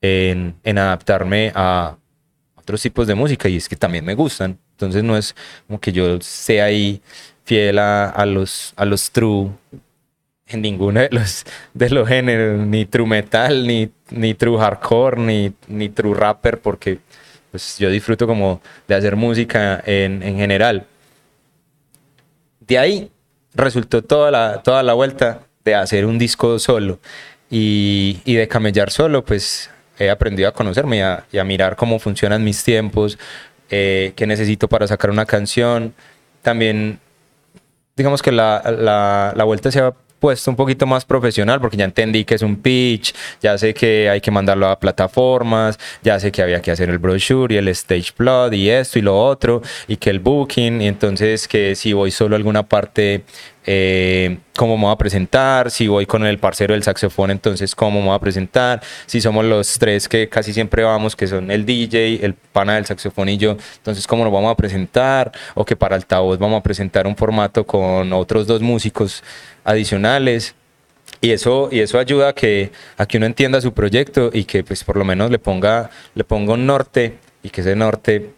en, 0.00 0.78
adaptarme 0.78 1.52
a 1.54 1.98
otros 2.56 2.80
tipos 2.80 3.06
de 3.06 3.14
música. 3.14 3.46
Y 3.46 3.56
es 3.56 3.68
que 3.68 3.76
también 3.76 4.06
me 4.06 4.14
gustan. 4.14 4.58
Entonces 4.72 5.04
no 5.04 5.18
es 5.18 5.36
como 5.66 5.78
que 5.78 5.92
yo 5.92 6.18
sea 6.22 6.64
ahí 6.64 7.02
fiel 7.44 7.78
a, 7.78 8.24
los, 8.24 8.72
a 8.74 8.86
los 8.86 9.10
true 9.10 9.50
en 10.46 10.62
ninguno 10.62 11.00
de 11.00 11.10
los, 11.12 11.44
de 11.74 11.90
los 11.90 12.08
géneros, 12.08 12.66
ni 12.66 12.86
true 12.86 13.06
metal, 13.06 13.66
ni, 13.66 13.90
ni 14.08 14.32
true 14.32 14.58
hardcore, 14.58 15.20
ni, 15.20 15.52
ni 15.68 15.90
true 15.90 16.14
rapper, 16.14 16.58
porque 16.58 17.00
pues, 17.50 17.76
yo 17.78 17.90
disfruto 17.90 18.26
como 18.26 18.62
de 18.88 18.94
hacer 18.94 19.14
música 19.14 19.82
en, 19.84 20.22
en 20.22 20.38
general. 20.38 20.86
De 22.60 22.78
ahí 22.78 23.10
resultó 23.54 24.02
toda 24.02 24.30
la, 24.30 24.62
toda 24.62 24.82
la 24.82 24.94
vuelta 24.94 25.42
de 25.64 25.74
hacer 25.74 26.06
un 26.06 26.18
disco 26.18 26.58
solo 26.58 26.98
y, 27.50 28.20
de 28.24 28.48
camellar 28.48 28.90
solo, 28.90 29.24
pues 29.24 29.70
he 29.98 30.10
aprendido 30.10 30.48
a 30.48 30.52
conocerme 30.52 30.98
y 30.98 31.00
a, 31.00 31.24
y 31.32 31.38
a 31.38 31.44
mirar 31.44 31.76
cómo 31.76 31.98
funcionan 31.98 32.44
mis 32.44 32.62
tiempos, 32.64 33.18
eh, 33.70 34.12
qué 34.16 34.26
necesito 34.26 34.68
para 34.68 34.86
sacar 34.86 35.10
una 35.10 35.26
canción. 35.26 35.94
También 36.42 36.98
digamos 37.96 38.22
que 38.22 38.32
la, 38.32 38.62
la, 38.78 39.32
la 39.36 39.44
vuelta 39.44 39.70
se 39.70 39.80
ha 39.80 39.92
puesto 40.20 40.50
un 40.50 40.56
poquito 40.56 40.86
más 40.86 41.04
profesional 41.04 41.60
porque 41.60 41.76
ya 41.76 41.84
entendí 41.84 42.24
que 42.24 42.34
es 42.34 42.42
un 42.42 42.56
pitch, 42.56 43.14
ya 43.40 43.58
sé 43.58 43.74
que 43.74 44.08
hay 44.08 44.20
que 44.20 44.30
mandarlo 44.30 44.68
a 44.68 44.78
plataformas, 44.78 45.78
ya 46.02 46.20
sé 46.20 46.30
que 46.30 46.42
había 46.42 46.60
que 46.60 46.70
hacer 46.70 46.90
el 46.90 46.98
brochure 46.98 47.54
y 47.54 47.58
el 47.58 47.68
stage 47.68 48.12
plot 48.16 48.52
y 48.52 48.70
esto 48.70 48.98
y 48.98 49.02
lo 49.02 49.18
otro 49.18 49.62
y 49.88 49.96
que 49.96 50.10
el 50.10 50.20
booking 50.20 50.82
y 50.82 50.88
entonces 50.88 51.48
que 51.48 51.74
si 51.74 51.94
voy 51.94 52.10
solo 52.10 52.36
a 52.36 52.38
alguna 52.38 52.62
parte 52.62 53.24
eh, 53.66 54.38
cómo 54.56 54.76
me 54.76 54.84
voy 54.84 54.92
a 54.92 54.96
presentar, 54.96 55.70
si 55.70 55.86
voy 55.86 56.06
con 56.06 56.24
el 56.24 56.38
parcero 56.38 56.74
del 56.74 56.82
saxofón, 56.82 57.30
entonces 57.30 57.74
cómo 57.74 58.00
me 58.00 58.06
voy 58.06 58.16
a 58.16 58.18
presentar, 58.18 58.80
si 59.06 59.20
somos 59.20 59.44
los 59.44 59.78
tres 59.78 60.08
que 60.08 60.28
casi 60.28 60.52
siempre 60.52 60.82
vamos, 60.82 61.14
que 61.14 61.26
son 61.26 61.50
el 61.50 61.66
DJ, 61.66 62.24
el 62.24 62.34
pana 62.34 62.76
del 62.76 62.86
saxofón 62.86 63.28
y 63.28 63.36
yo, 63.36 63.56
entonces 63.76 64.06
cómo 64.06 64.24
nos 64.24 64.32
vamos 64.32 64.50
a 64.52 64.56
presentar, 64.56 65.32
o 65.54 65.64
que 65.64 65.76
para 65.76 65.96
altavoz 65.96 66.38
vamos 66.38 66.60
a 66.60 66.62
presentar 66.62 67.06
un 67.06 67.16
formato 67.16 67.66
con 67.66 68.12
otros 68.12 68.46
dos 68.46 68.60
músicos 68.62 69.22
adicionales. 69.64 70.54
Y 71.22 71.32
eso, 71.32 71.68
y 71.70 71.80
eso 71.80 71.98
ayuda 71.98 72.30
a 72.30 72.32
que, 72.34 72.72
a 72.96 73.04
que 73.04 73.18
uno 73.18 73.26
entienda 73.26 73.60
su 73.60 73.74
proyecto 73.74 74.30
y 74.32 74.44
que 74.44 74.64
pues 74.64 74.84
por 74.84 74.96
lo 74.96 75.04
menos 75.04 75.30
le 75.30 75.38
ponga, 75.38 75.90
le 76.14 76.24
ponga 76.24 76.54
un 76.54 76.66
norte 76.66 77.18
y 77.42 77.50
que 77.50 77.60
ese 77.60 77.76
norte 77.76 78.30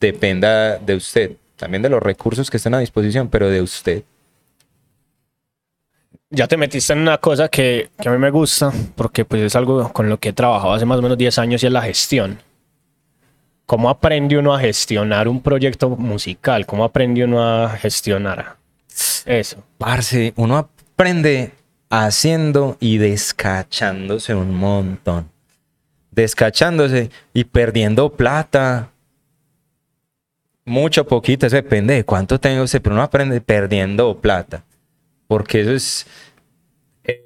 dependa 0.00 0.78
de 0.78 0.94
usted 0.94 1.36
también 1.60 1.82
de 1.82 1.90
los 1.90 2.02
recursos 2.02 2.50
que 2.50 2.56
estén 2.56 2.74
a 2.74 2.78
disposición, 2.78 3.28
pero 3.28 3.48
de 3.48 3.60
usted. 3.60 4.02
Ya 6.30 6.48
te 6.48 6.56
metiste 6.56 6.92
en 6.92 7.00
una 7.00 7.18
cosa 7.18 7.48
que, 7.48 7.90
a 7.98 8.10
mí 8.10 8.18
me 8.18 8.30
gusta, 8.30 8.72
porque 8.96 9.24
pues 9.24 9.42
es 9.42 9.56
algo 9.56 9.92
con 9.92 10.08
lo 10.08 10.18
que 10.18 10.30
he 10.30 10.32
trabajado 10.32 10.72
hace 10.72 10.86
más 10.86 10.98
o 10.98 11.02
menos 11.02 11.18
10 11.18 11.38
años 11.38 11.62
y 11.62 11.66
es 11.66 11.72
la 11.72 11.82
gestión. 11.82 12.40
¿Cómo 13.66 13.90
aprende 13.90 14.38
uno 14.38 14.54
a 14.54 14.58
gestionar 14.58 15.28
un 15.28 15.42
proyecto 15.42 15.90
musical? 15.90 16.66
¿Cómo 16.66 16.82
aprende 16.82 17.24
uno 17.24 17.42
a 17.42 17.70
gestionar 17.70 18.56
eso? 19.26 19.62
Parce, 19.78 20.32
uno 20.36 20.56
aprende 20.56 21.52
haciendo 21.90 22.76
y 22.80 22.98
descachándose 22.98 24.34
un 24.34 24.54
montón. 24.54 25.30
Descachándose 26.10 27.10
y 27.34 27.44
perdiendo 27.44 28.12
plata 28.12 28.90
mucho, 30.70 31.06
poquito, 31.06 31.46
eso 31.46 31.56
depende 31.56 31.94
de 31.94 32.04
cuánto 32.04 32.40
tenga 32.40 32.62
usted, 32.62 32.80
pero 32.80 32.94
uno 32.94 33.02
aprende 33.02 33.40
perdiendo 33.40 34.16
plata. 34.18 34.64
Porque 35.26 35.60
eso 35.60 35.72
es, 35.72 36.06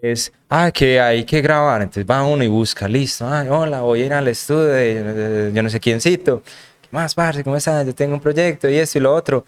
es, 0.02 0.32
ah, 0.48 0.70
que 0.72 1.00
hay 1.00 1.24
que 1.24 1.40
grabar, 1.40 1.82
entonces 1.82 2.06
va 2.08 2.24
uno 2.24 2.42
y 2.44 2.48
busca, 2.48 2.88
listo, 2.88 3.26
ay, 3.28 3.48
hola, 3.48 3.80
voy 3.82 4.02
a 4.02 4.06
ir 4.06 4.12
al 4.12 4.28
estudio 4.28 4.64
de, 4.64 5.52
yo 5.54 5.62
no 5.62 5.70
sé 5.70 5.80
quiéncito, 5.80 6.42
¿qué 6.82 6.88
más, 6.90 7.14
parce, 7.14 7.44
cómo 7.44 7.56
estás? 7.56 7.86
Yo 7.86 7.94
tengo 7.94 8.14
un 8.14 8.20
proyecto 8.20 8.68
y 8.68 8.76
esto 8.76 8.98
y 8.98 9.00
lo 9.02 9.14
otro. 9.14 9.44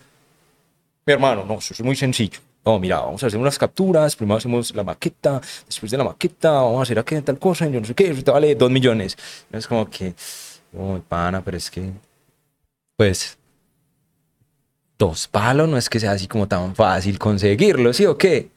Mi 1.05 1.13
hermano, 1.13 1.45
no, 1.45 1.59
eso 1.59 1.75
es 1.75 1.83
muy 1.83 1.97
sencillo. 1.97 2.41
No, 2.65 2.81
mira, 2.81 2.99
vamos 2.99 3.23
a 3.23 3.29
hacer 3.29 3.39
unas 3.39 3.57
capturas, 3.57 4.17
primero 4.17 4.39
hacemos 4.39 4.75
la 4.75 4.83
maqueta, 4.83 5.41
después 5.67 5.93
de 5.93 5.99
la 5.99 6.03
maqueta 6.03 6.51
vamos 6.51 6.81
a 6.81 6.83
hacer 6.83 6.99
aquí 6.99 7.21
tal 7.21 7.39
cosa, 7.39 7.69
yo 7.69 7.79
no 7.79 7.87
sé 7.87 7.95
qué, 7.95 8.13
te 8.13 8.31
vale 8.31 8.57
dos 8.57 8.71
millones. 8.71 9.17
Es 9.53 9.69
como 9.69 9.89
que, 9.89 10.15
oh, 10.77 10.99
pana, 11.09 11.41
pero 11.43 11.57
es 11.57 11.71
que, 11.71 11.93
pues, 12.97 13.39
dos 14.99 15.29
palos 15.29 15.69
no 15.69 15.77
es 15.77 15.89
que 15.89 16.01
sea 16.01 16.13
así 16.13 16.27
como 16.27 16.49
tan 16.49 16.75
fácil 16.75 17.19
conseguirlo, 17.19 17.93
¿sí 17.93 18.07
o 18.07 18.17
qué? 18.17 18.51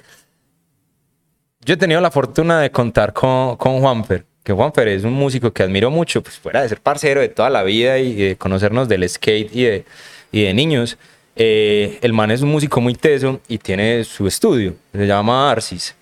Yo 1.66 1.74
he 1.74 1.78
tenido 1.78 2.00
la 2.02 2.12
fortuna 2.12 2.62
de 2.62 2.72
contar 2.72 3.14
con, 3.14 3.58
con 3.58 3.80
Juanfer, 3.80 4.26
que 4.44 4.54
Juanfer 4.54 4.88
es 4.88 5.04
un 5.04 5.14
músico 5.14 5.52
que 5.52 5.64
admiro 5.64 5.92
mucho, 5.92 6.24
pues 6.24 6.38
fuera 6.38 6.62
de 6.62 6.70
ser 6.70 6.82
parcero 6.82 7.22
de 7.22 7.30
toda 7.30 7.50
la 7.50 7.64
vida 7.64 7.98
y 8.00 8.16
de 8.16 8.36
conocernos 8.38 8.88
del 8.88 9.08
skate 9.08 9.54
y 9.54 9.64
de, 9.64 9.86
y 10.32 10.44
de 10.44 10.54
niños. 10.54 10.98
Eh, 11.36 12.00
el 12.02 12.14
man 12.14 12.32
es 12.32 12.42
un 12.42 12.50
músico 12.50 12.82
muy 12.82 12.96
teso 12.96 13.40
y 13.48 13.58
tiene 13.58 14.04
su 14.04 14.28
estudio, 14.28 14.76
se 14.94 15.06
llama 15.06 15.52
Arcis. 15.52 15.96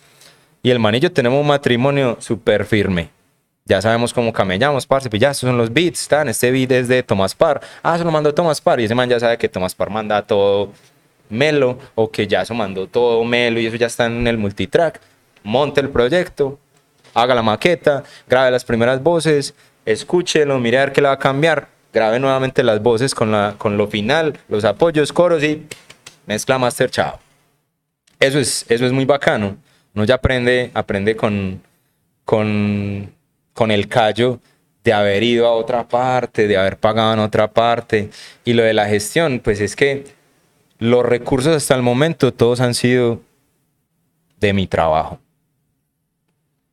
Y 0.64 0.70
el 0.70 0.80
man 0.80 0.96
y 0.96 1.00
yo 1.00 1.12
tenemos 1.12 1.42
un 1.42 1.48
matrimonio 1.48 2.18
súper 2.20 2.66
firme. 2.66 3.10
Ya 3.68 3.82
sabemos 3.82 4.14
cómo 4.14 4.32
camellamos, 4.32 4.88
parce, 4.88 5.10
pues 5.10 5.22
ya, 5.22 5.32
estos 5.32 5.50
son 5.50 5.58
los 5.58 5.74
beats, 5.74 6.02
están, 6.02 6.30
este 6.30 6.52
beat 6.52 6.72
es 6.72 6.88
de 6.88 7.04
Tomás 7.04 7.36
Par. 7.36 7.60
Ah, 7.84 7.98
se 7.98 8.06
lo 8.06 8.12
mandó 8.12 8.34
Tomás 8.34 8.62
Par 8.62 8.80
y 8.80 8.86
ese 8.86 8.96
man 8.96 9.10
ya 9.10 9.20
sabe 9.20 9.38
que 9.38 9.50
Tomás 9.50 9.76
Par 9.76 9.90
manda 9.90 10.22
todo 10.22 10.72
melo 11.30 11.78
o 11.94 12.10
que 12.10 12.28
ya 12.28 12.46
se 12.46 12.54
mandó 12.54 12.88
todo 12.88 13.26
melo 13.26 13.60
y 13.60 13.66
eso 13.66 13.76
ya 13.76 13.88
está 13.88 14.06
en 14.06 14.26
el 14.26 14.38
multitrack. 14.38 15.02
Monte 15.44 15.82
el 15.82 15.90
proyecto, 15.90 16.58
haga 17.14 17.36
la 17.36 17.42
maqueta, 17.42 18.04
grabe 18.30 18.52
las 18.52 18.64
primeras 18.64 19.04
voces, 19.04 19.54
escúchelo, 19.86 20.60
mire 20.60 20.78
a 20.78 20.86
ver 20.86 20.94
qué 20.94 21.02
le 21.02 21.10
va 21.10 21.16
a 21.16 21.20
cambiar, 21.20 21.68
grabe 21.92 22.22
nuevamente 22.22 22.64
las 22.64 22.82
voces 22.82 23.14
con, 23.14 23.34
la, 23.34 23.56
con 23.58 23.76
lo 23.76 23.88
final, 23.88 24.40
los 24.48 24.64
apoyos, 24.64 25.12
coros 25.12 25.44
y 25.44 25.66
mezcla 26.26 26.58
master, 26.58 26.90
chao. 26.90 27.20
Eso 28.18 28.40
es, 28.40 28.66
eso 28.70 28.86
es 28.86 28.94
muy 28.94 29.04
bacano. 29.04 29.58
Uno 29.94 30.06
ya 30.06 30.16
aprende, 30.16 30.72
aprende 30.74 31.18
con, 31.18 31.62
con, 32.24 33.12
con 33.58 33.72
el 33.72 33.88
callo 33.88 34.40
de 34.84 34.94
haber 34.94 35.24
ido 35.24 35.48
a 35.48 35.52
otra 35.54 35.88
parte, 35.88 36.48
de 36.48 36.58
haber 36.58 36.78
pagado 36.78 37.14
en 37.14 37.20
otra 37.20 37.52
parte. 37.52 38.12
Y 38.46 38.54
lo 38.54 38.62
de 38.62 38.72
la 38.72 38.86
gestión, 38.86 39.42
pues 39.44 39.60
es 39.62 39.76
que 39.76 40.04
los 40.78 41.04
recursos 41.04 41.56
hasta 41.56 41.74
el 41.74 41.82
momento 41.82 42.32
todos 42.32 42.62
han 42.62 42.76
sido 42.76 43.20
de 44.40 44.54
mi 44.54 44.68
trabajo. 44.68 45.20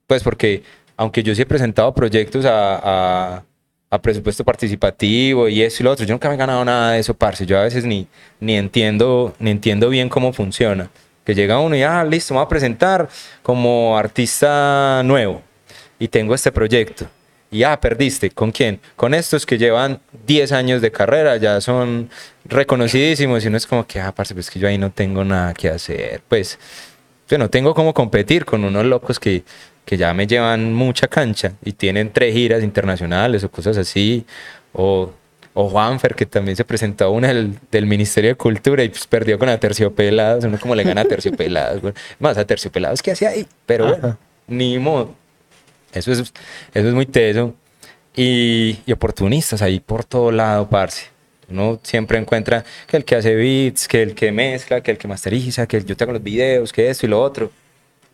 Pues 0.06 0.22
porque, 0.22 0.62
aunque 0.94 1.22
yo 1.22 1.34
sí 1.34 1.40
he 1.40 1.46
presentado 1.46 1.94
proyectos 1.94 2.44
a, 2.44 3.42
a, 3.90 4.02
presupuesto 4.02 4.44
participativo 4.44 5.48
y 5.48 5.62
eso 5.62 5.82
y 5.82 5.84
lo 5.84 5.92
otro, 5.92 6.04
yo 6.04 6.12
nunca 6.12 6.28
me 6.28 6.34
he 6.34 6.38
ganado 6.38 6.62
nada 6.66 6.92
de 6.92 6.98
eso, 6.98 7.14
parce. 7.14 7.46
Yo 7.46 7.58
a 7.58 7.62
veces 7.62 7.86
ni, 7.86 8.06
ni, 8.40 8.56
entiendo, 8.56 9.32
ni 9.38 9.52
entiendo 9.52 9.88
bien 9.88 10.10
cómo 10.10 10.34
funciona. 10.34 10.90
Que 11.24 11.34
llega 11.34 11.60
uno 11.60 11.76
y, 11.76 11.82
ah, 11.82 12.04
listo, 12.04 12.34
me 12.34 12.40
voy 12.40 12.44
a 12.44 12.48
presentar 12.48 13.08
como 13.42 13.96
artista 13.96 15.00
nuevo 15.02 15.40
y 15.98 16.08
tengo 16.08 16.34
este 16.34 16.52
proyecto. 16.52 17.06
Y 17.50 17.62
ah, 17.62 17.78
perdiste. 17.80 18.30
¿Con 18.30 18.50
quién? 18.50 18.80
Con 18.96 19.14
estos 19.14 19.46
que 19.46 19.58
llevan 19.58 20.00
10 20.26 20.50
años 20.52 20.82
de 20.82 20.90
carrera, 20.90 21.36
ya 21.36 21.60
son 21.60 22.10
reconocidísimos 22.44 23.44
y 23.44 23.48
uno 23.48 23.56
es 23.56 23.66
como 23.66 23.86
que, 23.86 24.00
ah, 24.00 24.12
parce, 24.12 24.34
pues 24.34 24.50
que 24.50 24.58
yo 24.58 24.66
ahí 24.66 24.76
no 24.76 24.90
tengo 24.90 25.22
nada 25.24 25.54
que 25.54 25.68
hacer. 25.68 26.20
Pues 26.26 26.58
yo 27.28 27.38
no 27.38 27.48
tengo 27.48 27.74
cómo 27.74 27.94
competir 27.94 28.44
con 28.44 28.64
unos 28.64 28.84
locos 28.84 29.20
que, 29.20 29.44
que 29.84 29.96
ya 29.96 30.12
me 30.14 30.26
llevan 30.26 30.74
mucha 30.74 31.06
cancha 31.06 31.52
y 31.64 31.72
tienen 31.72 32.12
tres 32.12 32.34
giras 32.34 32.62
internacionales 32.62 33.44
o 33.44 33.50
cosas 33.50 33.76
así, 33.76 34.26
o, 34.72 35.12
o 35.52 35.68
Juanfer, 35.68 36.14
que 36.14 36.26
también 36.26 36.56
se 36.56 36.64
presentó 36.64 37.10
una 37.12 37.28
del, 37.28 37.58
del 37.70 37.86
Ministerio 37.86 38.30
de 38.30 38.36
Cultura 38.36 38.82
y 38.82 38.88
pues 38.88 39.06
perdió 39.06 39.38
con 39.38 39.48
Aterciopelados, 39.48 40.44
uno 40.44 40.58
como 40.58 40.74
le 40.74 40.82
gana 40.82 41.02
a 41.02 41.04
Terciopelados, 41.04 41.94
más 42.18 42.36
a 42.36 42.44
Terciopelados, 42.44 43.02
¿qué 43.02 43.12
hacía 43.12 43.30
ahí? 43.30 43.46
Pero 43.64 43.86
bueno, 43.88 44.18
ni 44.48 44.78
modo, 44.78 45.14
eso 45.94 46.12
es, 46.12 46.18
eso 46.20 46.88
es 46.88 46.94
muy 46.94 47.06
teso, 47.06 47.54
y, 48.16 48.78
y 48.86 48.92
oportunistas 48.92 49.62
ahí 49.62 49.80
por 49.80 50.04
todo 50.04 50.30
lado, 50.30 50.68
parce. 50.68 51.14
Uno 51.48 51.78
siempre 51.82 52.18
encuentra 52.18 52.64
que 52.86 52.96
el 52.96 53.04
que 53.04 53.16
hace 53.16 53.34
beats, 53.34 53.86
que 53.88 54.02
el 54.02 54.14
que 54.14 54.32
mezcla, 54.32 54.80
que 54.80 54.90
el 54.92 54.98
que 54.98 55.08
masteriza, 55.08 55.66
que 55.66 55.82
yo 55.84 55.96
tengo 55.96 56.12
los 56.12 56.22
videos, 56.22 56.72
que 56.72 56.88
esto 56.88 57.06
y 57.06 57.08
lo 57.10 57.20
otro. 57.20 57.50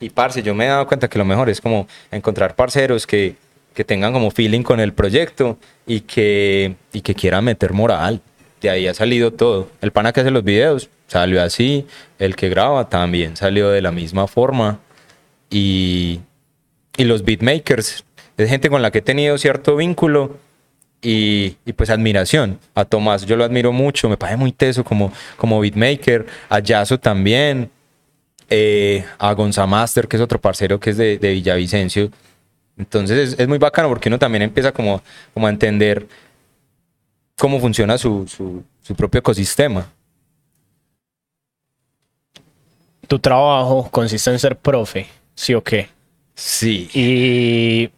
Y 0.00 0.10
parce, 0.10 0.42
yo 0.42 0.54
me 0.54 0.64
he 0.64 0.68
dado 0.68 0.86
cuenta 0.86 1.08
que 1.08 1.18
lo 1.18 1.24
mejor 1.24 1.50
es 1.50 1.60
como 1.60 1.86
encontrar 2.10 2.56
parceros 2.56 3.06
que, 3.06 3.36
que 3.74 3.84
tengan 3.84 4.12
como 4.12 4.30
feeling 4.30 4.62
con 4.62 4.80
el 4.80 4.92
proyecto 4.92 5.58
y 5.86 6.00
que, 6.00 6.74
y 6.92 7.02
que 7.02 7.14
quieran 7.14 7.44
meter 7.44 7.72
moral. 7.72 8.20
De 8.60 8.70
ahí 8.70 8.86
ha 8.86 8.94
salido 8.94 9.32
todo. 9.32 9.70
El 9.80 9.92
pana 9.92 10.12
que 10.12 10.20
hace 10.20 10.30
los 10.30 10.44
videos 10.44 10.90
salió 11.06 11.42
así, 11.42 11.86
el 12.18 12.36
que 12.36 12.48
graba 12.48 12.88
también 12.88 13.36
salió 13.36 13.70
de 13.70 13.82
la 13.82 13.92
misma 13.92 14.26
forma. 14.26 14.80
Y, 15.50 16.20
y 16.96 17.04
los 17.04 17.24
beatmakers, 17.24 18.04
es 18.36 18.48
gente 18.48 18.70
con 18.70 18.82
la 18.82 18.90
que 18.90 18.98
he 18.98 19.02
tenido 19.02 19.36
cierto 19.38 19.76
vínculo 19.76 20.38
y, 21.02 21.56
y, 21.64 21.72
pues 21.72 21.90
admiración. 21.90 22.58
A 22.74 22.84
Tomás 22.84 23.24
yo 23.26 23.36
lo 23.36 23.44
admiro 23.44 23.72
mucho, 23.72 24.08
me 24.08 24.16
parece 24.16 24.36
muy 24.36 24.52
teso 24.52 24.84
como, 24.84 25.12
como 25.36 25.60
beatmaker, 25.60 26.26
a 26.48 26.58
Yaso 26.60 26.98
también, 26.98 27.70
eh, 28.48 29.04
a 29.18 29.32
Gonzamaster, 29.32 30.08
que 30.08 30.16
es 30.16 30.22
otro 30.22 30.40
parcero 30.40 30.80
que 30.80 30.90
es 30.90 30.96
de, 30.96 31.18
de 31.18 31.32
Villavicencio. 31.32 32.10
Entonces 32.76 33.32
es, 33.34 33.38
es, 33.38 33.48
muy 33.48 33.58
bacano 33.58 33.88
porque 33.88 34.08
uno 34.08 34.18
también 34.18 34.42
empieza 34.42 34.72
como, 34.72 35.02
como 35.34 35.46
a 35.46 35.50
entender 35.50 36.06
cómo 37.38 37.60
funciona 37.60 37.96
su, 37.96 38.26
su, 38.26 38.62
su 38.82 38.94
propio 38.94 39.20
ecosistema. 39.20 39.86
Tu 43.06 43.18
trabajo 43.18 43.88
consiste 43.90 44.30
en 44.30 44.38
ser 44.38 44.56
profe, 44.56 45.06
¿sí 45.34 45.54
o 45.54 45.62
qué? 45.62 45.88
Sí. 46.40 46.88
Y, 46.94 47.90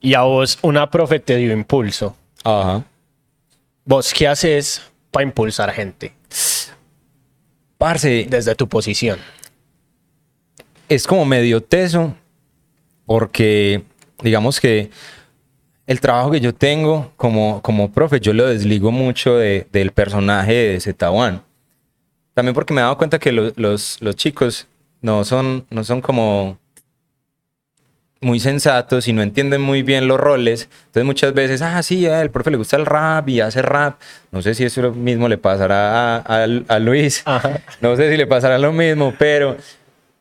y 0.00 0.14
a 0.14 0.22
vos 0.22 0.58
una 0.62 0.90
profe 0.90 1.20
te 1.20 1.36
dio 1.36 1.52
impulso. 1.52 2.16
Ajá. 2.42 2.84
¿Vos 3.84 4.12
qué 4.12 4.26
haces 4.26 4.82
para 5.12 5.24
impulsar 5.24 5.70
gente? 5.70 6.12
Parce. 7.78 8.26
Desde 8.28 8.54
tu 8.54 8.68
posición 8.68 9.18
es 10.88 11.06
como 11.06 11.24
medio 11.24 11.62
teso 11.62 12.14
porque 13.04 13.82
digamos 14.22 14.60
que 14.60 14.90
el 15.86 16.00
trabajo 16.00 16.30
que 16.30 16.40
yo 16.40 16.52
tengo 16.52 17.12
como, 17.16 17.62
como 17.62 17.92
profe, 17.92 18.18
yo 18.18 18.32
lo 18.32 18.46
desligo 18.48 18.90
mucho 18.90 19.36
de, 19.36 19.68
del 19.70 19.92
personaje 19.92 20.52
de 20.52 20.80
Zetawan. 20.80 21.42
También 22.34 22.54
porque 22.54 22.74
me 22.74 22.80
he 22.80 22.82
dado 22.82 22.98
cuenta 22.98 23.20
que 23.20 23.30
los, 23.30 23.52
los, 23.56 23.98
los, 24.00 24.16
chicos 24.16 24.66
no 25.00 25.24
son, 25.24 25.64
no 25.70 25.84
son 25.84 26.00
como 26.00 26.58
muy 28.20 28.40
sensatos 28.40 29.08
y 29.08 29.12
no 29.12 29.22
entienden 29.22 29.60
muy 29.60 29.82
bien 29.82 30.08
los 30.08 30.18
roles. 30.18 30.68
Entonces 30.86 31.04
muchas 31.04 31.34
veces, 31.34 31.62
ah, 31.62 31.82
sí, 31.82 32.06
el 32.06 32.30
profe 32.30 32.50
le 32.50 32.56
gusta 32.56 32.76
el 32.76 32.86
rap 32.86 33.28
y 33.28 33.40
hace 33.40 33.62
rap. 33.62 34.00
No 34.32 34.42
sé 34.42 34.54
si 34.54 34.64
eso 34.64 34.92
mismo 34.92 35.28
le 35.28 35.38
pasará 35.38 36.16
a, 36.16 36.18
a, 36.18 36.46
a 36.68 36.78
Luis. 36.78 37.22
Ajá. 37.24 37.60
No 37.80 37.96
sé 37.96 38.10
si 38.10 38.16
le 38.16 38.26
pasará 38.26 38.58
lo 38.58 38.72
mismo, 38.72 39.14
pero 39.18 39.56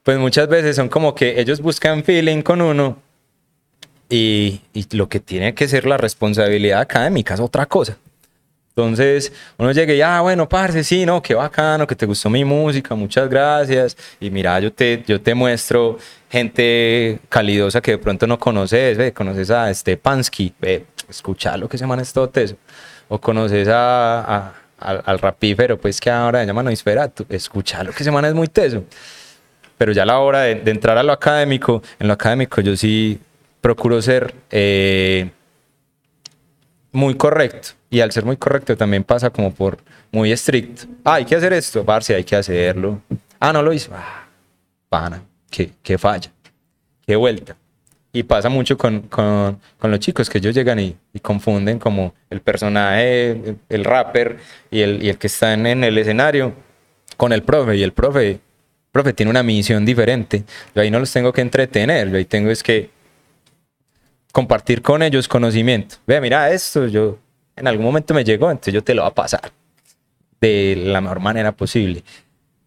pues 0.03 0.19
muchas 0.19 0.47
veces 0.47 0.75
son 0.75 0.89
como 0.89 1.15
que 1.15 1.39
ellos 1.39 1.61
buscan 1.61 2.03
feeling 2.03 2.41
con 2.41 2.61
uno 2.61 2.97
y, 4.09 4.61
y, 4.73 4.85
lo 4.95 5.09
que 5.09 5.19
tiene 5.19 5.55
que 5.55 5.67
ser 5.67 5.87
la 5.87 5.97
responsabilidad 5.97 6.79
académica 6.79 7.33
es 7.33 7.39
otra 7.39 7.65
cosa. 7.65 7.97
Entonces 8.77 9.31
uno 9.57 9.71
llega 9.71 9.93
y, 9.93 10.01
ah, 10.01 10.19
bueno, 10.19 10.49
parce, 10.49 10.83
sí, 10.83 11.05
no, 11.05 11.21
qué 11.21 11.33
bacano, 11.33 11.87
que 11.87 11.95
te 11.95 12.05
gustó 12.05 12.29
mi 12.29 12.43
música, 12.43 12.93
muchas 12.93 13.29
gracias. 13.29 13.95
Y 14.19 14.29
mira, 14.29 14.59
yo 14.59 14.73
te, 14.73 15.01
yo 15.07 15.21
te 15.21 15.33
muestro 15.33 15.97
gente 16.29 17.19
calidosa 17.29 17.79
que 17.79 17.91
de 17.91 17.97
pronto 17.99 18.27
no 18.27 18.37
conoces, 18.37 18.97
ve, 18.97 19.13
conoces 19.13 19.49
a 19.49 19.73
Stepansky, 19.73 20.53
ve, 20.59 20.85
escucha 21.09 21.55
lo 21.55 21.69
que 21.69 21.77
se 21.77 21.85
llama 21.85 22.01
esto 22.01 22.27
teso. 22.27 22.57
O 23.07 23.21
conoces 23.21 23.69
a, 23.71 24.53
al 24.77 25.19
rapífero, 25.19 25.79
pues 25.79 26.01
que 26.01 26.11
ahora 26.11 26.41
se 26.41 26.47
llama 26.47 26.61
Noisferatu, 26.63 27.25
escucha 27.29 27.81
lo 27.81 27.93
que 27.93 27.99
se 27.99 28.11
llama 28.11 28.27
es 28.27 28.33
muy 28.33 28.47
teso 28.47 28.83
pero 29.77 29.91
ya 29.91 30.03
a 30.03 30.05
la 30.05 30.19
hora 30.19 30.41
de, 30.41 30.55
de, 30.55 30.71
entrar 30.71 30.97
a 30.97 31.03
lo 31.03 31.11
académico, 31.11 31.83
en 31.99 32.07
lo 32.07 32.13
académico 32.13 32.61
yo 32.61 32.77
sí 32.77 33.19
procuro 33.59 34.01
ser 34.01 34.33
eh, 34.51 35.31
muy 36.95 37.15
correcto. 37.15 37.69
Y 37.89 38.01
al 38.01 38.11
ser 38.11 38.25
muy 38.25 38.37
correcto 38.37 38.75
también 38.75 39.03
pasa 39.03 39.29
como 39.29 39.53
por 39.53 39.77
muy 40.11 40.31
estricto. 40.31 40.83
Ah, 41.03 41.15
hay 41.15 41.25
que 41.25 41.35
hacer 41.35 41.53
esto, 41.53 41.83
Barce, 41.83 42.15
hay 42.15 42.23
que 42.23 42.35
hacerlo. 42.35 43.01
Ah, 43.39 43.53
no 43.53 43.61
lo 43.61 43.73
hizo. 43.73 43.91
Ah, 43.93 44.27
pana, 44.89 45.21
que, 45.49 45.71
que 45.83 45.97
falla, 45.97 46.31
qué 47.05 47.15
vuelta. 47.15 47.55
Y 48.11 48.23
pasa 48.23 48.47
mucho 48.47 48.77
con, 48.77 49.01
con, 49.01 49.59
con 49.77 49.91
los 49.91 49.99
chicos 49.99 50.29
que 50.29 50.37
ellos 50.37 50.55
llegan 50.55 50.79
y, 50.79 50.95
confunden 51.21 51.79
como 51.79 52.13
el 52.29 52.39
personaje, 52.39 53.31
el, 53.31 53.57
el 53.67 53.83
rapper 53.83 54.37
y 54.71 54.81
el, 54.81 55.03
y 55.03 55.09
el 55.09 55.17
que 55.17 55.27
está 55.27 55.53
en, 55.53 55.65
en 55.65 55.83
el 55.83 55.97
escenario 55.97 56.53
con 57.17 57.33
el 57.33 57.43
profe. 57.43 57.75
Y 57.75 57.83
el 57.83 57.91
profe, 57.91 58.39
profe 58.91 59.11
tiene 59.11 59.29
una 59.29 59.43
misión 59.43 59.85
diferente. 59.85 60.43
Yo 60.73 60.81
ahí 60.81 60.89
no 60.89 60.99
los 60.99 61.11
tengo 61.11 61.33
que 61.33 61.41
entretener, 61.41 62.09
yo 62.09 62.17
ahí 62.17 62.25
tengo 62.25 62.51
es 62.51 62.63
que 62.63 62.89
compartir 64.35 64.81
con 64.81 65.01
ellos 65.01 65.29
conocimiento. 65.29 65.95
Ve, 66.05 66.19
mira 66.19 66.51
esto, 66.51 66.87
yo 66.87 67.17
en 67.55 67.67
algún 67.67 67.85
momento 67.85 68.13
me 68.13 68.25
llegó, 68.25 68.51
entonces 68.51 68.73
yo 68.73 68.83
te 68.83 68.93
lo 68.93 69.03
voy 69.03 69.11
a 69.11 69.13
pasar 69.13 69.53
de 70.41 70.75
la 70.75 70.99
mejor 70.99 71.21
manera 71.21 71.53
posible. 71.53 72.03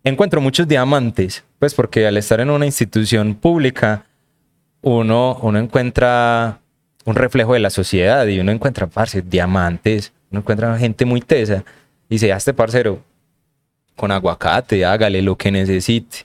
Encuentro 0.02 0.40
muchos 0.40 0.66
diamantes, 0.66 1.44
pues 1.58 1.74
porque 1.74 2.06
al 2.06 2.16
estar 2.16 2.40
en 2.40 2.48
una 2.48 2.64
institución 2.64 3.34
pública, 3.34 4.06
uno, 4.80 5.38
uno 5.42 5.58
encuentra 5.58 6.58
un 7.04 7.14
reflejo 7.14 7.52
de 7.52 7.60
la 7.60 7.68
sociedad 7.68 8.26
y 8.26 8.40
uno 8.40 8.50
encuentra, 8.50 8.86
parce, 8.86 9.20
diamantes, 9.20 10.14
uno 10.30 10.40
encuentra 10.40 10.78
gente 10.78 11.04
muy 11.04 11.20
tesa 11.20 11.64
y 12.08 12.14
dice, 12.14 12.30
este 12.30 12.54
parcero, 12.54 13.02
con 13.94 14.10
aguacate, 14.10 14.86
hágale 14.86 15.20
lo 15.20 15.36
que 15.36 15.52
necesite. 15.52 16.24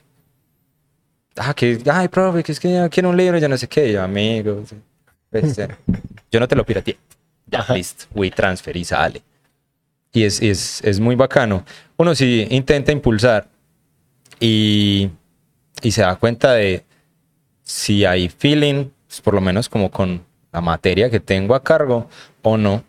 Ah, 1.36 1.52
que, 1.52 1.82
ay, 1.92 2.08
profe, 2.08 2.42
que 2.42 2.52
es 2.52 2.58
que 2.58 2.72
yo 2.72 2.88
quiero 2.88 3.10
un 3.10 3.16
libro, 3.18 3.36
ya 3.36 3.48
no 3.48 3.58
sé 3.58 3.68
qué, 3.68 3.92
yo, 3.92 4.02
amigo, 4.02 4.64
pues, 5.40 5.58
eh, 5.58 5.68
yo 6.30 6.40
no 6.40 6.48
te 6.48 6.56
lo 6.56 6.64
pirateé. 6.64 6.98
Ya, 7.46 7.60
Ajá. 7.60 7.74
listo, 7.74 8.06
transfer 8.34 8.76
y 8.76 8.84
sale. 8.84 9.22
Y 10.12 10.24
es, 10.24 10.40
es, 10.40 10.82
es 10.84 11.00
muy 11.00 11.16
bacano. 11.16 11.64
Uno 11.96 12.14
sí 12.14 12.46
intenta 12.50 12.92
impulsar 12.92 13.48
y, 14.40 15.10
y 15.82 15.90
se 15.90 16.02
da 16.02 16.16
cuenta 16.16 16.52
de 16.52 16.84
si 17.62 18.04
hay 18.04 18.28
feeling, 18.28 18.86
pues, 19.06 19.20
por 19.20 19.34
lo 19.34 19.40
menos 19.40 19.68
como 19.68 19.90
con 19.90 20.22
la 20.52 20.60
materia 20.60 21.10
que 21.10 21.20
tengo 21.20 21.54
a 21.54 21.62
cargo 21.62 22.08
o 22.42 22.56
no. 22.56 22.84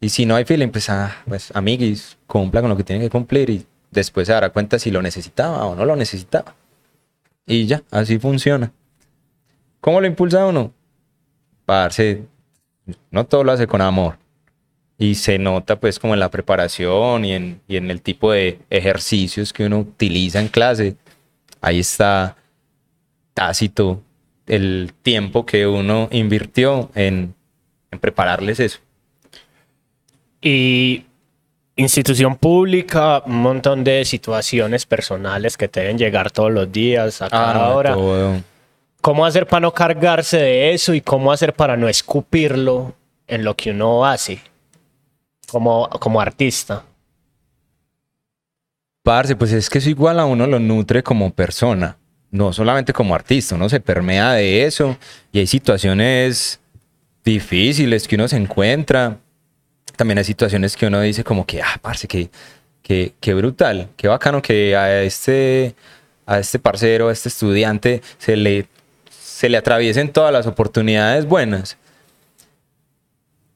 Y 0.00 0.08
si 0.08 0.26
no 0.26 0.34
hay 0.36 0.44
feeling, 0.44 0.68
pues, 0.68 0.88
ah, 0.88 1.16
pues 1.26 1.50
amiguis, 1.54 2.16
cumpla 2.26 2.60
con 2.60 2.70
lo 2.70 2.76
que 2.76 2.84
tiene 2.84 3.02
que 3.02 3.10
cumplir 3.10 3.50
y 3.50 3.66
después 3.90 4.26
se 4.26 4.32
dará 4.32 4.50
cuenta 4.50 4.78
si 4.78 4.90
lo 4.90 5.02
necesitaba 5.02 5.66
o 5.66 5.74
no 5.74 5.84
lo 5.84 5.96
necesitaba. 5.96 6.54
Y 7.46 7.66
ya, 7.66 7.82
así 7.90 8.18
funciona. 8.18 8.72
¿Cómo 9.80 10.00
lo 10.00 10.06
impulsa 10.06 10.46
uno? 10.46 10.72
Parce, 11.64 12.22
no 13.10 13.26
todo 13.26 13.44
lo 13.44 13.52
hace 13.52 13.66
con 13.66 13.80
amor. 13.80 14.18
Y 14.98 15.16
se 15.16 15.38
nota 15.38 15.80
pues 15.80 15.98
como 15.98 16.14
en 16.14 16.20
la 16.20 16.30
preparación 16.30 17.24
y 17.24 17.32
en, 17.32 17.60
y 17.66 17.76
en 17.76 17.90
el 17.90 18.02
tipo 18.02 18.32
de 18.32 18.60
ejercicios 18.70 19.52
que 19.52 19.66
uno 19.66 19.80
utiliza 19.80 20.40
en 20.40 20.48
clase. 20.48 20.96
Ahí 21.60 21.80
está 21.80 22.36
tácito 23.34 24.02
el 24.46 24.92
tiempo 25.02 25.46
que 25.46 25.66
uno 25.66 26.08
invirtió 26.12 26.90
en, 26.94 27.34
en 27.90 27.98
prepararles 27.98 28.60
eso. 28.60 28.78
Y 30.40 31.04
institución 31.76 32.36
pública, 32.36 33.22
un 33.24 33.42
montón 33.42 33.84
de 33.84 34.04
situaciones 34.04 34.86
personales 34.86 35.56
que 35.56 35.68
te 35.68 35.80
deben 35.80 35.98
llegar 35.98 36.30
todos 36.30 36.52
los 36.52 36.70
días, 36.70 37.22
a 37.22 37.30
cada 37.30 37.54
no, 37.54 37.74
hora. 37.74 37.94
todo. 37.94 38.51
¿Cómo 39.02 39.26
hacer 39.26 39.48
para 39.48 39.60
no 39.60 39.74
cargarse 39.74 40.38
de 40.38 40.72
eso 40.72 40.94
y 40.94 41.00
cómo 41.00 41.32
hacer 41.32 41.54
para 41.54 41.76
no 41.76 41.88
escupirlo 41.88 42.94
en 43.26 43.42
lo 43.42 43.56
que 43.56 43.72
uno 43.72 44.06
hace 44.06 44.40
como, 45.50 45.88
como 45.90 46.20
artista? 46.20 46.84
Parce, 49.02 49.34
pues 49.34 49.50
es 49.50 49.68
que 49.68 49.78
eso 49.78 49.90
igual 49.90 50.20
a 50.20 50.24
uno 50.24 50.46
lo 50.46 50.60
nutre 50.60 51.02
como 51.02 51.32
persona, 51.32 51.96
no 52.30 52.52
solamente 52.52 52.92
como 52.92 53.16
artista, 53.16 53.56
uno 53.56 53.68
se 53.68 53.80
permea 53.80 54.34
de 54.34 54.64
eso 54.64 54.96
y 55.32 55.40
hay 55.40 55.48
situaciones 55.48 56.60
difíciles 57.24 58.06
que 58.06 58.14
uno 58.14 58.28
se 58.28 58.36
encuentra. 58.36 59.18
También 59.96 60.18
hay 60.18 60.24
situaciones 60.24 60.76
que 60.76 60.86
uno 60.86 61.00
dice 61.00 61.24
como 61.24 61.44
que, 61.44 61.60
ah, 61.60 61.76
parce, 61.82 62.06
que, 62.06 62.30
que, 62.82 63.14
que 63.18 63.34
brutal, 63.34 63.88
qué 63.96 64.06
bacano 64.06 64.40
que 64.40 64.76
a 64.76 65.02
este, 65.02 65.74
a 66.24 66.38
este 66.38 66.60
parcero, 66.60 67.08
a 67.08 67.12
este 67.12 67.28
estudiante 67.28 68.00
se 68.18 68.36
le, 68.36 68.68
se 69.42 69.48
le 69.48 69.56
atraviesen 69.56 70.12
todas 70.12 70.32
las 70.32 70.46
oportunidades 70.46 71.26
buenas. 71.26 71.76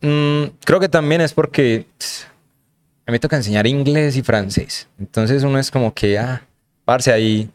Mm, 0.00 0.46
creo 0.64 0.80
que 0.80 0.88
también 0.88 1.20
es 1.20 1.32
porque 1.32 1.86
a 2.00 3.06
mí 3.06 3.12
me 3.12 3.20
toca 3.20 3.36
enseñar 3.36 3.68
inglés 3.68 4.16
y 4.16 4.22
francés. 4.22 4.88
Entonces 4.98 5.44
uno 5.44 5.60
es 5.60 5.70
como 5.70 5.94
que, 5.94 6.18
ah, 6.18 6.42
parce, 6.84 7.12
ahí 7.12 7.48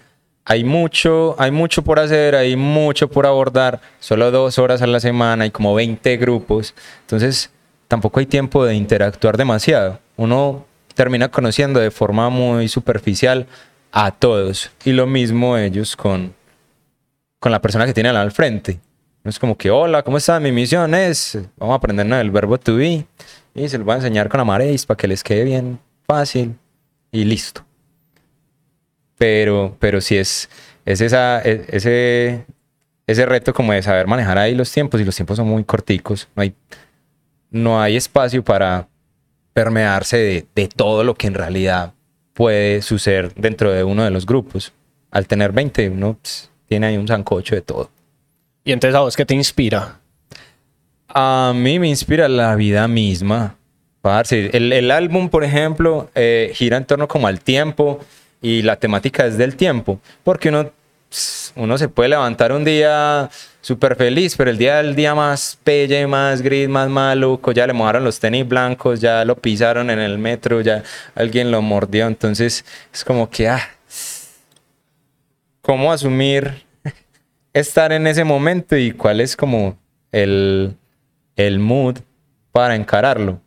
hay 0.45 0.63
mucho, 0.63 1.35
hay 1.39 1.51
mucho 1.51 1.81
por 1.81 1.99
hacer, 1.99 2.35
hay 2.35 2.55
mucho 2.55 3.09
por 3.09 3.25
abordar. 3.25 3.81
Solo 3.99 4.31
dos 4.31 4.57
horas 4.59 4.81
a 4.81 4.87
la 4.87 5.01
semana, 5.01 5.43
hay 5.43 5.51
como 5.51 5.75
20 5.75 6.15
grupos. 6.15 6.73
Entonces 7.01 7.49
tampoco 7.89 8.21
hay 8.21 8.27
tiempo 8.27 8.63
de 8.63 8.75
interactuar 8.75 9.35
demasiado. 9.35 9.99
Uno 10.15 10.65
termina 10.95 11.27
conociendo 11.27 11.81
de 11.81 11.91
forma 11.91 12.29
muy 12.29 12.69
superficial 12.69 13.45
a 13.91 14.11
todos. 14.11 14.71
Y 14.85 14.93
lo 14.93 15.05
mismo 15.05 15.57
ellos 15.57 15.97
con, 15.97 16.33
con 17.41 17.51
la 17.51 17.59
persona 17.59 17.87
que 17.87 17.93
tienen 17.93 18.15
al 18.15 18.31
frente. 18.31 18.79
No 19.23 19.29
es 19.29 19.39
como 19.39 19.57
que, 19.57 19.71
hola, 19.71 20.03
¿cómo 20.03 20.17
está? 20.17 20.39
Mi 20.39 20.51
misión 20.51 20.93
es, 20.93 21.39
vamos 21.57 21.73
a 21.73 21.77
aprender 21.77 22.05
el 22.05 22.29
verbo 22.29 22.59
to 22.59 22.75
be 22.75 23.05
y 23.55 23.67
se 23.67 23.79
lo 23.79 23.83
voy 23.83 23.93
a 23.93 23.97
enseñar 23.97 24.29
con 24.29 24.39
amaréis 24.39 24.85
para 24.85 24.95
que 24.95 25.07
les 25.07 25.23
quede 25.23 25.43
bien 25.43 25.79
fácil 26.05 26.55
y 27.11 27.23
listo. 27.25 27.65
Pero, 29.17 29.75
pero 29.79 30.01
sí 30.01 30.17
es, 30.17 30.49
es 30.85 31.01
esa, 31.01 31.41
e- 31.41 31.65
ese, 31.69 32.45
ese 33.07 33.25
reto 33.25 33.55
como 33.55 33.73
de 33.73 33.81
saber 33.81 34.05
manejar 34.05 34.37
ahí 34.37 34.53
los 34.53 34.71
tiempos 34.71 35.01
y 35.01 35.03
los 35.03 35.15
tiempos 35.15 35.37
son 35.37 35.47
muy 35.47 35.63
corticos. 35.63 36.27
No 36.35 36.43
hay, 36.43 36.53
no 37.49 37.81
hay 37.81 37.95
espacio 37.95 38.43
para 38.43 38.87
permearse 39.53 40.17
de, 40.17 40.45
de 40.53 40.67
todo 40.67 41.03
lo 41.03 41.15
que 41.15 41.25
en 41.25 41.33
realidad 41.33 41.95
puede 42.33 42.83
suceder 42.83 43.33
dentro 43.33 43.71
de 43.71 43.83
uno 43.83 44.03
de 44.03 44.11
los 44.11 44.27
grupos. 44.27 44.73
Al 45.09 45.25
tener 45.25 45.51
20, 45.51 45.89
uno 45.89 46.19
ps, 46.21 46.50
tiene 46.71 46.87
ahí 46.87 46.95
un 46.95 47.05
zancocho 47.05 47.53
de 47.53 47.61
todo. 47.61 47.89
Y 48.63 48.71
entonces 48.71 48.95
a 48.95 49.01
vos 49.01 49.17
qué 49.17 49.25
te 49.25 49.35
inspira? 49.35 49.99
A 51.09 51.51
mí 51.53 51.79
me 51.79 51.89
inspira 51.89 52.29
la 52.29 52.55
vida 52.55 52.87
misma. 52.87 53.57
Parce, 54.01 54.51
el, 54.53 54.71
el 54.71 54.89
álbum, 54.89 55.27
por 55.27 55.43
ejemplo, 55.43 56.09
eh, 56.15 56.53
gira 56.55 56.77
en 56.77 56.85
torno 56.85 57.09
como 57.09 57.27
al 57.27 57.41
tiempo 57.41 57.99
y 58.41 58.61
la 58.61 58.77
temática 58.77 59.25
es 59.25 59.37
del 59.37 59.57
tiempo. 59.57 59.99
Porque 60.23 60.47
uno, 60.47 60.71
uno 61.57 61.77
se 61.77 61.89
puede 61.89 62.07
levantar 62.07 62.53
un 62.53 62.63
día 62.63 63.29
súper 63.59 63.97
feliz, 63.97 64.37
pero 64.37 64.49
el 64.49 64.57
día 64.57 64.77
del 64.77 64.95
día 64.95 65.13
más 65.13 65.59
pelle, 65.65 66.07
más 66.07 66.41
gris, 66.41 66.69
más 66.69 66.87
maluco, 66.87 67.51
ya 67.51 67.67
le 67.67 67.73
mojaron 67.73 68.05
los 68.05 68.17
tenis 68.17 68.47
blancos, 68.47 69.01
ya 69.01 69.25
lo 69.25 69.35
pisaron 69.35 69.89
en 69.89 69.99
el 69.99 70.17
metro, 70.17 70.61
ya 70.61 70.83
alguien 71.15 71.51
lo 71.51 71.61
mordió. 71.61 72.07
Entonces 72.07 72.63
es 72.93 73.03
como 73.03 73.29
que, 73.29 73.49
ah, 73.49 73.71
¿cómo 75.71 75.93
asumir 75.93 76.65
estar 77.53 77.93
en 77.93 78.05
ese 78.05 78.25
momento 78.25 78.75
y 78.75 78.91
cuál 78.91 79.21
es 79.21 79.37
como 79.37 79.77
el, 80.11 80.75
el 81.37 81.59
mood 81.59 81.99
para 82.51 82.75
encararlo. 82.75 83.39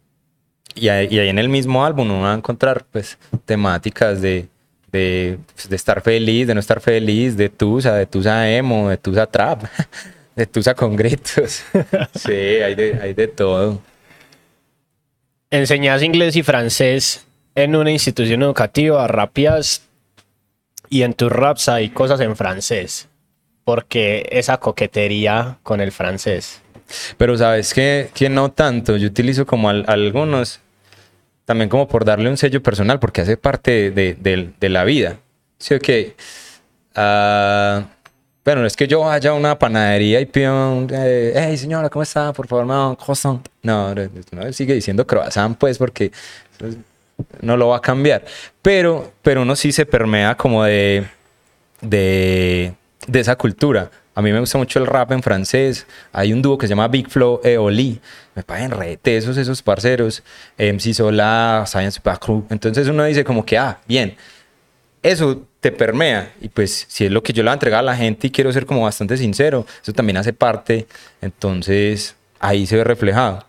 Y 0.75 0.89
ahí, 0.89 1.07
y 1.11 1.19
ahí 1.19 1.29
en 1.29 1.39
el 1.39 1.51
mismo 1.51 1.85
álbum 1.85 2.07
uno 2.07 2.23
va 2.23 2.33
a 2.33 2.37
encontrar 2.37 2.87
pues 2.91 3.19
temáticas 3.45 4.23
de, 4.23 4.49
de, 4.91 5.39
pues, 5.55 5.69
de 5.69 5.77
estar 5.77 6.01
feliz, 6.01 6.47
de 6.47 6.55
no 6.55 6.61
estar 6.61 6.81
feliz, 6.81 7.37
de 7.37 7.51
tusa, 7.51 7.95
de 7.95 8.07
tusa 8.07 8.51
emo, 8.51 8.89
de 8.89 8.97
tusa 8.97 9.27
trap, 9.27 9.65
de 10.35 10.47
tusa 10.47 10.75
con 10.75 10.97
gritos. 10.97 11.63
sí, 12.15 12.33
hay 12.33 12.75
de, 12.75 13.01
hay 13.03 13.13
de 13.13 13.29
todo. 13.29 13.83
Enseñás 15.51 16.03
inglés 16.03 16.37
y 16.37 16.43
francés 16.43 17.27
en 17.55 17.77
una 17.77 17.91
institución 17.91 18.43
educativa, 18.43 19.07
rapeas 19.09 19.83
y 20.95 21.03
en 21.03 21.13
tus 21.13 21.33
raps 21.33 21.69
hay 21.69 21.89
cosas 21.91 22.21
en 22.21 22.37
francés. 22.37 23.09
Porque 23.65 24.29
esa 24.31 24.59
coquetería 24.59 25.59
con 25.65 25.81
el 25.81 25.91
francés. 25.91 26.63
Pero 27.17 27.37
sabes 27.37 27.75
que, 27.75 28.11
no 28.31 28.53
tanto, 28.53 28.97
yo 28.97 29.09
utilizo 29.09 29.45
como 29.45 29.71
al- 29.71 29.85
algunos, 29.89 30.61
también 31.47 31.69
como 31.69 31.89
por 31.89 32.05
darle 32.05 32.31
un 32.31 32.37
sello 32.37 32.63
personal, 32.63 33.01
porque 33.01 33.23
hace 33.23 33.37
parte 33.37 33.91
de, 33.91 34.69
la 34.69 34.85
vida. 34.85 35.17
Sí, 35.59 35.75
ok. 35.75 36.15
Ah, 36.95 37.87
bueno, 38.45 38.61
no 38.61 38.67
es 38.69 38.77
que 38.77 38.87
yo 38.87 39.01
vaya 39.01 39.31
a 39.31 39.35
una 39.35 39.59
panadería 39.59 40.21
y 40.21 40.27
pida 40.27 40.53
eh, 40.93 41.33
hey 41.35 41.57
señora, 41.57 41.91
¿cómo 41.91 42.05
está? 42.05 42.33
Por 42.33 42.47
favor, 42.47 42.67
me 42.67 42.73
da 42.75 42.89
un 42.91 42.95
croissant. 42.95 43.45
No, 43.65 43.93
no, 43.97 44.53
sigue 44.53 44.75
diciendo 44.75 45.05
croissant, 45.05 45.59
pues, 45.59 45.77
porque 45.77 46.13
eso 46.61 46.79
no 47.41 47.57
lo 47.57 47.69
va 47.69 47.79
a 47.79 47.81
cambiar. 47.81 48.25
Pero, 48.63 49.13
pero 49.23 49.43
uno 49.43 49.57
sí 49.57 49.73
se 49.73 49.87
permea 49.87 50.37
como 50.37 50.65
de, 50.65 51.07
de, 51.81 52.75
esa 53.13 53.37
cultura. 53.37 53.91
A 54.15 54.23
mí 54.23 54.33
me 54.33 54.41
gusta 54.41 54.59
mucho 54.59 54.79
el 54.79 54.87
rap 54.87 55.13
en 55.13 55.23
francés. 55.23 55.87
Hay 56.13 56.33
un 56.33 56.41
dúo 56.41 56.57
que 56.57 56.67
se 56.67 56.71
llama 56.71 56.89
Big 56.89 57.09
Flow 57.09 57.41
e 57.43 57.59
Oli. 57.59 58.01
Me 58.35 58.43
pagan 58.43 58.71
rete 58.71 59.17
esos, 59.17 59.37
esos 59.37 59.61
parceros. 59.63 60.23
MC 60.57 60.95
Solar, 60.95 61.67
Science 61.67 62.01
Crew. 62.21 62.47
Entonces 62.51 62.87
uno 62.89 63.05
dice 63.05 63.25
como 63.25 63.45
que, 63.45 63.59
ah, 63.59 63.81
bien. 63.87 64.17
eso 65.03 65.43
te 65.61 65.73
permea. 65.73 66.33
Y 66.41 66.49
pues 66.49 66.87
si 66.89 67.07
es 67.07 67.11
lo 67.11 67.23
que 67.23 67.33
yo 67.33 67.43
le 67.43 67.49
voy 67.49 67.53
a 67.53 67.55
entregar 67.55 67.81
a 67.81 67.83
la 67.83 67.97
gente 67.97 68.29
y 68.29 68.31
quiero 68.31 68.53
ser 68.53 68.67
como 68.67 68.83
bastante 68.83 69.17
sincero, 69.17 69.67
eso 69.83 69.93
también 69.93 70.17
hace 70.17 70.33
parte. 70.33 70.87
Entonces 71.21 72.15
ahí 72.39 72.67
se 72.67 72.77
ve 72.77 72.85
reflejado. 72.85 73.45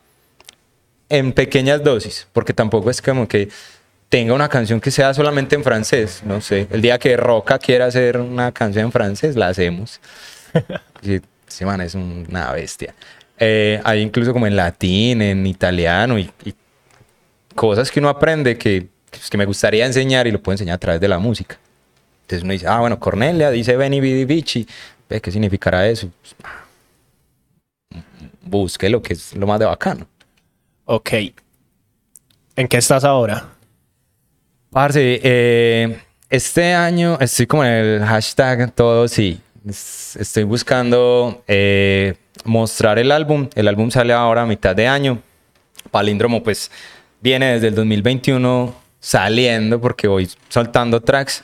En 1.16 1.32
pequeñas 1.32 1.82
dosis, 1.82 2.28
porque 2.34 2.53
tampoco 2.53 2.89
es 2.89 3.01
como 3.01 3.26
que 3.26 3.47
tenga 4.09 4.34
una 4.34 4.49
canción 4.49 4.82
que 4.82 4.91
sea 4.91 5.13
solamente 5.13 5.55
en 5.55 5.63
francés. 5.63 6.22
No 6.26 6.41
sé, 6.41 6.68
el 6.70 6.82
día 6.82 6.97
que 6.99 7.16
Roca 7.16 7.57
quiera 7.57 7.86
hacer 7.86 8.18
una 8.18 8.51
canción 8.51 8.88
en 8.88 8.91
francés, 8.91 9.38
la 9.38 9.47
hacemos. 9.47 10.01
sí, 11.01 11.22
semana 11.47 11.86
es 11.86 11.95
una 11.95 12.51
bestia. 12.51 12.93
Eh, 13.39 13.80
hay 13.86 14.01
incluso 14.01 14.34
como 14.34 14.45
en 14.45 14.57
latín, 14.57 15.22
en 15.22 15.47
italiano 15.47 16.20
y, 16.20 16.30
cosas 17.55 17.89
que 17.89 18.01
uno 18.01 18.09
aprende 18.09 18.57
que, 18.57 18.88
pues, 19.09 19.30
que 19.30 19.38
me 19.38 19.45
gustaría 19.45 19.86
enseñar 19.86 20.28
y 20.28 20.32
lo 20.32 20.43
puedo 20.43 20.55
enseñar 20.55 20.76
a 20.76 20.80
través 20.80 20.99
de 20.99 21.07
la 21.07 21.18
música. 21.18 21.57
Entonces 22.24 22.43
uno 22.43 22.51
dice, 22.51 22.68
ah, 22.68 22.82
bueno, 22.82 22.99
Cornelia 22.99 23.51
dice 23.51 23.78
Beni 23.78 24.01
Vidi 24.01 24.26
Vici. 24.26 24.68
¿Qué 25.07 25.32
significará 25.32 25.88
eso? 25.88 26.09
Pues, 26.22 26.36
busque 28.41 28.89
lo 28.89 29.01
que 29.01 29.13
es 29.13 29.34
lo 29.34 29.47
más 29.47 29.59
de 29.59 29.66
bacano. 29.66 30.07
Ok. 30.86 31.12
¿En 32.56 32.68
qué 32.68 32.78
estás 32.78 33.04
ahora? 33.04 33.50
Parce, 34.70 35.20
eh, 35.24 36.00
este 36.30 36.74
año 36.74 37.18
estoy 37.20 37.48
como 37.48 37.66
en 37.66 37.72
el 37.72 38.06
hashtag 38.06 38.72
todo 38.74 39.08
sí. 39.08 39.42
Estoy 39.68 40.44
buscando 40.44 41.44
eh, 41.48 42.14
mostrar 42.44 43.00
el 43.00 43.12
álbum. 43.12 43.50
El 43.56 43.68
álbum 43.68 43.90
sale 43.90 44.14
ahora 44.14 44.44
a 44.44 44.46
mitad 44.46 44.76
de 44.76 44.88
año. 44.88 45.22
Palíndromo 45.90 46.44
pues 46.44 46.70
viene 47.20 47.54
desde 47.54 47.70
el 47.70 47.76
2021 47.76 48.76
saliendo 49.00 49.82
porque 49.82 50.08
voy 50.08 50.30
soltando 50.50 51.02
tracks. 51.02 51.44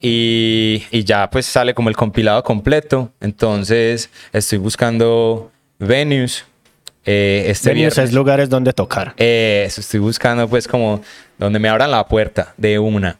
Y, 0.00 0.82
y, 0.90 1.04
ya 1.04 1.30
pues 1.30 1.46
sale 1.46 1.74
como 1.74 1.88
el 1.88 1.96
compilado 1.96 2.42
completo. 2.42 3.12
Entonces 3.20 4.10
estoy 4.32 4.58
buscando 4.58 5.52
venues. 5.78 6.44
Eh, 7.04 7.44
este 7.48 7.70
venues 7.70 7.98
es 7.98 8.12
lugares 8.12 8.48
donde 8.48 8.72
tocar. 8.72 9.14
Eh, 9.16 9.64
eso 9.66 9.80
estoy 9.80 10.00
buscando 10.00 10.48
pues 10.48 10.68
como 10.68 11.02
donde 11.38 11.58
me 11.58 11.68
abran 11.68 11.90
la 11.90 12.06
puerta 12.06 12.54
de 12.56 12.78
una. 12.78 13.18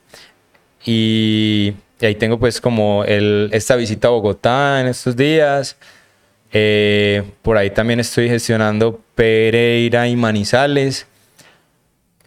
Y, 0.85 1.75
ahí 2.01 2.15
tengo 2.17 2.39
pues 2.39 2.61
como 2.61 3.05
el, 3.05 3.49
esta 3.53 3.77
visita 3.77 4.09
a 4.09 4.11
Bogotá 4.13 4.81
en 4.81 4.89
estos 4.89 5.17
días. 5.17 5.77
Eh, 6.53 7.23
por 7.43 7.57
ahí 7.57 7.71
también 7.71 8.01
estoy 8.01 8.29
gestionando 8.29 9.01
Pereira 9.15 10.07
y 10.09 10.17
Manizales. 10.17 11.07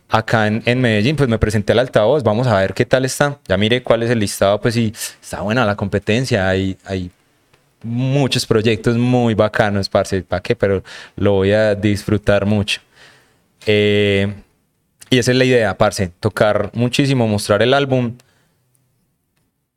Acá 0.08 0.48
en, 0.48 0.62
en, 0.66 0.82
Medellín, 0.82 1.16
pues 1.16 1.28
me 1.28 1.40
presenté 1.40 1.74
al 1.74 1.80
altavoz, 1.80 2.24
vamos 2.24 2.48
a 2.48 2.60
ver 2.60 2.74
qué 2.74 2.86
tal 2.86 3.06
está. 3.06 3.40
Ya 3.48 3.58
mire 3.58 3.82
cuál 3.84 4.04
es 4.04 4.10
el 4.10 4.20
listado, 4.20 4.62
pues 4.62 4.76
sí, 4.76 4.94
está 5.22 5.42
buena 5.42 5.66
la 5.66 5.76
competencia, 5.76 6.48
hay, 6.48 6.78
hay 6.86 7.12
muchos 7.86 8.46
proyectos 8.46 8.98
muy 8.98 9.36
bacanos, 9.36 9.88
parce, 9.88 10.24
¿para 10.24 10.42
qué? 10.42 10.56
Pero 10.56 10.84
lo 11.16 11.34
voy 11.34 11.52
a 11.52 11.76
disfrutar 11.76 12.46
mucho. 12.46 12.82
Eh, 13.66 14.34
y 15.10 15.20
esa 15.20 15.32
es 15.32 15.38
la 15.38 15.46
idea, 15.46 15.78
parce, 15.78 16.10
tocar 16.20 16.72
muchísimo, 16.74 17.28
mostrar 17.28 17.62
el 17.62 17.74
álbum. 17.74 18.18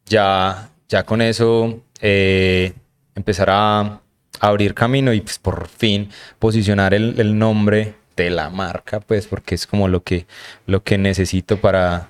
Ya, 0.07 0.71
ya 0.89 1.05
con 1.05 1.21
eso 1.21 1.81
eh, 2.01 2.73
empezar 3.15 3.51
a 3.51 4.01
abrir 4.41 4.75
camino 4.75 5.13
y 5.13 5.21
pues 5.21 5.39
por 5.39 5.69
fin 5.69 6.09
posicionar 6.39 6.95
el, 6.95 7.21
el, 7.21 7.39
nombre 7.39 7.95
de 8.17 8.31
la 8.31 8.49
marca, 8.49 9.01
pues 9.01 9.27
porque 9.27 9.55
es 9.55 9.67
como 9.67 9.87
lo 9.89 10.03
que, 10.03 10.27
lo 10.67 10.83
que 10.83 10.97
necesito 10.97 11.61
para, 11.61 12.09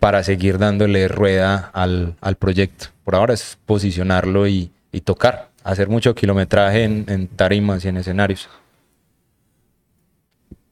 para 0.00 0.24
seguir 0.24 0.58
dándole 0.58 1.06
rueda 1.06 1.70
al, 1.72 2.16
al 2.20 2.36
proyecto. 2.36 2.86
Por 3.04 3.14
ahora 3.14 3.34
es 3.34 3.56
posicionarlo 3.66 4.48
y, 4.48 4.72
y 4.92 5.00
tocar, 5.00 5.50
hacer 5.62 5.88
mucho 5.88 6.14
kilometraje 6.14 6.84
en, 6.84 7.04
en 7.08 7.28
tarimas 7.28 7.84
y 7.84 7.88
en 7.88 7.98
escenarios. 7.98 8.48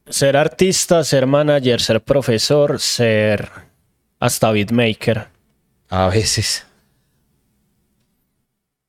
Ser 0.07 0.37
artista, 0.37 1.03
ser 1.03 1.27
manager, 1.27 1.79
ser 1.81 2.01
profesor, 2.01 2.79
ser 2.79 3.49
hasta 4.19 4.51
beatmaker. 4.51 5.27
A 5.89 6.07
veces. 6.07 6.65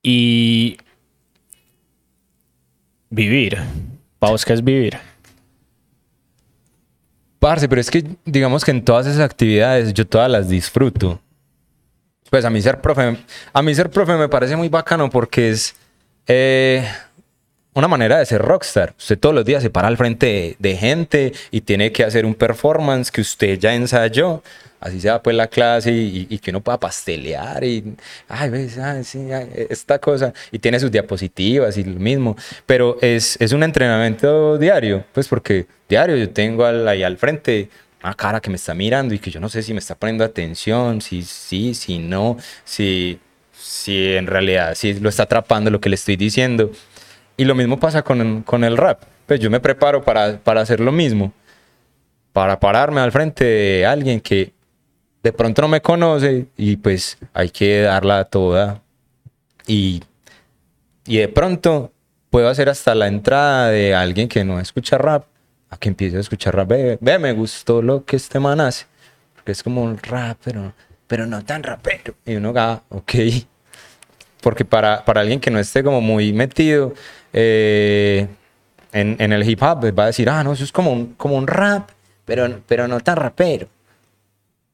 Y 0.02 0.78
vivir. 3.10 3.58
Paus, 4.18 4.44
¿qué 4.44 4.54
es 4.54 4.64
vivir? 4.64 4.98
Parce, 7.38 7.68
pero 7.68 7.80
es 7.80 7.90
que 7.90 8.04
digamos 8.24 8.64
que 8.64 8.70
en 8.70 8.84
todas 8.84 9.06
esas 9.06 9.20
actividades 9.20 9.94
yo 9.94 10.06
todas 10.06 10.30
las 10.30 10.48
disfruto. 10.48 11.20
Pues 12.30 12.44
a 12.44 12.50
mí 12.50 12.62
ser 12.62 12.80
profe, 12.80 13.16
a 13.52 13.62
mí 13.62 13.74
ser 13.74 13.90
profe 13.90 14.14
me 14.14 14.28
parece 14.28 14.54
muy 14.54 14.68
bacano 14.68 15.10
porque 15.10 15.50
es 15.50 15.74
eh, 16.28 16.86
una 17.74 17.88
manera 17.88 18.18
de 18.18 18.26
ser 18.26 18.40
rockstar. 18.40 18.94
Usted 18.96 19.18
todos 19.18 19.34
los 19.34 19.44
días 19.44 19.64
se 19.64 19.70
para 19.70 19.88
al 19.88 19.96
frente 19.96 20.54
de, 20.58 20.76
gente 20.76 21.32
y 21.50 21.62
tiene 21.62 21.90
que 21.90 22.04
hacer 22.04 22.24
un 22.24 22.36
performance 22.36 23.10
que 23.10 23.20
usted 23.20 23.58
ya 23.58 23.74
ensayó. 23.74 24.44
Así 24.78 25.00
se 25.00 25.10
va 25.10 25.22
pues 25.22 25.36
la 25.36 25.48
clase 25.48 25.92
y, 25.92 26.38
que 26.38 26.50
uno 26.50 26.60
pueda 26.62 26.80
pastelear 26.80 27.64
y, 27.64 27.96
ay, 28.28 28.48
ves, 28.48 28.78
ay, 28.78 29.04
sí, 29.04 29.28
esta 29.68 29.98
cosa. 29.98 30.32
Y 30.52 30.58
tiene 30.58 30.80
sus 30.80 30.90
diapositivas 30.90 31.76
y 31.76 31.84
lo 31.84 31.98
mismo. 31.98 32.36
Pero 32.64 32.96
es, 33.02 33.36
es 33.40 33.52
un 33.52 33.62
entrenamiento 33.62 34.56
diario, 34.56 35.04
pues 35.12 35.28
porque 35.28 35.66
diario 35.88 36.16
yo 36.16 36.30
tengo 36.30 36.64
ahí 36.64 37.02
al 37.02 37.18
frente 37.18 37.68
una 38.02 38.14
cara 38.14 38.40
que 38.40 38.50
me 38.50 38.56
está 38.56 38.74
mirando 38.74 39.14
y 39.14 39.18
que 39.18 39.30
yo 39.30 39.40
no 39.40 39.48
sé 39.48 39.62
si 39.62 39.72
me 39.72 39.78
está 39.78 39.94
poniendo 39.94 40.24
atención, 40.24 41.00
si 41.00 41.22
sí, 41.22 41.74
si 41.74 41.98
no, 41.98 42.36
si, 42.64 43.20
si 43.52 44.14
en 44.14 44.26
realidad 44.26 44.74
si 44.74 44.94
lo 44.94 45.08
está 45.08 45.24
atrapando 45.24 45.70
lo 45.70 45.80
que 45.80 45.88
le 45.88 45.96
estoy 45.96 46.16
diciendo. 46.16 46.70
Y 47.36 47.44
lo 47.44 47.54
mismo 47.54 47.78
pasa 47.78 48.02
con, 48.02 48.42
con 48.42 48.64
el 48.64 48.76
rap. 48.76 49.02
Pues 49.26 49.40
yo 49.40 49.50
me 49.50 49.60
preparo 49.60 50.02
para, 50.02 50.38
para 50.38 50.60
hacer 50.60 50.80
lo 50.80 50.92
mismo. 50.92 51.32
Para 52.32 52.60
pararme 52.60 53.00
al 53.00 53.12
frente 53.12 53.44
de 53.44 53.86
alguien 53.86 54.20
que 54.20 54.52
de 55.22 55.32
pronto 55.32 55.62
no 55.62 55.68
me 55.68 55.80
conoce 55.80 56.46
y 56.56 56.76
pues 56.76 57.18
hay 57.32 57.50
que 57.50 57.82
darla 57.82 58.24
toda. 58.24 58.82
Y, 59.66 60.02
y 61.06 61.18
de 61.18 61.28
pronto 61.28 61.92
puedo 62.30 62.48
hacer 62.48 62.68
hasta 62.68 62.94
la 62.94 63.08
entrada 63.08 63.68
de 63.70 63.94
alguien 63.94 64.28
que 64.28 64.44
no 64.44 64.60
escucha 64.60 64.98
rap 64.98 65.24
a 65.70 65.76
que 65.76 65.88
empiece 65.88 66.16
a 66.16 66.20
escuchar 66.20 66.54
rap. 66.54 66.68
Ve, 66.68 67.18
me 67.18 67.32
gustó 67.32 67.80
lo 67.80 68.04
que 68.04 68.16
este 68.16 68.38
man 68.38 68.60
hace. 68.60 68.86
Porque 69.34 69.52
es 69.52 69.62
como 69.62 69.82
un 69.82 69.96
rap, 69.98 70.38
pero, 70.44 70.72
pero 71.06 71.26
no 71.26 71.44
tan 71.44 71.62
rapero. 71.62 72.14
Y 72.26 72.34
uno, 72.34 72.52
ah, 72.56 72.82
ok. 72.90 73.14
Porque 74.42 74.64
para, 74.64 75.04
para 75.04 75.20
alguien 75.20 75.40
que 75.40 75.50
no 75.50 75.58
esté 75.58 75.82
como 75.82 76.00
muy 76.00 76.32
metido, 76.32 76.94
eh, 77.32 78.26
en, 78.92 79.16
en, 79.18 79.32
el 79.32 79.48
hip 79.48 79.62
hop 79.62 79.96
va 79.96 80.04
a 80.04 80.06
decir, 80.06 80.28
ah, 80.28 80.42
no, 80.42 80.52
eso 80.52 80.64
es 80.64 80.72
como 80.72 80.92
un, 80.92 81.14
como 81.14 81.36
un 81.36 81.46
rap, 81.46 81.90
pero, 82.24 82.60
pero 82.66 82.88
no 82.88 83.00
tan 83.00 83.16
rapero. 83.16 83.68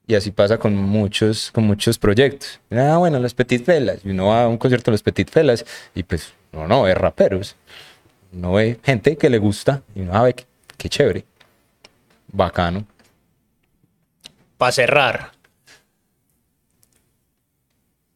Y 0.06 0.14
así 0.14 0.30
pasa 0.30 0.56
con 0.56 0.74
muchos, 0.74 1.50
con 1.50 1.64
muchos 1.64 1.98
proyectos. 1.98 2.60
Ah, 2.70 2.96
bueno, 2.98 3.18
los 3.18 3.34
Petit 3.34 3.64
Felas. 3.64 3.98
Y 4.04 4.10
uno 4.10 4.26
va 4.26 4.44
a 4.44 4.48
un 4.48 4.56
concierto 4.56 4.90
de 4.90 4.94
los 4.94 5.02
Petit 5.02 5.28
Felas 5.28 5.64
y 5.94 6.04
pues, 6.04 6.32
no, 6.52 6.68
no, 6.68 6.86
es 6.86 6.96
raperos. 6.96 7.56
No 8.30 8.52
ve 8.52 8.78
gente 8.84 9.16
que 9.16 9.28
le 9.28 9.38
gusta 9.38 9.82
y 9.94 10.02
uno 10.02 10.22
ve 10.22 10.34
qué, 10.34 10.44
qué 10.76 10.88
chévere. 10.88 11.24
Bacano. 12.28 12.84
Para 14.58 14.72
cerrar, 14.72 15.32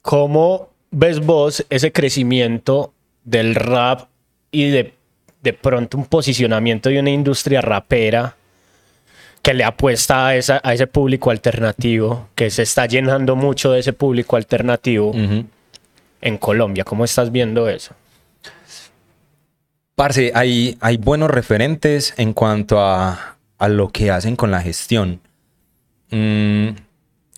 ¿cómo 0.03 0.71
ves 0.91 1.21
vos 1.21 1.65
ese 1.71 1.93
crecimiento 1.93 2.93
del 3.25 3.55
rap 3.55 4.09
y 4.51 4.71
de, 4.71 4.95
de 5.43 5.53
pronto 5.53 5.99
un 5.99 6.07
posicionamiento 6.07 6.89
de 6.89 7.01
una 7.01 7.11
industria 7.11 7.61
rapera 7.61 8.37
que 9.43 9.55
le 9.55 9.65
apuesta 9.65 10.27
a, 10.27 10.37
esa, 10.37 10.61
a 10.63 10.75
ese 10.75 10.87
público 10.87 11.31
alternativo, 11.31 12.29
que 12.35 12.51
se 12.51 12.63
está 12.63 12.87
llenando 12.87 13.37
mucho 13.37 13.73
de 13.73 13.81
ese 13.81 13.93
público 13.93 14.37
alternativo 14.37 15.13
en 16.21 16.39
Colombia. 16.39 16.85
¿Cómo 16.85 17.05
estás 17.05 17.33
viendo 17.33 17.69
eso? 17.69 17.95
Parce, 20.01 20.33
hay, 20.35 20.79
hay 20.81 20.97
buenos 20.97 21.31
referentes 21.31 22.15
en 22.17 22.33
cuanto 22.33 22.81
a, 22.81 23.37
a 23.59 23.69
lo 23.69 23.91
que 23.91 24.11
hacen 24.11 24.35
con 24.35 24.51
la 24.51 24.63
gestión. 24.63 25.21
Mm, 26.09 26.69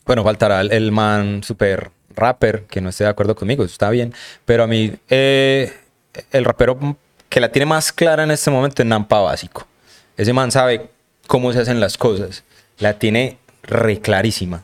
bueno, 0.07 0.23
faltará 0.23 0.61
el, 0.61 0.93
man 0.93 1.43
super 1.43 1.91
rapper 2.15 2.63
que 2.67 2.81
no 2.81 2.91
esté 2.91 3.03
de 3.03 3.11
acuerdo 3.11 3.35
conmigo, 3.35 3.65
está 3.65 3.91
bien. 3.91 4.15
Pero 4.45 4.63
a 4.63 4.69
mí, 4.69 4.95
eh, 5.11 5.73
el 6.31 6.45
rapero 6.45 6.79
que 7.29 7.41
la 7.41 7.51
tiene 7.51 7.67
más 7.67 7.91
clara 7.91 8.23
en 8.23 8.31
este 8.31 8.53
momento 8.53 8.81
es 8.81 8.87
Nampa 8.87 9.19
Básico. 9.19 9.67
Ese 10.17 10.33
man 10.33 10.53
sabe 10.53 10.89
cómo 11.27 11.53
se 11.53 11.59
hacen 11.59 11.81
las 11.81 11.99
cosas. 11.99 12.45
La 12.79 12.97
tiene 12.97 13.39
re 13.65 13.99
clarísima. 13.99 14.63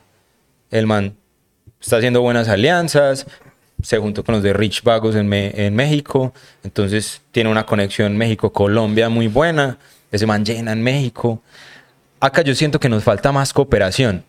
El 0.71 0.87
man 0.87 1.17
está 1.81 1.97
haciendo 1.97 2.21
buenas 2.21 2.47
alianzas, 2.47 3.27
se 3.81 3.97
juntó 3.97 4.23
con 4.23 4.35
los 4.35 4.43
de 4.43 4.53
Rich 4.53 4.83
Vagos 4.83 5.15
en, 5.15 5.31
en 5.33 5.75
México, 5.75 6.33
entonces 6.63 7.21
tiene 7.31 7.49
una 7.49 7.65
conexión 7.65 8.17
México-Colombia 8.17 9.09
muy 9.09 9.27
buena. 9.27 9.77
Ese 10.11 10.25
man 10.25 10.43
en 10.47 10.81
México. 10.81 11.43
Acá 12.19 12.41
yo 12.41 12.55
siento 12.55 12.79
que 12.79 12.89
nos 12.89 13.03
falta 13.03 13.31
más 13.31 13.53
cooperación. 13.53 14.23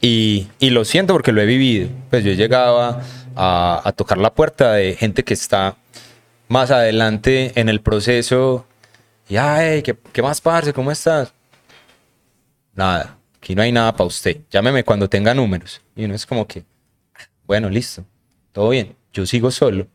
Y, 0.00 0.48
y 0.58 0.70
lo 0.70 0.84
siento 0.84 1.12
porque 1.12 1.30
lo 1.30 1.40
he 1.40 1.46
vivido. 1.46 1.88
Pues 2.10 2.24
yo 2.24 2.32
llegaba 2.32 3.02
a, 3.36 3.82
a 3.84 3.92
tocar 3.92 4.18
la 4.18 4.34
puerta 4.34 4.72
de 4.72 4.96
gente 4.96 5.22
que 5.22 5.34
está 5.34 5.76
más 6.48 6.72
adelante 6.72 7.52
en 7.54 7.68
el 7.68 7.80
proceso. 7.80 8.66
Y, 9.28 9.36
ay, 9.36 9.82
¿qué, 9.82 9.96
qué 10.12 10.22
más, 10.22 10.40
parce? 10.40 10.72
¿Cómo 10.72 10.90
estás? 10.90 11.32
Nada, 12.74 13.16
aquí 13.36 13.54
no 13.54 13.62
hay 13.62 13.70
nada 13.70 13.92
para 13.92 14.08
usted. 14.08 14.38
Llámeme 14.50 14.82
cuando 14.82 15.08
tenga 15.08 15.32
números. 15.34 15.80
Y 15.94 16.04
uno 16.04 16.16
es 16.16 16.26
como 16.26 16.48
que, 16.48 16.64
bueno, 17.46 17.70
listo, 17.70 18.04
todo 18.56 18.70
bien, 18.70 18.96
yo 19.12 19.26
sigo 19.26 19.50
solo. 19.50 19.86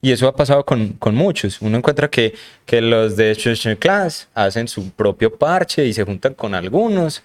Y 0.00 0.10
eso 0.10 0.26
ha 0.26 0.34
pasado 0.34 0.66
con, 0.66 0.94
con 0.94 1.14
muchos. 1.14 1.62
Uno 1.62 1.78
encuentra 1.78 2.10
que, 2.10 2.34
que 2.66 2.80
los 2.80 3.14
de 3.14 3.36
Social 3.36 3.78
Class 3.78 4.28
hacen 4.34 4.66
su 4.66 4.90
propio 4.90 5.32
parche 5.38 5.86
y 5.86 5.92
se 5.92 6.02
juntan 6.02 6.34
con 6.34 6.56
algunos, 6.56 7.22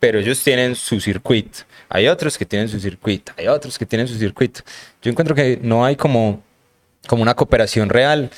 pero 0.00 0.18
ellos 0.18 0.42
tienen 0.42 0.74
su 0.74 0.98
circuito. 0.98 1.60
Hay 1.88 2.08
otros 2.08 2.36
que 2.36 2.44
tienen 2.44 2.68
su 2.68 2.80
circuito, 2.80 3.30
hay 3.36 3.46
otros 3.46 3.78
que 3.78 3.86
tienen 3.86 4.08
su 4.08 4.18
circuito. 4.18 4.62
Yo 5.00 5.12
encuentro 5.12 5.36
que 5.36 5.60
no 5.62 5.84
hay 5.84 5.94
como, 5.94 6.42
como 7.06 7.22
una 7.22 7.34
cooperación 7.34 7.88
real, 7.88 8.30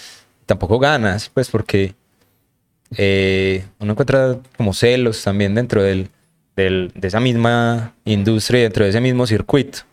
tampoco 0.45 0.79
ganas, 0.79 1.31
pues 1.31 1.49
porque 1.49 1.95
eh, 2.99 3.65
uno 3.79 3.93
encuentra 3.93 4.39
como 4.59 4.75
celos 4.75 5.25
también 5.25 5.55
dentro 5.55 5.83
del, 5.83 6.11
del, 6.55 6.93
de 6.95 7.09
esa 7.09 7.19
misma 7.19 7.95
industria, 8.05 8.61
dentro 8.61 8.85
de 8.85 8.91
ese 8.91 9.01
mismo 9.01 9.27
circuito. 9.27 9.89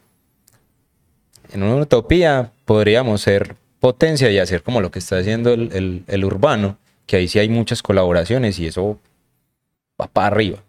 En 1.54 1.64
una 1.64 1.76
utopía 1.76 2.52
podríamos 2.66 3.22
ser 3.22 3.56
potencia 3.80 4.30
y 4.32 4.39
hacer 4.39 4.64
como 4.64 4.82
lo 4.82 4.91
que 4.91 5.00
está 5.00 5.18
haciendo 5.18 5.54
el, 5.54 5.72
el, 5.74 6.04
el 6.08 6.26
urbano, 6.26 6.78
que 7.06 7.18
ahí 7.18 7.28
sí 7.28 7.39
hay 7.39 7.50
muchas 7.50 7.82
colaboraciones 7.82 8.60
y 8.60 8.68
eso 8.68 9.00
va 10.00 10.08
para 10.08 10.28
arriba. 10.28 10.60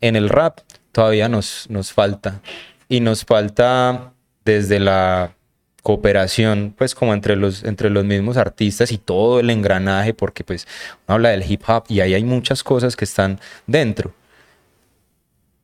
En 0.00 0.16
el 0.16 0.28
rap 0.28 0.58
todavía 0.90 1.28
nos, 1.28 1.66
nos 1.70 1.92
falta 1.92 2.40
y 2.88 3.00
nos 3.00 3.24
falta 3.24 4.12
desde 4.44 4.80
la 4.80 5.34
cooperación 5.82 6.74
pues 6.76 6.94
como 6.94 7.12
entre 7.12 7.36
los, 7.36 7.64
entre 7.64 7.90
los 7.90 8.04
mismos 8.04 8.36
artistas 8.36 8.92
y 8.92 8.98
todo 8.98 9.40
el 9.40 9.50
engranaje 9.50 10.14
porque 10.14 10.44
pues 10.44 10.66
uno 11.06 11.14
habla 11.14 11.30
del 11.30 11.50
hip 11.50 11.62
hop 11.66 11.84
y 11.88 12.00
ahí 12.00 12.14
hay 12.14 12.24
muchas 12.24 12.62
cosas 12.62 12.96
que 12.96 13.04
están 13.04 13.40
dentro. 13.66 14.14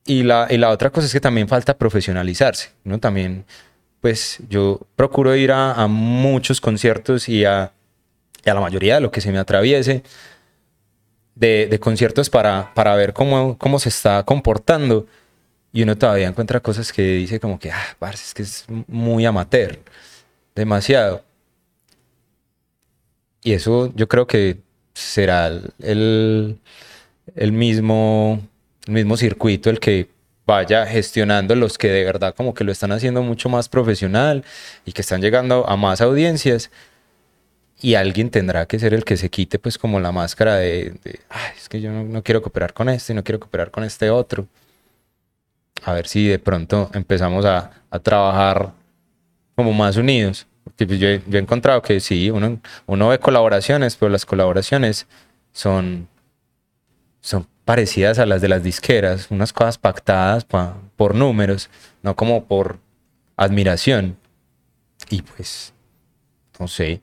Y 0.04 0.22
la, 0.22 0.46
y 0.48 0.56
la 0.56 0.70
otra 0.70 0.90
cosa 0.90 1.06
es 1.06 1.12
que 1.12 1.20
también 1.20 1.48
falta 1.48 1.76
profesionalizarse, 1.76 2.70
¿no? 2.82 2.98
También 2.98 3.44
pues 4.00 4.38
yo 4.48 4.80
procuro 4.96 5.34
ir 5.34 5.52
a, 5.52 5.86
muchos 5.88 6.60
conciertos 6.60 7.28
y 7.28 7.44
a, 7.44 7.72
la 8.44 8.60
mayoría 8.60 8.94
de 8.94 9.00
lo 9.02 9.10
que 9.10 9.20
se 9.20 9.30
me 9.30 9.38
atraviese 9.38 10.02
de, 11.34 11.66
de 11.66 11.78
conciertos 11.78 12.30
para, 12.30 12.72
para 12.74 12.94
ver 12.96 13.12
cómo, 13.12 13.58
cómo 13.58 13.78
se 13.78 13.90
está 13.90 14.22
comportando. 14.24 15.06
Y 15.72 15.82
uno 15.82 15.96
todavía 15.98 16.28
encuentra 16.28 16.60
cosas 16.60 16.92
que 16.92 17.02
dice 17.02 17.40
como 17.40 17.58
que, 17.58 17.70
ah, 17.70 17.96
parce, 17.98 18.24
es 18.24 18.34
que 18.34 18.42
es 18.42 18.64
muy 18.86 19.26
amateur, 19.26 19.78
demasiado. 20.54 21.22
Y 23.42 23.52
eso 23.52 23.92
yo 23.94 24.08
creo 24.08 24.26
que 24.26 24.58
será 24.94 25.46
el, 25.46 26.58
el, 27.36 27.52
mismo, 27.52 28.40
el 28.86 28.94
mismo 28.94 29.16
circuito 29.16 29.70
el 29.70 29.78
que 29.78 30.08
vaya 30.48 30.86
gestionando 30.86 31.54
los 31.54 31.76
que 31.76 31.88
de 31.88 32.04
verdad 32.04 32.34
como 32.34 32.54
que 32.54 32.64
lo 32.64 32.72
están 32.72 32.90
haciendo 32.90 33.22
mucho 33.22 33.50
más 33.50 33.68
profesional 33.68 34.44
y 34.86 34.92
que 34.92 35.02
están 35.02 35.20
llegando 35.20 35.68
a 35.68 35.76
más 35.76 36.00
audiencias 36.00 36.70
y 37.82 37.96
alguien 37.96 38.30
tendrá 38.30 38.64
que 38.64 38.78
ser 38.78 38.94
el 38.94 39.04
que 39.04 39.18
se 39.18 39.28
quite 39.28 39.58
pues 39.58 39.76
como 39.76 40.00
la 40.00 40.10
máscara 40.10 40.56
de, 40.56 40.94
de 41.04 41.20
Ay, 41.28 41.52
es 41.54 41.68
que 41.68 41.82
yo 41.82 41.92
no, 41.92 42.22
quiero 42.22 42.40
cooperar 42.40 42.72
con 42.72 42.88
este, 42.88 43.12
no 43.12 43.22
quiero 43.22 43.38
cooperar 43.38 43.70
con 43.70 43.84
este 43.84 44.08
otro. 44.08 44.48
A 45.84 45.92
ver 45.92 46.08
si 46.08 46.26
de 46.26 46.38
pronto 46.38 46.90
empezamos 46.94 47.44
a, 47.44 47.70
a 47.90 47.98
trabajar 47.98 48.72
como 49.54 49.74
más 49.74 49.98
unidos. 49.98 50.46
Pues 50.64 50.88
yo, 50.98 51.08
yo, 51.26 51.38
he 51.38 51.42
encontrado 51.42 51.82
que 51.82 52.00
sí, 52.00 52.30
uno, 52.30 52.58
uno 52.86 53.08
ve 53.08 53.18
colaboraciones, 53.18 53.96
pero 53.96 54.08
las 54.08 54.24
colaboraciones 54.24 55.06
son, 55.52 56.08
son 57.20 57.46
parecidas 57.68 58.18
a 58.18 58.24
las 58.24 58.40
de 58.40 58.48
las 58.48 58.62
disqueras, 58.62 59.30
unas 59.30 59.52
cosas 59.52 59.76
pactadas 59.76 60.46
pa, 60.46 60.78
por 60.96 61.14
números, 61.14 61.68
no 62.02 62.16
como 62.16 62.46
por 62.46 62.78
admiración. 63.36 64.16
Y 65.10 65.20
pues, 65.20 65.74
no 66.58 66.66
sé. 66.66 67.02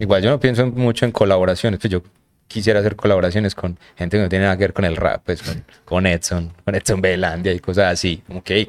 Igual 0.00 0.20
yo 0.20 0.30
no 0.30 0.40
pienso 0.40 0.66
mucho 0.66 1.04
en 1.04 1.12
colaboraciones, 1.12 1.78
pues 1.78 1.92
yo 1.92 2.02
quisiera 2.48 2.80
hacer 2.80 2.96
colaboraciones 2.96 3.54
con 3.54 3.78
gente 3.94 4.16
que 4.16 4.24
no 4.24 4.28
tiene 4.28 4.46
nada 4.46 4.56
que 4.56 4.64
ver 4.64 4.72
con 4.72 4.84
el 4.84 4.96
rap, 4.96 5.22
pues 5.24 5.40
con, 5.44 5.64
con 5.84 6.06
Edson, 6.06 6.52
con 6.64 6.74
Edson 6.74 7.00
Belandia 7.00 7.52
y 7.52 7.60
cosas 7.60 7.92
así, 7.92 8.20
como 8.26 8.42
que, 8.42 8.68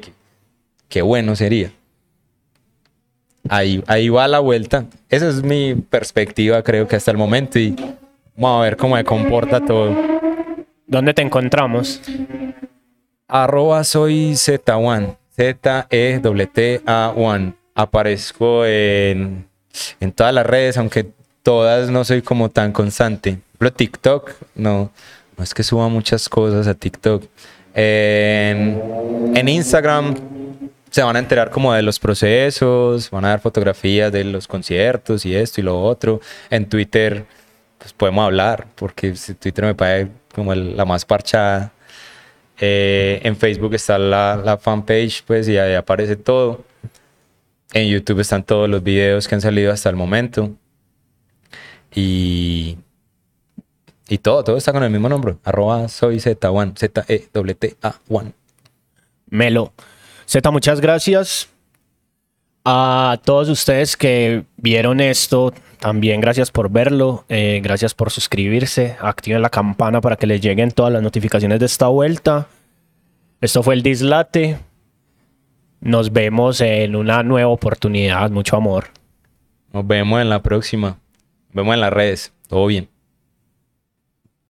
que 0.88 1.02
bueno 1.02 1.34
sería. 1.34 1.72
Ahí, 3.48 3.82
ahí 3.88 4.10
va 4.10 4.28
la 4.28 4.38
vuelta. 4.38 4.86
Esa 5.08 5.28
es 5.28 5.42
mi 5.42 5.74
perspectiva, 5.74 6.62
creo 6.62 6.86
que 6.86 6.94
hasta 6.94 7.10
el 7.10 7.16
momento, 7.16 7.58
y 7.58 7.74
vamos 8.36 8.60
a 8.60 8.62
ver 8.62 8.76
cómo 8.76 8.96
se 8.96 9.02
comporta 9.02 9.60
todo. 9.60 10.14
¿Dónde 10.94 11.12
te 11.12 11.22
encontramos? 11.22 12.00
Arroba 13.26 13.82
soy 13.82 14.34
Z1. 14.34 15.16
Z-E-T-A-1. 15.36 16.22
Aparezco 17.74 18.64
en, 18.64 19.48
en 19.98 20.12
todas 20.12 20.32
las 20.32 20.46
redes, 20.46 20.76
aunque 20.78 21.10
todas 21.42 21.90
no 21.90 22.04
soy 22.04 22.22
como 22.22 22.48
tan 22.48 22.70
constante. 22.70 23.40
Pero 23.58 23.72
TikTok, 23.72 24.34
no, 24.54 24.92
no 25.36 25.42
es 25.42 25.52
que 25.52 25.64
suba 25.64 25.88
muchas 25.88 26.28
cosas 26.28 26.68
a 26.68 26.74
TikTok. 26.74 27.24
En, 27.74 28.80
en 29.34 29.48
Instagram 29.48 30.14
se 30.90 31.02
van 31.02 31.16
a 31.16 31.18
enterar 31.18 31.50
como 31.50 31.74
de 31.74 31.82
los 31.82 31.98
procesos, 31.98 33.10
van 33.10 33.24
a 33.24 33.30
dar 33.30 33.40
fotografías 33.40 34.12
de 34.12 34.22
los 34.22 34.46
conciertos 34.46 35.26
y 35.26 35.34
esto 35.34 35.60
y 35.60 35.64
lo 35.64 35.82
otro. 35.82 36.20
En 36.50 36.68
Twitter, 36.68 37.26
pues 37.78 37.92
podemos 37.92 38.26
hablar, 38.26 38.68
porque 38.76 39.12
Twitter 39.40 39.64
me 39.64 39.74
parece 39.74 40.12
como 40.34 40.54
la 40.54 40.84
más 40.84 41.04
parchada. 41.04 41.72
Eh, 42.58 43.20
en 43.24 43.36
Facebook 43.36 43.74
está 43.74 43.98
la, 43.98 44.40
la, 44.44 44.58
fanpage, 44.58 45.24
pues, 45.26 45.48
y 45.48 45.58
ahí 45.58 45.74
aparece 45.74 46.16
todo. 46.16 46.64
En 47.72 47.88
YouTube 47.88 48.20
están 48.20 48.44
todos 48.44 48.68
los 48.68 48.82
videos 48.82 49.26
que 49.26 49.34
han 49.34 49.40
salido 49.40 49.72
hasta 49.72 49.90
el 49.90 49.96
momento. 49.96 50.50
Y, 51.94 52.78
y 54.08 54.18
todo, 54.18 54.44
todo 54.44 54.56
está 54.56 54.72
con 54.72 54.82
el 54.82 54.90
mismo 54.90 55.08
nombre. 55.08 55.36
Arroba 55.44 55.88
soy 55.88 56.16
Z1, 56.16 56.76
Z-E-T-A-1. 56.76 58.32
Melo. 59.30 59.72
Z, 60.26 60.50
muchas 60.50 60.80
gracias. 60.80 61.53
A 62.64 63.20
todos 63.24 63.50
ustedes 63.50 63.94
que 63.96 64.44
vieron 64.56 65.00
esto, 65.00 65.52
también 65.80 66.22
gracias 66.22 66.50
por 66.50 66.70
verlo, 66.70 67.26
eh, 67.28 67.60
gracias 67.62 67.92
por 67.92 68.10
suscribirse, 68.10 68.96
activen 69.00 69.42
la 69.42 69.50
campana 69.50 70.00
para 70.00 70.16
que 70.16 70.26
les 70.26 70.40
lleguen 70.40 70.70
todas 70.70 70.90
las 70.90 71.02
notificaciones 71.02 71.60
de 71.60 71.66
esta 71.66 71.88
vuelta. 71.88 72.46
Esto 73.42 73.62
fue 73.62 73.74
el 73.74 73.82
Dislate. 73.82 74.58
Nos 75.82 76.10
vemos 76.10 76.62
en 76.62 76.96
una 76.96 77.22
nueva 77.22 77.50
oportunidad. 77.50 78.30
Mucho 78.30 78.56
amor. 78.56 78.86
Nos 79.74 79.86
vemos 79.86 80.22
en 80.22 80.30
la 80.30 80.40
próxima. 80.40 80.98
Nos 81.48 81.54
vemos 81.54 81.74
en 81.74 81.80
las 81.82 81.92
redes. 81.92 82.32
Todo 82.48 82.64
bien. 82.66 82.93